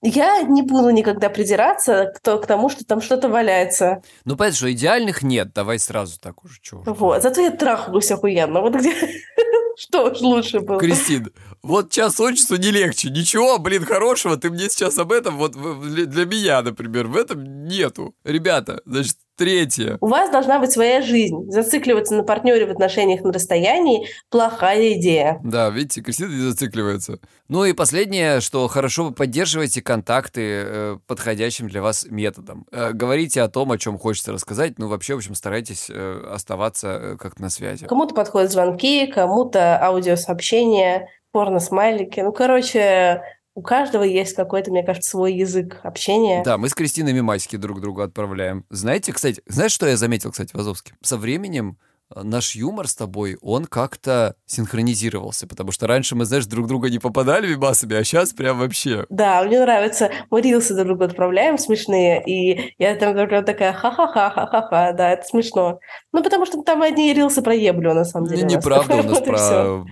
я 0.02 0.42
не 0.44 0.62
буду 0.62 0.90
никогда 0.92 1.30
придираться 1.30 2.14
к, 2.16 2.38
к 2.38 2.46
тому, 2.46 2.70
что 2.70 2.86
там 2.86 3.02
что-то 3.02 3.30
валяется. 3.30 4.02
Ну, 4.26 4.36
понятно, 4.36 4.58
что 4.58 4.72
идеальных 4.72 5.24
нет. 5.24 5.54
Давай 5.54 5.80
сразу 5.80 6.20
так 6.20 6.44
уже. 6.44 6.60
Уж. 6.72 6.84
Вот. 6.86 7.22
Зато 7.22 7.42
я 7.42 7.52
трахаюсь 7.52 8.12
охуенно. 8.12 8.62
Вот 8.62 8.76
где... 8.76 8.94
Что 9.78 10.14
ж 10.14 10.20
лучше 10.20 10.60
было? 10.60 10.78
Кристин, 10.78 11.32
вот 11.64 11.90
час 11.90 12.20
от 12.20 12.36
часу 12.36 12.58
не 12.58 12.70
легче. 12.70 13.10
Ничего, 13.10 13.60
блин, 13.60 13.86
хорошего 13.86 14.36
ты 14.36 14.50
мне 14.50 14.70
сейчас 14.70 14.98
об 14.98 15.14
этом, 15.14 15.38
вот 15.38 15.54
для 15.54 16.26
меня, 16.26 16.62
например, 16.62 17.08
в 17.08 17.16
этом 17.16 17.66
нету. 17.66 18.14
Ребята, 18.26 18.82
значит, 18.86 19.16
третье. 19.40 19.98
У 20.02 20.08
вас 20.08 20.30
должна 20.30 20.60
быть 20.60 20.72
своя 20.72 21.02
жизнь. 21.02 21.50
Зацикливаться 21.50 22.14
на 22.14 22.24
партнере 22.24 22.66
в 22.66 22.72
отношениях 22.72 23.22
на 23.22 23.32
расстоянии– 23.32 24.08
плохая 24.30 24.94
идея. 24.94 25.40
Да, 25.46 25.70
видите, 25.70 26.02
Кристина 26.02 26.28
не 26.28 26.42
зацикливается. 26.42 27.20
Ну 27.48 27.64
и 27.64 27.72
последнее, 27.72 28.42
что 28.42 28.68
хорошо 28.68 29.06
вы 29.06 29.12
поддерживаете 29.14 29.82
контакты 29.82 30.42
э, 30.44 30.98
подходящим 31.08 31.70
для 31.70 31.82
вас 31.82 32.06
методом. 32.10 32.68
Э, 32.74 32.92
говорите 32.92 33.42
о 33.42 33.48
том, 33.48 33.72
о 33.72 33.78
чем 33.78 33.98
хочется 33.98 34.34
рассказать. 34.34 34.78
Ну, 34.78 34.90
вообще, 34.90 35.14
в 35.14 35.18
общем, 35.20 35.36
старайтесь 35.36 35.90
э, 35.90 36.28
оставаться 36.30 36.88
э, 36.90 37.18
как-то 37.18 37.42
на 37.42 37.50
связи. 37.50 37.86
Кому-то 37.86 38.14
подходят 38.14 38.52
звонки, 38.52 39.08
кому-то 39.08 39.82
аудиосообщения, 39.82 41.08
порно-смайлики. 41.32 42.20
Ну, 42.20 42.34
короче, 42.34 43.22
у 43.60 43.62
каждого 43.62 44.04
есть 44.04 44.38
какой-то, 44.38 44.72
мне 44.72 44.84
кажется, 44.84 45.10
свой 45.10 45.34
язык 45.34 45.82
общения. 45.84 46.42
Да, 46.46 46.58
мы 46.58 46.70
с 46.70 46.74
Кристиной 46.74 47.12
мемасики 47.12 47.58
друг 47.58 47.82
другу 47.82 48.00
отправляем. 48.00 48.64
Знаете, 48.70 49.12
кстати, 49.12 49.42
знаешь, 49.48 49.74
что 49.74 49.86
я 49.86 49.98
заметил, 49.98 50.32
кстати, 50.32 50.56
в 50.56 50.60
Азовске? 50.60 50.94
Со 51.02 51.18
временем 51.18 51.78
наш 52.16 52.56
юмор 52.56 52.88
с 52.88 52.96
тобой, 52.96 53.38
он 53.42 53.66
как-то 53.66 54.36
синхронизировался, 54.46 55.48
потому 55.48 55.72
что 55.72 55.88
раньше 55.88 56.16
мы, 56.16 56.26
знаешь, 56.26 56.46
друг 56.46 56.68
друга 56.68 56.90
не 56.90 57.00
попадали 57.00 57.48
мимасами, 57.48 57.96
а 57.96 58.04
сейчас 58.04 58.34
прям 58.34 58.60
вообще. 58.60 59.06
Да, 59.10 59.44
мне 59.44 59.60
нравится. 59.60 60.12
Мы 60.30 60.42
рилсы 60.42 60.74
друг 60.74 60.88
другу 60.88 61.04
отправляем 61.04 61.58
смешные, 61.58 62.24
и 62.26 62.74
я 62.78 62.96
там 62.96 63.14
прям 63.14 63.46
такая 63.46 63.74
ха-ха-ха-ха-ха-ха, 63.74 64.94
да, 64.94 65.12
это 65.12 65.26
смешно. 65.26 65.80
Ну, 66.12 66.24
потому 66.24 66.46
что 66.46 66.62
там 66.64 66.82
одни 66.82 67.14
рилсы 67.14 67.42
про 67.42 67.54
еблю, 67.54 67.94
на 67.94 68.06
самом 68.06 68.28
деле. 68.28 68.44
Не, 68.44 68.56
неправда 68.56 68.96
у 68.96 69.04
нас 69.04 69.22
про... 69.26 69.86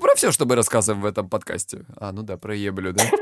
Про 0.00 0.14
все, 0.16 0.32
что 0.32 0.46
мы 0.46 0.54
рассказываем 0.54 1.02
в 1.02 1.06
этом 1.06 1.28
подкасте. 1.28 1.84
А, 1.96 2.12
ну 2.12 2.22
да, 2.22 2.36
про 2.36 2.54
еблю, 2.54 2.92
да? 2.92 3.04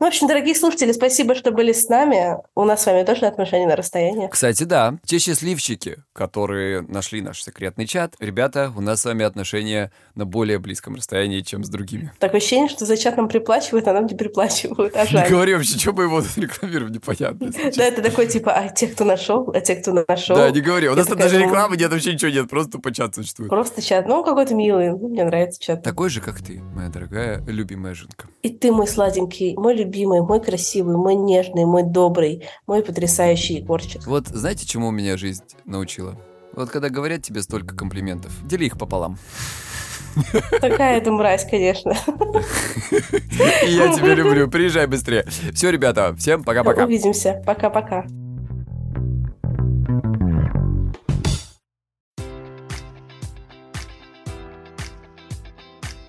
В 0.00 0.04
общем, 0.04 0.26
дорогие 0.26 0.56
слушатели, 0.56 0.90
спасибо, 0.90 1.36
что 1.36 1.52
были 1.52 1.72
с 1.72 1.88
нами. 1.88 2.38
У 2.56 2.64
нас 2.64 2.82
с 2.82 2.86
вами 2.86 3.04
тоже 3.04 3.26
отношения 3.26 3.68
на 3.68 3.76
расстоянии. 3.76 4.26
Кстати, 4.26 4.64
да, 4.64 4.96
те 5.06 5.20
счастливчики, 5.20 5.98
которые 6.12 6.82
нашли 6.82 7.22
наш 7.22 7.42
секретный 7.44 7.86
чат, 7.86 8.16
ребята, 8.18 8.72
у 8.76 8.80
нас 8.80 9.02
с 9.02 9.04
вами 9.04 9.24
отношения 9.24 9.92
на 10.16 10.26
более 10.26 10.58
близком 10.58 10.96
расстоянии, 10.96 11.42
чем 11.42 11.62
с 11.62 11.68
другими. 11.68 12.12
Такое 12.18 12.38
ощущение, 12.38 12.68
что 12.68 12.84
за 12.86 12.96
чат 12.96 13.16
нам 13.16 13.28
приплачивают, 13.28 13.86
а 13.86 13.92
нам 13.92 14.06
не 14.06 14.16
приплачивают. 14.16 14.96
А 14.96 15.04
Не 15.04 15.08
жаль. 15.10 15.30
говори 15.30 15.54
вообще, 15.54 15.78
что 15.78 15.92
мы 15.92 16.02
его 16.02 16.20
рекламируем, 16.36 16.92
непонятно. 16.92 17.52
Да, 17.76 17.84
это 17.84 18.02
такой 18.02 18.26
типа, 18.26 18.52
а 18.52 18.68
те, 18.70 18.88
кто 18.88 19.04
нашел, 19.04 19.48
а 19.54 19.60
те, 19.60 19.76
кто 19.76 19.92
нашел. 20.08 20.34
Да, 20.36 20.50
не 20.50 20.60
говори. 20.60 20.88
У 20.88 20.94
нас 20.96 21.06
такая 21.06 21.30
даже 21.30 21.40
рекламы 21.40 21.76
нет, 21.76 21.90
вообще 21.92 22.14
ничего 22.14 22.32
нет, 22.32 22.50
просто 22.50 22.72
тупо 22.72 22.92
чат 22.92 23.14
существует. 23.14 23.48
Просто 23.48 23.80
чат. 23.80 24.06
Ну, 24.08 24.24
какой-то 24.24 24.56
милый. 24.56 24.90
Мне 24.90 25.24
нравится 25.24 25.60
чат. 25.62 25.84
Такой 25.84 26.10
же, 26.10 26.20
как 26.20 26.42
ты, 26.42 26.60
моя 26.60 26.88
дорогая, 26.88 27.40
любимая 27.46 27.94
жинка. 27.94 28.26
И 28.42 28.48
ты 28.50 28.72
мой 28.72 28.88
сладенький, 28.88 29.54
мой 29.54 29.72
любимый, 29.74 29.83
мой 29.84 30.40
красивый, 30.40 30.96
мой 30.96 31.14
нежный, 31.14 31.64
мой 31.64 31.82
добрый, 31.82 32.44
мой 32.66 32.82
потрясающий 32.82 33.56
Егорчик. 33.56 34.06
Вот 34.06 34.26
знаете, 34.28 34.66
чему 34.66 34.90
меня 34.90 35.16
жизнь 35.16 35.44
научила? 35.64 36.18
Вот 36.52 36.70
когда 36.70 36.88
говорят 36.88 37.22
тебе 37.22 37.42
столько 37.42 37.74
комплиментов, 37.74 38.32
дели 38.46 38.66
их 38.66 38.78
пополам. 38.78 39.18
Такая 40.60 41.00
ты 41.00 41.10
мразь, 41.10 41.44
конечно. 41.48 41.96
Я 43.66 43.92
тебя 43.92 44.14
люблю. 44.14 44.48
Приезжай 44.48 44.86
быстрее. 44.86 45.26
Все, 45.52 45.70
ребята, 45.70 46.14
всем 46.16 46.44
пока-пока. 46.44 46.84
Увидимся. 46.84 47.42
Пока-пока. 47.44 48.06